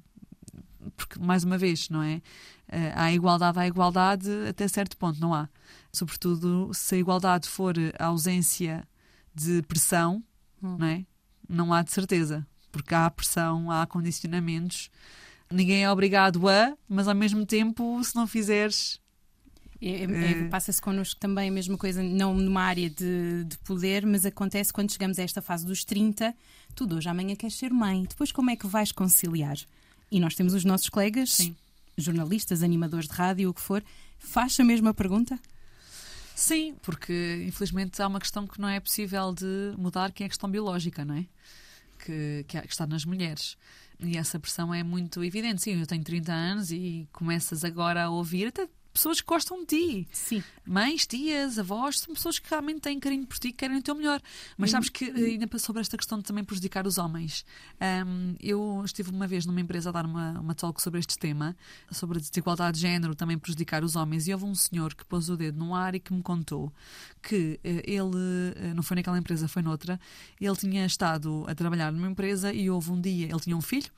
Porque, 0.96 1.18
mais 1.18 1.44
uma 1.44 1.58
vez, 1.58 1.88
não 1.90 2.02
é? 2.02 2.22
Eh, 2.68 2.92
Há 2.94 3.12
igualdade, 3.12 3.58
há 3.58 3.66
igualdade 3.66 4.28
até 4.48 4.66
certo 4.66 4.96
ponto, 4.96 5.20
não 5.20 5.32
há. 5.34 5.48
Sobretudo 5.92 6.70
se 6.74 6.94
a 6.94 6.98
igualdade 6.98 7.48
for 7.48 7.74
a 7.98 8.06
ausência 8.06 8.86
de 9.34 9.62
pressão, 9.62 10.22
Hum. 10.62 10.76
não 10.78 10.86
é? 10.86 11.04
Não 11.48 11.72
há 11.72 11.82
de 11.82 11.92
certeza, 11.92 12.46
porque 12.72 12.94
há 12.94 13.08
pressão, 13.10 13.70
há 13.70 13.86
condicionamentos. 13.86 14.90
Ninguém 15.50 15.84
é 15.84 15.90
obrigado 15.90 16.48
a, 16.48 16.76
mas 16.88 17.06
ao 17.06 17.14
mesmo 17.14 17.46
tempo, 17.46 18.02
se 18.02 18.16
não 18.16 18.26
fizeres. 18.26 19.00
É- 19.80 20.04
é- 20.04 20.30
Eh. 20.44 20.48
Passa-se 20.48 20.80
connosco 20.80 21.20
também 21.20 21.48
a 21.50 21.52
mesma 21.52 21.76
coisa, 21.76 22.02
não 22.02 22.34
numa 22.34 22.62
área 22.62 22.88
de, 22.88 23.44
de 23.44 23.58
poder, 23.58 24.04
mas 24.06 24.24
acontece 24.24 24.72
quando 24.72 24.90
chegamos 24.90 25.18
a 25.18 25.22
esta 25.22 25.42
fase 25.42 25.66
dos 25.66 25.84
30, 25.84 26.34
tu 26.74 26.86
de 26.86 26.94
hoje 26.94 27.08
amanhã 27.08 27.36
queres 27.36 27.54
ser 27.56 27.70
mãe, 27.70 28.04
depois 28.08 28.32
como 28.32 28.50
é 28.50 28.56
que 28.56 28.66
vais 28.66 28.90
conciliar? 28.90 29.56
E 30.10 30.20
nós 30.20 30.34
temos 30.34 30.54
os 30.54 30.64
nossos 30.64 30.88
colegas, 30.88 31.32
Sim. 31.32 31.56
jornalistas, 31.96 32.62
animadores 32.62 33.08
de 33.08 33.14
rádio, 33.14 33.50
o 33.50 33.54
que 33.54 33.60
for, 33.60 33.82
faz 34.18 34.58
a 34.60 34.64
mesma 34.64 34.94
pergunta? 34.94 35.38
Sim, 36.34 36.74
porque 36.82 37.44
infelizmente 37.46 38.00
há 38.02 38.06
uma 38.06 38.20
questão 38.20 38.46
que 38.46 38.60
não 38.60 38.68
é 38.68 38.78
possível 38.78 39.32
de 39.32 39.72
mudar, 39.78 40.12
que 40.12 40.22
é 40.22 40.26
a 40.26 40.28
questão 40.28 40.50
biológica, 40.50 41.04
não 41.04 41.14
é? 41.14 41.26
Que, 41.98 42.44
que, 42.46 42.58
está 42.58 42.86
nas 42.86 43.04
mulheres. 43.04 43.56
E 43.98 44.18
essa 44.18 44.38
pressão 44.38 44.72
é 44.72 44.82
muito 44.82 45.24
evidente. 45.24 45.62
Sim, 45.62 45.80
eu 45.80 45.86
tenho 45.86 46.04
30 46.04 46.32
anos 46.32 46.70
e 46.70 47.08
começas 47.10 47.64
agora 47.64 48.04
a 48.04 48.10
ouvir 48.10 48.48
até 48.48 48.68
pessoas 48.96 49.20
que 49.20 49.26
gostam 49.26 49.60
de 49.60 49.66
ti. 49.66 50.08
Sim. 50.10 50.42
mães, 50.66 51.06
tias, 51.06 51.58
avós, 51.58 52.00
são 52.00 52.14
pessoas 52.14 52.38
que 52.38 52.48
realmente 52.50 52.80
têm 52.80 52.98
carinho 52.98 53.26
por 53.26 53.38
ti, 53.38 53.52
que 53.52 53.58
querem 53.58 53.76
o 53.76 53.82
teu 53.82 53.94
melhor. 53.94 54.20
Mas 54.56 54.70
sabes 54.70 54.88
que, 54.88 55.04
eh, 55.04 55.30
ainda 55.32 55.58
sobre 55.58 55.80
esta 55.80 55.96
questão 55.96 56.18
de 56.18 56.24
também 56.24 56.42
prejudicar 56.42 56.86
os 56.86 56.98
homens, 56.98 57.44
ahm, 57.80 58.34
eu 58.40 58.82
estive 58.84 59.10
uma 59.10 59.26
vez 59.26 59.46
numa 59.46 59.60
empresa 59.60 59.90
a 59.90 59.92
dar 59.92 60.04
uma, 60.04 60.40
uma 60.40 60.54
talk 60.54 60.82
sobre 60.82 60.98
este 60.98 61.18
tema, 61.18 61.56
sobre 61.90 62.18
a 62.18 62.20
desigualdade 62.20 62.76
de 62.76 62.82
género, 62.82 63.14
também 63.14 63.38
prejudicar 63.38 63.84
os 63.84 63.94
homens, 63.94 64.26
e 64.26 64.32
houve 64.32 64.44
um 64.44 64.54
senhor 64.54 64.94
que 64.94 65.04
pôs 65.04 65.28
o 65.28 65.36
dedo 65.36 65.58
no 65.58 65.74
ar 65.74 65.94
e 65.94 66.00
que 66.00 66.12
me 66.12 66.22
contou 66.22 66.72
que 67.22 67.60
eh, 67.62 67.82
ele, 67.84 68.54
eh, 68.56 68.74
não 68.74 68.82
foi 68.82 68.96
naquela 68.96 69.18
empresa, 69.18 69.46
foi 69.46 69.62
noutra, 69.62 70.00
ele 70.40 70.56
tinha 70.56 70.84
estado 70.86 71.44
a 71.46 71.54
trabalhar 71.54 71.92
numa 71.92 72.08
empresa 72.08 72.52
e 72.52 72.68
houve 72.70 72.90
um 72.90 73.00
dia, 73.00 73.26
ele 73.26 73.40
tinha 73.40 73.56
um 73.56 73.62
filho, 73.62 73.90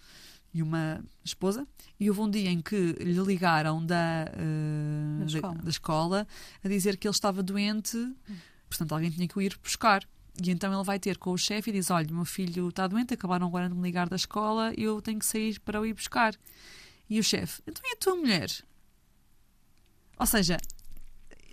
e 0.59 0.63
uma 0.63 1.01
esposa, 1.25 1.67
e 2.01 2.09
houve 2.09 2.21
um 2.21 2.31
dia 2.31 2.51
em 2.51 2.61
que 2.61 2.93
lhe 3.01 3.21
ligaram 3.21 3.85
da, 3.85 4.27
eh, 4.33 5.19
Da 5.21 5.27
escola. 5.27 5.55
da 5.55 5.71
escola 5.71 6.27
a 6.65 6.69
dizer 6.69 6.97
que 6.97 7.07
ele 7.07 7.15
estava 7.15 7.43
doente, 7.43 7.97
portanto 8.69 8.93
alguém 8.93 9.11
tinha 9.11 9.29
que 9.29 9.39
o 9.39 9.41
ir 9.41 9.57
buscar. 9.63 10.03
E 10.43 10.51
então 10.51 10.73
ele 10.73 10.85
vai 10.85 10.99
ter 10.99 11.17
com 11.19 11.31
o 11.33 11.39
chefe 11.39 11.71
e 11.71 11.73
diz: 11.73 11.91
Olha, 11.91 12.07
meu 12.13 12.25
filho 12.25 12.69
está 12.69 12.87
doente, 12.87 13.15
acabaram 13.15 13.47
agora 13.47 13.69
de 13.69 13.75
me 13.75 13.83
ligar 13.83 14.09
da 14.09 14.17
escola, 14.17 14.73
eu 14.77 15.01
tenho 15.03 15.19
que 15.19 15.27
sair 15.27 15.59
para 15.61 15.81
o 15.81 15.87
ir 15.87 15.95
buscar. 15.95 16.35
E 17.09 17.19
o 17.19 17.23
chefe: 17.23 17.63
Então 17.67 17.83
e 17.85 17.95
a 17.95 17.97
tua 17.97 18.17
mulher? 18.17 18.49
Ou 20.19 20.27
seja, 20.27 20.59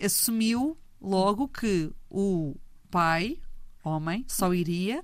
assumiu 0.03 0.77
logo 0.99 1.47
que 1.47 1.91
o 2.09 2.55
pai, 2.89 3.39
homem, 3.83 4.25
só 4.27 4.53
iria 4.53 5.03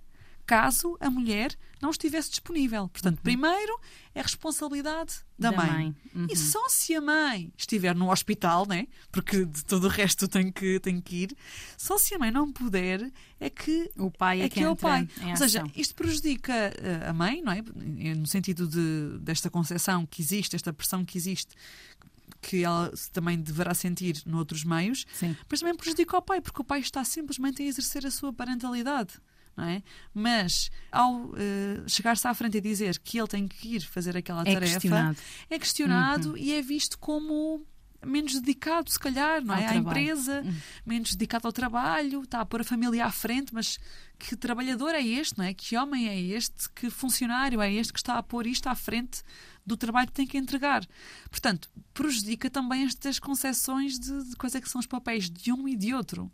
caso 0.52 0.98
a 1.00 1.10
mulher 1.10 1.58
não 1.82 1.92
estivesse 1.92 2.30
disponível. 2.30 2.90
Portanto, 2.90 3.22
primeiro 3.22 3.80
é 4.14 4.22
responsabilidade 4.22 5.14
da, 5.40 5.50
mãe. 5.50 5.96
Uhum. 6.14 6.28
E 6.30 6.36
só 6.36 6.68
se 6.68 6.94
a 6.94 7.00
mãe 7.00 7.54
estiver 7.58 7.96
no 7.96 8.12
hospital, 8.12 8.68
né? 8.68 8.86
porque 9.14 9.46
de 9.46 9.64
todo 9.64 9.86
o 9.86 9.88
resto 9.88 10.28
tem 10.28 10.52
que, 10.52 10.78
tem 10.82 11.00
que 11.00 11.24
ir, 11.24 11.38
só 11.78 11.98
se 11.98 12.14
a 12.14 12.20
mãe 12.20 12.32
não 12.32 12.52
puder 12.52 13.10
é 13.40 13.50
que 13.50 13.90
O 13.98 14.12
pai 14.12 14.42
é, 14.42 14.46
é 14.46 14.50
que 14.50 14.56
que 14.56 14.64
é 14.66 14.70
o 14.70 14.76
pai. 14.76 15.08
Ou 15.30 15.38
seja, 15.38 15.64
isto 15.74 15.96
prejudica 15.96 16.54
eh, 16.54 17.08
a 17.08 17.14
mãe, 17.14 17.42
não 17.42 17.54
é? 17.54 17.62
No 18.14 18.28
sentido 18.28 18.68
de, 18.68 19.20
desta 19.20 19.50
concepção 19.50 20.06
que 20.06 20.22
existe, 20.22 20.54
esta 20.58 20.74
pressão 20.74 21.06
que 21.06 21.18
existe, 21.18 21.56
que 22.42 22.62
ela 22.66 22.92
também 23.14 23.40
deverá 23.40 23.74
sentir 23.74 24.22
noutros 24.26 24.66
meios, 24.66 25.06
Sim. 25.14 25.34
mas 25.50 25.62
também 25.62 25.78
prejudica 25.78 26.18
o 26.18 26.22
pai, 26.22 26.42
porque 26.42 26.62
o 26.62 26.66
pai 26.66 26.82
está 26.82 27.06
simplesmente 27.06 27.64
a 27.64 27.66
exercer 27.66 28.06
a 28.06 28.12
sua 28.12 28.34
parentalidade. 28.34 29.14
Não 29.56 29.66
é? 29.66 29.84
Mas 30.14 30.72
ao 30.92 31.34
eh, 31.36 31.84
chegar-se 31.88 32.28
à 32.28 32.34
frente 32.34 32.58
e 32.58 32.62
dizer 32.62 32.98
que 33.00 33.20
ele 33.20 33.28
tem 33.28 33.48
que 33.48 33.76
ir 33.76 33.82
fazer 33.82 34.16
aquela 34.16 34.42
É 34.42 34.54
tarefa, 34.54 34.74
questionado. 34.74 35.18
é 35.50 35.60
questionado 35.60 36.38
e 36.38 36.54
é 36.54 36.62
visto 36.62 36.98
como 36.98 37.66
menos 38.04 38.34
dedicado, 38.34 38.90
se 38.90 38.98
calhar, 38.98 39.44
não 39.44 39.54
Ao 39.54 39.62
é? 39.62 39.68
À 39.68 39.76
empresa, 39.76 40.44
menos 40.86 41.12
dedicado 41.12 41.48
ao 41.48 41.54
trabalho, 41.54 42.24
está 42.24 42.40
a 42.42 42.46
pôr 42.46 42.62
a 42.62 42.64
família 42.64 43.06
à 43.06 43.12
frente, 43.12 43.54
mas 43.54 43.78
que 44.18 44.36
trabalhador 44.36 44.96
é 44.96 45.04
este, 45.06 45.38
não 45.38 45.46
é? 45.46 45.54
Que 45.54 45.78
homem 45.78 46.08
é 46.08 46.20
este? 46.20 46.68
Que 46.72 46.90
funcionário 46.90 47.62
é 47.62 47.72
este 47.72 47.94
que 47.94 48.00
está 48.00 48.18
a 48.18 48.24
pôr 48.24 48.48
isto 48.48 48.68
à 48.68 48.74
frente 48.74 49.22
do 49.64 49.78
trabalho 49.78 50.08
que 50.08 50.14
tem 50.14 50.26
que 50.26 50.38
entregar? 50.38 50.84
Portanto, 51.30 51.70
prejudica 51.94 52.50
também 52.50 52.86
estas 52.86 53.20
concepções 53.20 54.00
de, 54.00 54.30
de 54.30 54.36
quais 54.36 54.56
é 54.56 54.62
que 54.62 54.70
são 54.70 54.80
os 54.80 54.88
papéis 54.88 55.30
de 55.30 55.52
um 55.52 55.68
e 55.68 55.76
de 55.76 55.94
outro. 55.94 56.32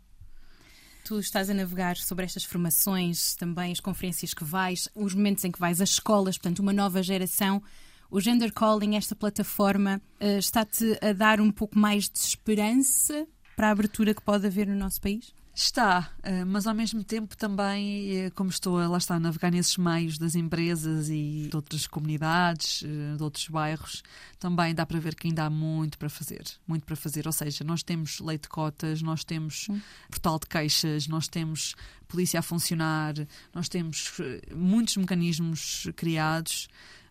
Tu 1.08 1.18
estás 1.20 1.48
a 1.48 1.54
navegar 1.54 1.96
sobre 1.96 2.26
estas 2.26 2.44
formações, 2.44 3.34
também 3.34 3.72
as 3.72 3.80
conferências 3.80 4.34
que 4.34 4.44
vais, 4.44 4.90
os 4.94 5.14
momentos 5.14 5.42
em 5.42 5.50
que 5.50 5.58
vais 5.58 5.80
às 5.80 5.92
escolas, 5.92 6.36
portanto, 6.36 6.58
uma 6.58 6.70
nova 6.70 7.02
geração. 7.02 7.62
O 8.10 8.20
Gender 8.20 8.52
Calling, 8.52 8.94
esta 8.94 9.16
plataforma, 9.16 10.02
eh, 10.20 10.36
está-te 10.36 10.98
a 11.00 11.14
dar 11.14 11.40
um 11.40 11.50
pouco 11.50 11.78
mais 11.78 12.10
de 12.10 12.18
esperança 12.18 13.26
para 13.56 13.68
a 13.68 13.70
abertura 13.70 14.12
que 14.12 14.20
pode 14.20 14.46
haver 14.46 14.66
no 14.66 14.74
nosso 14.74 15.00
país? 15.00 15.32
Está, 15.60 16.12
eh, 16.22 16.44
mas 16.44 16.68
ao 16.68 16.74
mesmo 16.74 17.02
tempo 17.02 17.36
também, 17.36 18.16
eh, 18.16 18.30
como 18.30 18.48
estou 18.48 18.78
a, 18.78 18.86
lá 18.86 18.96
está, 18.96 19.16
a 19.16 19.18
navegar 19.18 19.50
nesses 19.50 19.76
meios 19.76 20.16
das 20.16 20.36
empresas 20.36 21.08
e 21.10 21.48
de 21.50 21.56
outras 21.56 21.84
comunidades, 21.84 22.84
eh, 22.84 23.16
de 23.16 23.22
outros 23.24 23.48
bairros, 23.48 24.04
também 24.38 24.72
dá 24.72 24.86
para 24.86 25.00
ver 25.00 25.16
que 25.16 25.26
ainda 25.26 25.42
há 25.42 25.50
muito 25.50 25.98
para 25.98 26.08
fazer. 26.08 26.44
Muito 26.64 26.86
para 26.86 26.94
fazer. 26.94 27.26
Ou 27.26 27.32
seja, 27.32 27.64
nós 27.64 27.82
temos 27.82 28.20
lei 28.20 28.38
de 28.38 28.48
cotas, 28.48 29.02
nós 29.02 29.24
temos 29.24 29.66
portal 30.08 30.38
de 30.38 30.46
queixas, 30.46 31.08
nós 31.08 31.26
temos 31.26 31.74
polícia 32.08 32.40
a 32.40 32.42
funcionar, 32.42 33.14
nós 33.54 33.68
temos 33.68 34.12
eh, 34.20 34.54
muitos 34.54 34.96
mecanismos 34.96 35.88
criados. 35.94 36.68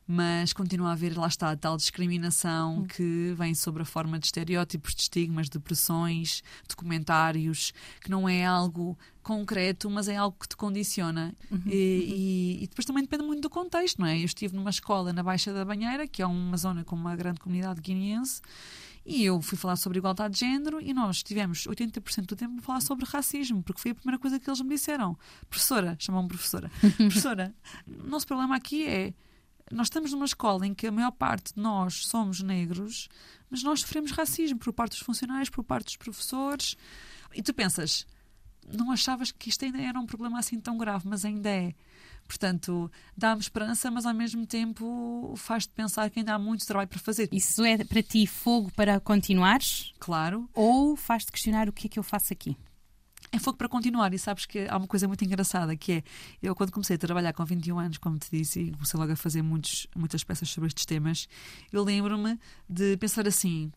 Mas 0.08 0.54
continua 0.54 0.90
a 0.90 0.92
haver, 0.94 1.18
lá 1.18 1.28
está, 1.28 1.54
tal 1.58 1.76
discriminação 1.76 2.86
que 2.86 3.34
vem 3.38 3.54
sobre 3.54 3.82
a 3.82 3.86
forma 3.86 4.18
de 4.18 4.26
estereótipos, 4.28 4.96
de 4.96 5.02
estigmas, 5.02 5.50
de 5.50 5.60
pressões, 5.60 6.42
de 6.68 6.76
comentários, 6.76 7.74
que 8.02 8.10
não 8.10 8.28
é 8.28 8.46
algo 8.46 8.98
concreto, 9.22 9.90
mas 9.90 10.08
é 10.08 10.16
algo 10.16 10.38
que 10.40 10.48
te 10.48 10.56
condiciona. 10.56 11.36
E, 11.66 11.76
e- 11.76 12.64
e 12.64 12.68
depois 12.68 12.86
também 12.86 13.04
depende 13.04 13.24
muito 13.26 13.42
do 13.42 13.50
contexto, 13.50 14.00
não 14.00 14.08
é? 14.08 14.18
Eu 14.18 14.24
estive 14.26 14.56
numa 14.56 14.70
escola 14.70 15.12
na 15.12 15.22
Baixa 15.22 15.52
da 15.52 15.66
Banheira, 15.66 16.08
que 16.08 16.22
é 16.22 16.26
uma 16.26 16.56
zona 16.56 16.86
com 16.86 16.96
uma 16.96 17.14
grande 17.16 17.42
comunidade 17.42 17.82
guineense, 17.82 18.42
e 19.06 19.26
eu 19.26 19.42
fui 19.42 19.58
falar 19.58 19.76
sobre 19.76 19.98
igualdade 20.00 20.34
de 20.36 20.40
género 20.42 20.82
e 20.82 20.94
nós 20.94 21.22
tivemos 21.24 21.66
80% 21.68 22.26
do 22.26 22.36
tempo 22.38 22.60
a 22.60 22.62
falar 22.62 22.82
sobre 22.82 23.06
racismo, 23.06 23.62
porque 23.64 23.82
foi 23.82 23.92
a 23.92 23.96
primeira 23.96 24.18
coisa 24.20 24.40
que 24.40 24.50
eles 24.50 24.62
me 24.62 24.70
disseram. 24.70 25.18
Professora, 25.50 25.98
chamam-me 26.00 26.30
professora. 26.30 26.72
professora, 26.98 27.54
o 27.86 28.08
nosso 28.08 28.26
problema 28.28 28.56
aqui 28.56 28.86
é 28.86 29.14
nós 29.72 29.88
estamos 29.88 30.12
numa 30.12 30.26
escola 30.26 30.66
em 30.66 30.74
que 30.74 30.88
a 30.88 30.92
maior 30.92 31.12
parte 31.12 31.54
de 31.54 31.62
nós 31.62 32.06
somos 32.06 32.42
negros, 32.42 33.10
mas 33.50 33.64
nós 33.64 33.82
sofremos 33.82 34.12
racismo 34.12 34.60
por 34.60 34.74
parte 34.74 34.92
dos 34.92 35.02
funcionários, 35.02 35.50
por 35.50 35.64
parte 35.64 35.86
dos 35.86 35.98
professores. 35.98 36.78
E 37.34 37.42
tu 37.42 37.54
pensas, 37.54 38.06
não 38.72 38.92
achavas 38.92 39.32
que 39.32 39.50
isto 39.50 39.64
ainda 39.66 39.82
era 39.82 40.00
um 40.00 40.06
problema 40.06 40.40
assim 40.40 40.60
tão 40.60 40.78
grave, 40.78 41.08
mas 41.08 41.26
ainda 41.26 41.50
é. 41.50 41.74
Portanto, 42.28 42.92
dá-me 43.16 43.42
esperança, 43.42 43.90
mas 43.90 44.06
ao 44.06 44.14
mesmo 44.14 44.46
tempo 44.46 45.34
faz-te 45.38 45.72
pensar 45.74 46.10
que 46.10 46.20
ainda 46.20 46.34
há 46.34 46.40
muito 46.40 46.68
trabalho 46.68 46.90
para 46.90 47.00
fazer. 47.00 47.30
Isso 47.32 47.64
é 47.64 47.78
para 47.84 48.04
ti 48.04 48.28
fogo 48.28 48.70
para 48.74 49.00
continuares 49.00 49.94
Claro, 49.98 50.50
ou 50.54 50.98
faz-te 50.98 51.32
questionar 51.32 51.70
o 51.70 51.74
que 51.74 51.88
é 51.88 51.90
que 51.90 51.98
eu 51.98 52.04
faço 52.04 52.34
aqui? 52.34 52.58
É 53.38 53.40
fogo 53.40 53.58
para 53.58 53.70
continuar. 53.70 54.14
E 54.14 54.20
sabes 54.20 54.46
que 54.46 54.68
há 54.68 54.78
uma 54.78 54.88
coisa 54.88 55.08
muito 55.08 55.24
engraçada 55.24 55.76
que 55.76 55.92
é: 55.94 56.04
eu, 56.42 56.56
quando 56.56 56.72
comecei 56.72 56.96
a 56.96 57.00
trabalhar 57.00 57.34
com 57.34 57.46
21 57.46 57.80
anos, 57.80 57.98
como 57.98 58.18
te 58.18 58.30
disse, 58.32 58.60
e 58.60 58.72
comecei 58.72 59.00
logo 59.00 59.12
a 59.12 59.16
fazer 59.16 59.42
muitos, 59.42 59.88
muitas 59.96 60.24
peças 60.24 60.50
sobre 60.50 60.68
estes 60.68 60.86
temas, 60.86 61.28
eu 61.72 61.84
lembro-me 61.84 62.38
de 62.70 62.98
pensar 62.98 63.28
assim. 63.28 63.72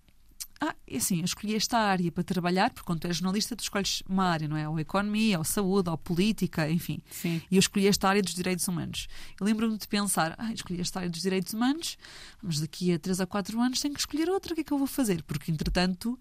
Ah, 0.62 0.74
é 0.86 0.98
assim, 0.98 1.20
eu 1.20 1.24
escolhi 1.24 1.54
esta 1.54 1.78
área 1.78 2.12
para 2.12 2.22
trabalhar, 2.22 2.68
porque 2.68 2.84
quando 2.84 3.00
tu 3.00 3.06
és 3.06 3.16
jornalista, 3.16 3.56
tu 3.56 3.61
escolhes 3.61 4.02
uma 4.06 4.24
área, 4.24 4.46
não 4.46 4.58
é? 4.58 4.68
Ou 4.68 4.78
economia, 4.78 5.38
ou 5.38 5.44
saúde, 5.44 5.88
ou 5.88 5.96
política, 5.96 6.68
enfim. 6.68 7.00
Sim. 7.11 7.40
E 7.50 7.56
eu 7.56 7.61
escolhi 7.61 7.86
esta 7.86 8.06
área 8.11 8.20
dos 8.20 8.34
direitos 8.34 8.68
humanos. 8.68 9.08
Eu 9.40 9.46
lembro-me 9.46 9.78
de 9.78 9.88
pensar, 9.88 10.34
ah, 10.36 10.52
escolhi 10.52 10.78
esta 10.78 10.98
área 10.98 11.11
dos 11.11 11.22
direitos 11.22 11.54
humanos, 11.54 11.96
mas 12.42 12.61
daqui 12.61 12.92
a 12.92 12.98
3 12.98 13.22
a 13.22 13.26
4 13.26 13.58
anos 13.58 13.80
tenho 13.80 13.94
que 13.94 14.00
escolher 14.00 14.28
outra, 14.28 14.52
o 14.52 14.54
que 14.54 14.61
é 14.61 14.64
que 14.64 14.72
eu 14.72 14.76
vou 14.76 14.86
fazer? 14.86 15.22
Porque, 15.22 15.50
entretanto, 15.50 16.18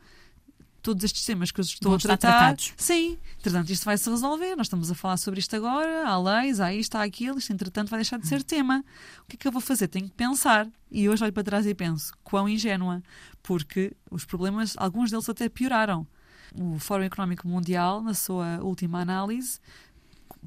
todos 0.81 1.03
estes 1.03 1.25
temas 1.25 1.51
que 1.51 1.59
eu 1.59 1.63
estou 1.63 1.91
Vão 1.91 1.97
a 1.97 1.99
tratar. 1.99 2.37
tratados. 2.37 2.73
Sim, 2.77 3.17
entretanto, 3.37 3.71
isto 3.71 3.85
vai 3.85 3.97
se 3.97 4.09
resolver. 4.09 4.55
Nós 4.55 4.67
estamos 4.67 4.89
a 4.89 4.95
falar 4.95 5.17
sobre 5.17 5.39
isto 5.39 5.55
agora, 5.55 6.07
há 6.07 6.17
leis, 6.17 6.59
há 6.59 6.73
isto, 6.73 6.95
há 6.95 7.03
aquilo, 7.03 7.37
isto, 7.37 7.51
entretanto, 7.53 7.89
vai 7.89 7.99
deixar 7.99 8.17
de 8.19 8.27
ser 8.27 8.43
tema. 8.43 8.83
O 9.21 9.25
que 9.27 9.35
é 9.35 9.37
que 9.37 9.47
eu 9.47 9.51
vou 9.51 9.61
fazer? 9.61 9.87
Tenho 9.87 10.07
que 10.07 10.15
pensar. 10.15 10.67
E 10.91 11.07
hoje 11.07 11.23
olho 11.23 11.33
para 11.33 11.43
trás 11.43 11.65
e 11.67 11.75
penso, 11.75 12.13
quão 12.23 12.49
ingênua, 12.49 13.03
porque 13.43 13.95
os 14.09 14.25
problemas, 14.25 14.73
alguns 14.77 15.11
deles 15.11 15.29
até 15.29 15.47
pioraram. 15.49 16.07
O 16.55 16.79
Fórum 16.79 17.03
Económico 17.03 17.47
Mundial, 17.47 18.01
na 18.01 18.13
sua 18.15 18.59
última 18.63 19.01
análise, 19.01 19.59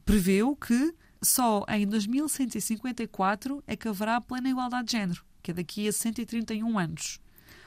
preveu 0.04 0.56
que 0.56 0.94
só 1.22 1.64
em 1.68 1.86
2154 1.86 3.62
é 3.66 3.76
que 3.76 3.86
haverá 3.88 4.20
plena 4.20 4.48
igualdade 4.48 4.86
de 4.86 4.92
género, 4.92 5.24
que 5.42 5.52
é 5.52 5.54
daqui 5.54 5.86
a 5.86 5.92
131 5.92 6.78
anos. 6.78 7.20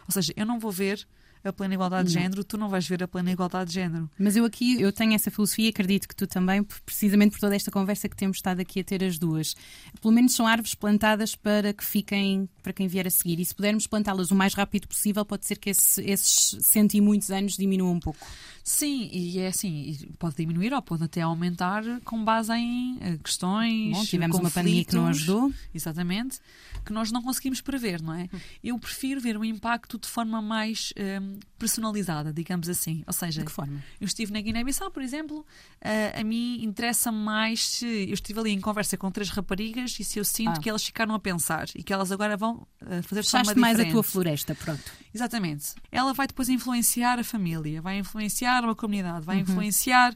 Ou 0.07 0.11
seja, 0.11 0.33
eu 0.35 0.45
não 0.45 0.59
vou 0.59 0.71
ver 0.71 1.07
a 1.49 1.53
plena 1.53 1.73
igualdade 1.73 2.09
de 2.09 2.15
Não. 2.15 2.21
género, 2.21 2.43
tu 2.43 2.57
não 2.57 2.69
vais 2.69 2.87
ver 2.87 3.03
a 3.03 3.07
plena 3.07 3.31
igualdade 3.31 3.69
de 3.69 3.75
género. 3.75 4.09
Mas 4.19 4.35
eu 4.35 4.45
aqui 4.45 4.81
eu 4.81 4.91
tenho 4.91 5.13
essa 5.13 5.29
filosofia 5.31 5.65
e 5.67 5.69
acredito 5.69 6.07
que 6.07 6.15
tu 6.15 6.25
também, 6.27 6.63
precisamente 6.85 7.31
por 7.31 7.39
toda 7.39 7.55
esta 7.55 7.71
conversa 7.71 8.07
que 8.09 8.15
temos 8.15 8.37
estado 8.37 8.59
aqui 8.59 8.79
a 8.79 8.83
ter 8.83 9.03
as 9.03 9.17
duas. 9.17 9.55
Pelo 10.01 10.13
menos 10.13 10.33
são 10.33 10.45
árvores 10.47 10.75
plantadas 10.75 11.35
para 11.35 11.73
que 11.73 11.83
fiquem 11.83 12.47
para 12.63 12.73
quem 12.73 12.87
vier 12.87 13.05
a 13.05 13.11
seguir. 13.11 13.39
E 13.39 13.45
se 13.45 13.53
pudermos 13.53 13.85
plantá-las 13.87 14.31
o 14.31 14.35
mais 14.35 14.53
rápido 14.55 14.87
possível, 14.87 15.23
pode 15.23 15.45
ser 15.45 15.57
que 15.59 15.69
esse- 15.69 16.01
esses 16.03 16.57
cento 16.65 16.95
e 16.95 17.01
muitos 17.01 17.29
anos 17.29 17.55
diminuam 17.55 17.93
um 17.93 17.99
pouco. 17.99 18.25
Sim, 18.63 19.07
e 19.13 19.37
é 19.37 19.47
assim, 19.49 19.95
pode 20.17 20.35
diminuir 20.37 20.73
ou 20.73 20.81
pode 20.81 21.03
até 21.03 21.21
aumentar 21.21 21.83
com 22.03 22.23
base 22.25 22.51
em 22.53 22.97
eh, 22.99 23.17
questões. 23.23 23.95
Bom, 23.95 24.03
tivemos 24.03 24.37
uma 24.39 24.49
pandemia 24.49 24.83
que 24.83 24.95
não 24.95 25.05
ajudou. 25.07 25.53
Exatamente, 25.71 26.39
que 26.83 26.91
nós 26.91 27.11
não 27.11 27.21
conseguimos 27.21 27.61
prever, 27.61 28.01
não 28.01 28.13
é? 28.15 28.27
Eu 28.63 28.79
prefiro 28.79 29.21
ver 29.21 29.37
o 29.37 29.45
impacto 29.45 29.99
de 29.99 30.07
forma 30.07 30.41
mais 30.41 30.91
hum, 31.21 31.34
personalizada, 31.57 32.31
digamos 32.33 32.67
assim. 32.69 33.03
Ou 33.07 33.13
seja, 33.13 33.39
De 33.41 33.45
que 33.45 33.51
forma? 33.51 33.83
eu 33.99 34.05
estive 34.05 34.31
na 34.31 34.41
Guiné-Bissau, 34.41 34.91
por 34.91 35.01
exemplo, 35.03 35.45
ah, 35.81 36.19
a 36.19 36.23
mim 36.23 36.63
interessa-me 36.63 37.17
mais 37.17 37.65
se 37.67 37.85
eu 38.07 38.13
estive 38.13 38.39
ali 38.39 38.51
em 38.51 38.61
conversa 38.61 38.97
com 38.97 39.09
três 39.11 39.29
raparigas 39.29 39.97
e 39.99 40.03
se 40.03 40.19
eu 40.19 40.25
sinto 40.25 40.57
Ah. 40.57 40.59
que 40.59 40.69
elas 40.69 40.83
ficaram 40.83 41.13
a 41.15 41.19
pensar 41.19 41.67
e 41.75 41.83
que 41.83 41.91
elas 41.93 42.11
agora 42.11 42.35
vão 42.37 42.67
ah, 42.81 43.01
fazer 43.03 43.21
de 43.21 43.29
forma 43.29 43.45
Fechaste 43.45 43.59
mais 43.59 43.79
a 43.79 43.85
tua 43.85 44.03
floresta, 44.03 44.53
pronto. 44.55 44.91
Exatamente. 45.13 45.73
Ela 45.91 46.13
vai 46.13 46.27
depois 46.27 46.49
influenciar 46.49 47.19
a 47.19 47.23
família, 47.23 47.81
vai 47.81 47.97
influenciar 47.99 48.63
uma 48.63 48.75
comunidade, 48.75 49.25
vai 49.25 49.37
Uhum. 49.37 49.41
influenciar 49.43 50.15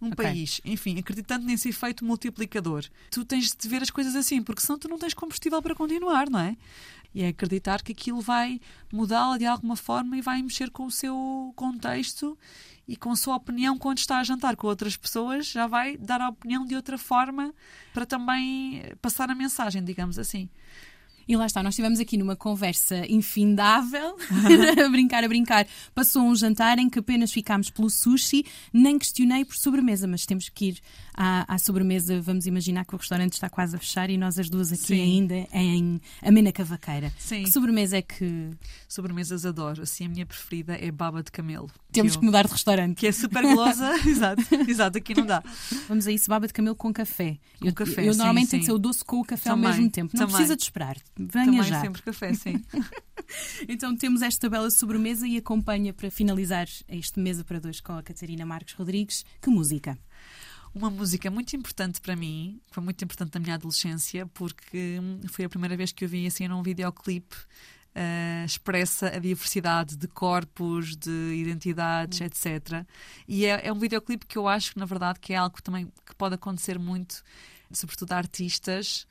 um 0.00 0.08
Ok. 0.08 0.16
país. 0.16 0.60
Enfim, 0.64 0.98
acreditando 0.98 1.46
nesse 1.46 1.70
efeito 1.70 2.04
multiplicador. 2.04 2.84
Tu 3.10 3.24
tens 3.24 3.56
de 3.58 3.66
ver 3.68 3.82
as 3.82 3.90
coisas 3.90 4.14
assim, 4.14 4.42
porque 4.42 4.60
senão 4.60 4.78
tu 4.78 4.88
não 4.88 4.98
tens 4.98 5.14
combustível 5.14 5.62
para 5.62 5.74
continuar, 5.74 6.28
não 6.28 6.38
é? 6.38 6.54
E 7.16 7.22
é 7.22 7.28
acreditar 7.28 7.80
que 7.80 7.92
aquilo 7.92 8.20
vai 8.20 8.60
mudá-la 8.92 9.38
de 9.38 9.46
alguma 9.46 9.74
forma 9.74 10.18
e 10.18 10.20
vai 10.20 10.42
mexer 10.42 10.70
com 10.70 10.84
o 10.84 10.90
seu 10.90 11.50
contexto 11.56 12.38
e 12.86 12.94
com 12.94 13.10
a 13.10 13.16
sua 13.16 13.36
opinião 13.36 13.78
quando 13.78 13.96
está 13.96 14.18
a 14.18 14.22
jantar 14.22 14.54
com 14.54 14.66
outras 14.66 14.98
pessoas, 14.98 15.46
já 15.46 15.66
vai 15.66 15.96
dar 15.96 16.20
a 16.20 16.28
opinião 16.28 16.66
de 16.66 16.76
outra 16.76 16.98
forma 16.98 17.54
para 17.94 18.04
também 18.04 18.82
passar 19.00 19.30
a 19.30 19.34
mensagem, 19.34 19.82
digamos 19.82 20.18
assim. 20.18 20.50
E 21.28 21.36
lá 21.36 21.44
está, 21.44 21.60
nós 21.60 21.72
estivemos 21.72 21.98
aqui 21.98 22.16
numa 22.16 22.36
conversa 22.36 23.04
infindável, 23.10 24.16
a 24.84 24.86
brincar, 24.92 25.24
a 25.24 25.28
brincar. 25.28 25.66
Passou 25.94 26.22
um 26.22 26.36
jantar 26.36 26.78
em 26.78 26.88
que 26.88 27.00
apenas 27.00 27.32
ficámos 27.32 27.68
pelo 27.68 27.90
sushi, 27.90 28.44
nem 28.72 28.98
questionei 28.98 29.44
por 29.44 29.56
sobremesa, 29.56 30.06
mas 30.06 30.24
temos 30.24 30.48
que 30.48 30.66
ir 30.66 30.80
à, 31.16 31.54
à 31.54 31.58
sobremesa. 31.58 32.20
Vamos 32.20 32.46
imaginar 32.46 32.84
que 32.84 32.94
o 32.94 32.98
restaurante 32.98 33.32
está 33.32 33.48
quase 33.48 33.74
a 33.74 33.78
fechar 33.78 34.10
e 34.10 34.16
nós 34.18 34.38
as 34.38 34.48
duas 34.50 34.70
aqui 34.72 34.82
Sim. 34.82 35.00
ainda 35.00 35.46
em 35.52 36.00
Amena 36.22 36.52
Cavaqueira. 36.52 37.12
Sim. 37.18 37.44
Que 37.44 37.50
sobremesa 37.50 37.96
é 37.96 38.02
que 38.02 38.50
Sobremesas 38.88 39.44
adoro. 39.46 39.82
Assim, 39.82 40.04
a 40.06 40.08
minha 40.08 40.26
preferida 40.26 40.74
é 40.80 40.90
baba 40.90 41.22
de 41.22 41.30
camelo. 41.32 41.68
temos 41.92 42.14
eu- 42.14 42.20
que 42.20 42.26
mudar 42.26 42.46
de 42.46 42.52
restaurante? 42.52 42.96
que 42.98 43.06
é 43.06 43.12
super 43.12 43.42
golosa. 43.42 43.90
exato, 44.06 44.42
exato, 44.68 44.98
aqui 44.98 45.14
não 45.14 45.24
dá. 45.26 45.42
Vamos 45.88 46.06
a 46.06 46.12
isso, 46.12 46.28
baba 46.28 46.46
de 46.46 46.52
camelo 46.52 46.76
com 46.76 46.92
café. 46.92 47.38
Com 47.60 47.68
eu, 47.68 47.72
café, 47.74 48.06
eu 48.06 48.12
sim, 48.12 48.18
normalmente 48.18 48.50
sim. 48.50 48.58
que 48.60 48.66
ser 48.66 48.72
o 48.72 48.78
doce 48.78 49.04
com 49.04 49.20
o 49.20 49.24
café 49.24 49.50
Também, 49.50 49.66
ao 49.66 49.72
mesmo 49.74 49.90
tempo. 49.90 50.10
Não 50.14 50.20
também. 50.20 50.34
precisa 50.34 50.56
de 50.56 50.62
esperar. 50.62 50.96
Venha 51.18 51.44
Também 51.46 51.62
já. 51.62 51.80
sempre 51.80 52.02
café, 52.02 52.34
sim. 52.34 52.62
Então 53.68 53.96
temos 53.96 54.22
esta 54.22 54.48
bela 54.48 54.70
sobremesa 54.70 55.26
e 55.26 55.36
acompanha 55.36 55.92
para 55.92 56.10
finalizar 56.10 56.68
este 56.88 57.18
mesa 57.18 57.42
para 57.42 57.58
dois 57.58 57.80
com 57.80 57.92
a 57.94 58.02
Catarina 58.02 58.46
Marques 58.46 58.74
Rodrigues. 58.74 59.24
Que 59.42 59.50
música? 59.50 59.98
Uma 60.76 60.90
música 60.90 61.30
muito 61.30 61.56
importante 61.56 62.02
para 62.02 62.14
mim, 62.14 62.60
foi 62.70 62.82
muito 62.84 63.02
importante 63.02 63.32
na 63.32 63.40
minha 63.40 63.54
adolescência, 63.54 64.26
porque 64.26 64.98
hum, 65.00 65.20
foi 65.26 65.46
a 65.46 65.48
primeira 65.48 65.74
vez 65.74 65.90
que 65.90 66.04
eu 66.04 66.08
vi 66.08 66.26
assim 66.26 66.46
num 66.48 66.62
videoclipe. 66.62 67.34
eh, 67.94 68.44
expressa 68.44 69.06
a 69.08 69.18
diversidade 69.18 69.96
de 69.96 70.06
corpos, 70.06 70.94
de 70.94 71.32
identidades, 71.34 72.20
etc. 72.20 72.84
E 73.26 73.46
é, 73.46 73.68
é 73.68 73.72
um 73.72 73.78
videoclipe 73.78 74.26
que 74.26 74.36
eu 74.36 74.46
acho 74.46 74.74
que, 74.74 74.78
na 74.78 74.84
verdade, 74.84 75.18
que 75.18 75.32
é 75.32 75.36
algo 75.36 75.62
também 75.62 75.86
que 76.04 76.14
pode 76.14 76.34
acontecer 76.34 76.78
muito, 76.78 77.22
sobretudo 77.72 78.12
a 78.12 78.18
artistas 78.18 79.06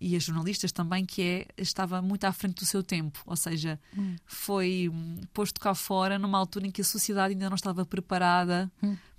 e 0.00 0.16
a 0.16 0.18
jornalistas 0.18 0.72
também, 0.72 1.04
que 1.04 1.20
é 1.20 1.46
estava 1.58 2.00
muito 2.00 2.24
à 2.24 2.32
frente 2.32 2.60
do 2.60 2.64
seu 2.64 2.82
tempo, 2.82 3.20
ou 3.26 3.36
seja, 3.36 3.78
foi 4.24 4.88
hum, 4.90 5.20
posto 5.34 5.60
cá 5.60 5.74
fora 5.74 6.18
numa 6.18 6.38
altura 6.38 6.66
em 6.66 6.70
que 6.70 6.80
a 6.80 6.84
sociedade 6.84 7.34
ainda 7.34 7.50
não 7.50 7.56
estava 7.56 7.84
preparada 7.84 8.72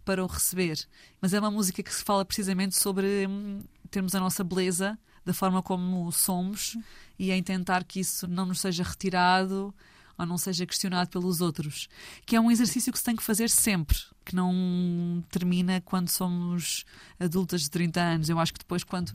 para 0.04 0.24
o 0.24 0.28
receber. 0.28 0.80
Mas 1.20 1.34
é 1.34 1.40
uma 1.40 1.52
música 1.52 1.82
que 1.82 1.94
se 1.94 2.04
fala 2.04 2.26
precisamente 2.26 2.78
sobre 2.78 3.28
hum, 3.28 3.62
termos 3.90 4.16
a 4.16 4.20
nossa 4.20 4.44
beleza 4.44 4.98
da 5.26 5.34
forma 5.34 5.62
como 5.62 6.12
somos 6.12 6.78
e 7.18 7.32
em 7.32 7.44
tentar 7.44 7.84
que 7.84 8.00
isso 8.00 8.28
não 8.28 8.46
nos 8.46 8.60
seja 8.60 8.84
retirado 8.84 9.74
ou 10.18 10.26
não 10.26 10.38
seja 10.38 10.66
questionado 10.66 11.10
pelos 11.10 11.42
outros. 11.42 11.88
Que 12.26 12.36
é 12.36 12.42
um 12.42 12.52
exercício 12.52 12.92
que 12.92 13.00
se 13.00 13.06
tem 13.06 13.16
que 13.16 13.24
fazer 13.24 13.50
sempre, 13.50 13.98
que 14.26 14.36
não 14.36 15.24
termina 15.32 15.82
quando 15.82 16.10
somos 16.10 16.86
adultas 17.20 17.62
de 17.62 17.72
30 17.72 18.02
anos. 18.02 18.30
Eu 18.30 18.40
acho 18.40 18.54
que 18.54 18.60
depois, 18.60 18.84
quando 18.84 19.14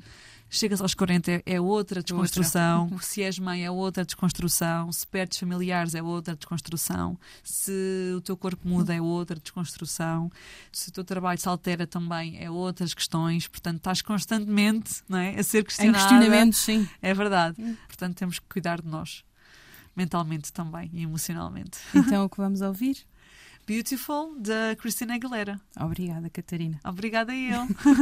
chegas 0.49 0.81
aos 0.81 0.95
40, 0.95 1.31
é- 1.31 1.43
é 1.45 1.61
outra 1.61 2.03
desconstrução. 2.03 2.99
Se 3.01 3.23
és 3.23 3.39
mãe, 3.39 3.65
é 3.65 3.71
outra 3.71 4.05
desconstrução. 4.05 4.91
Se 4.93 5.07
perdes 5.07 5.39
familiares, 5.39 5.95
é 5.95 6.03
outra 6.03 6.35
desconstrução. 6.37 7.19
Se 7.43 8.13
o 8.17 8.21
teu 8.21 8.37
corpo 8.37 8.67
muda, 8.69 8.95
é 8.95 9.01
outra 9.01 9.39
desconstrução. 9.39 10.31
Se 10.73 10.89
o 10.89 10.93
teu 10.93 11.05
trabalho 11.05 11.39
se 11.41 11.49
altera 11.49 11.87
também, 11.87 12.39
é 12.43 12.51
outras 12.51 12.95
questões. 12.95 13.47
Portanto, 13.49 13.79
estás 13.79 14.03
constantemente 14.03 15.03
não 15.09 15.19
é, 15.19 15.39
a 15.39 15.43
ser 15.43 15.59
Em 15.61 15.65
questionada. 15.65 15.99
questionamentos, 15.99 16.59
sim. 16.59 16.89
É 17.03 17.13
verdade. 17.13 17.57
Portanto, 17.87 18.17
temos 18.17 18.39
que 18.39 18.47
cuidar 18.49 18.81
de 18.81 18.89
nós. 18.89 19.25
Mentalmente 19.95 20.53
também 20.53 20.91
e 20.93 21.03
emocionalmente. 21.03 21.79
Então 21.95 22.25
o 22.25 22.29
que 22.31 22.37
vamos 22.37 22.61
ouvir? 22.61 22.99
Beautiful, 23.67 24.39
da 24.39 24.77
Christina 24.79 25.15
Aguilera. 25.17 25.61
Obrigada, 25.81 26.31
Catarina. 26.31 26.79
Obrigada 26.85 27.33
a 27.33 27.37
eu. 27.37 27.67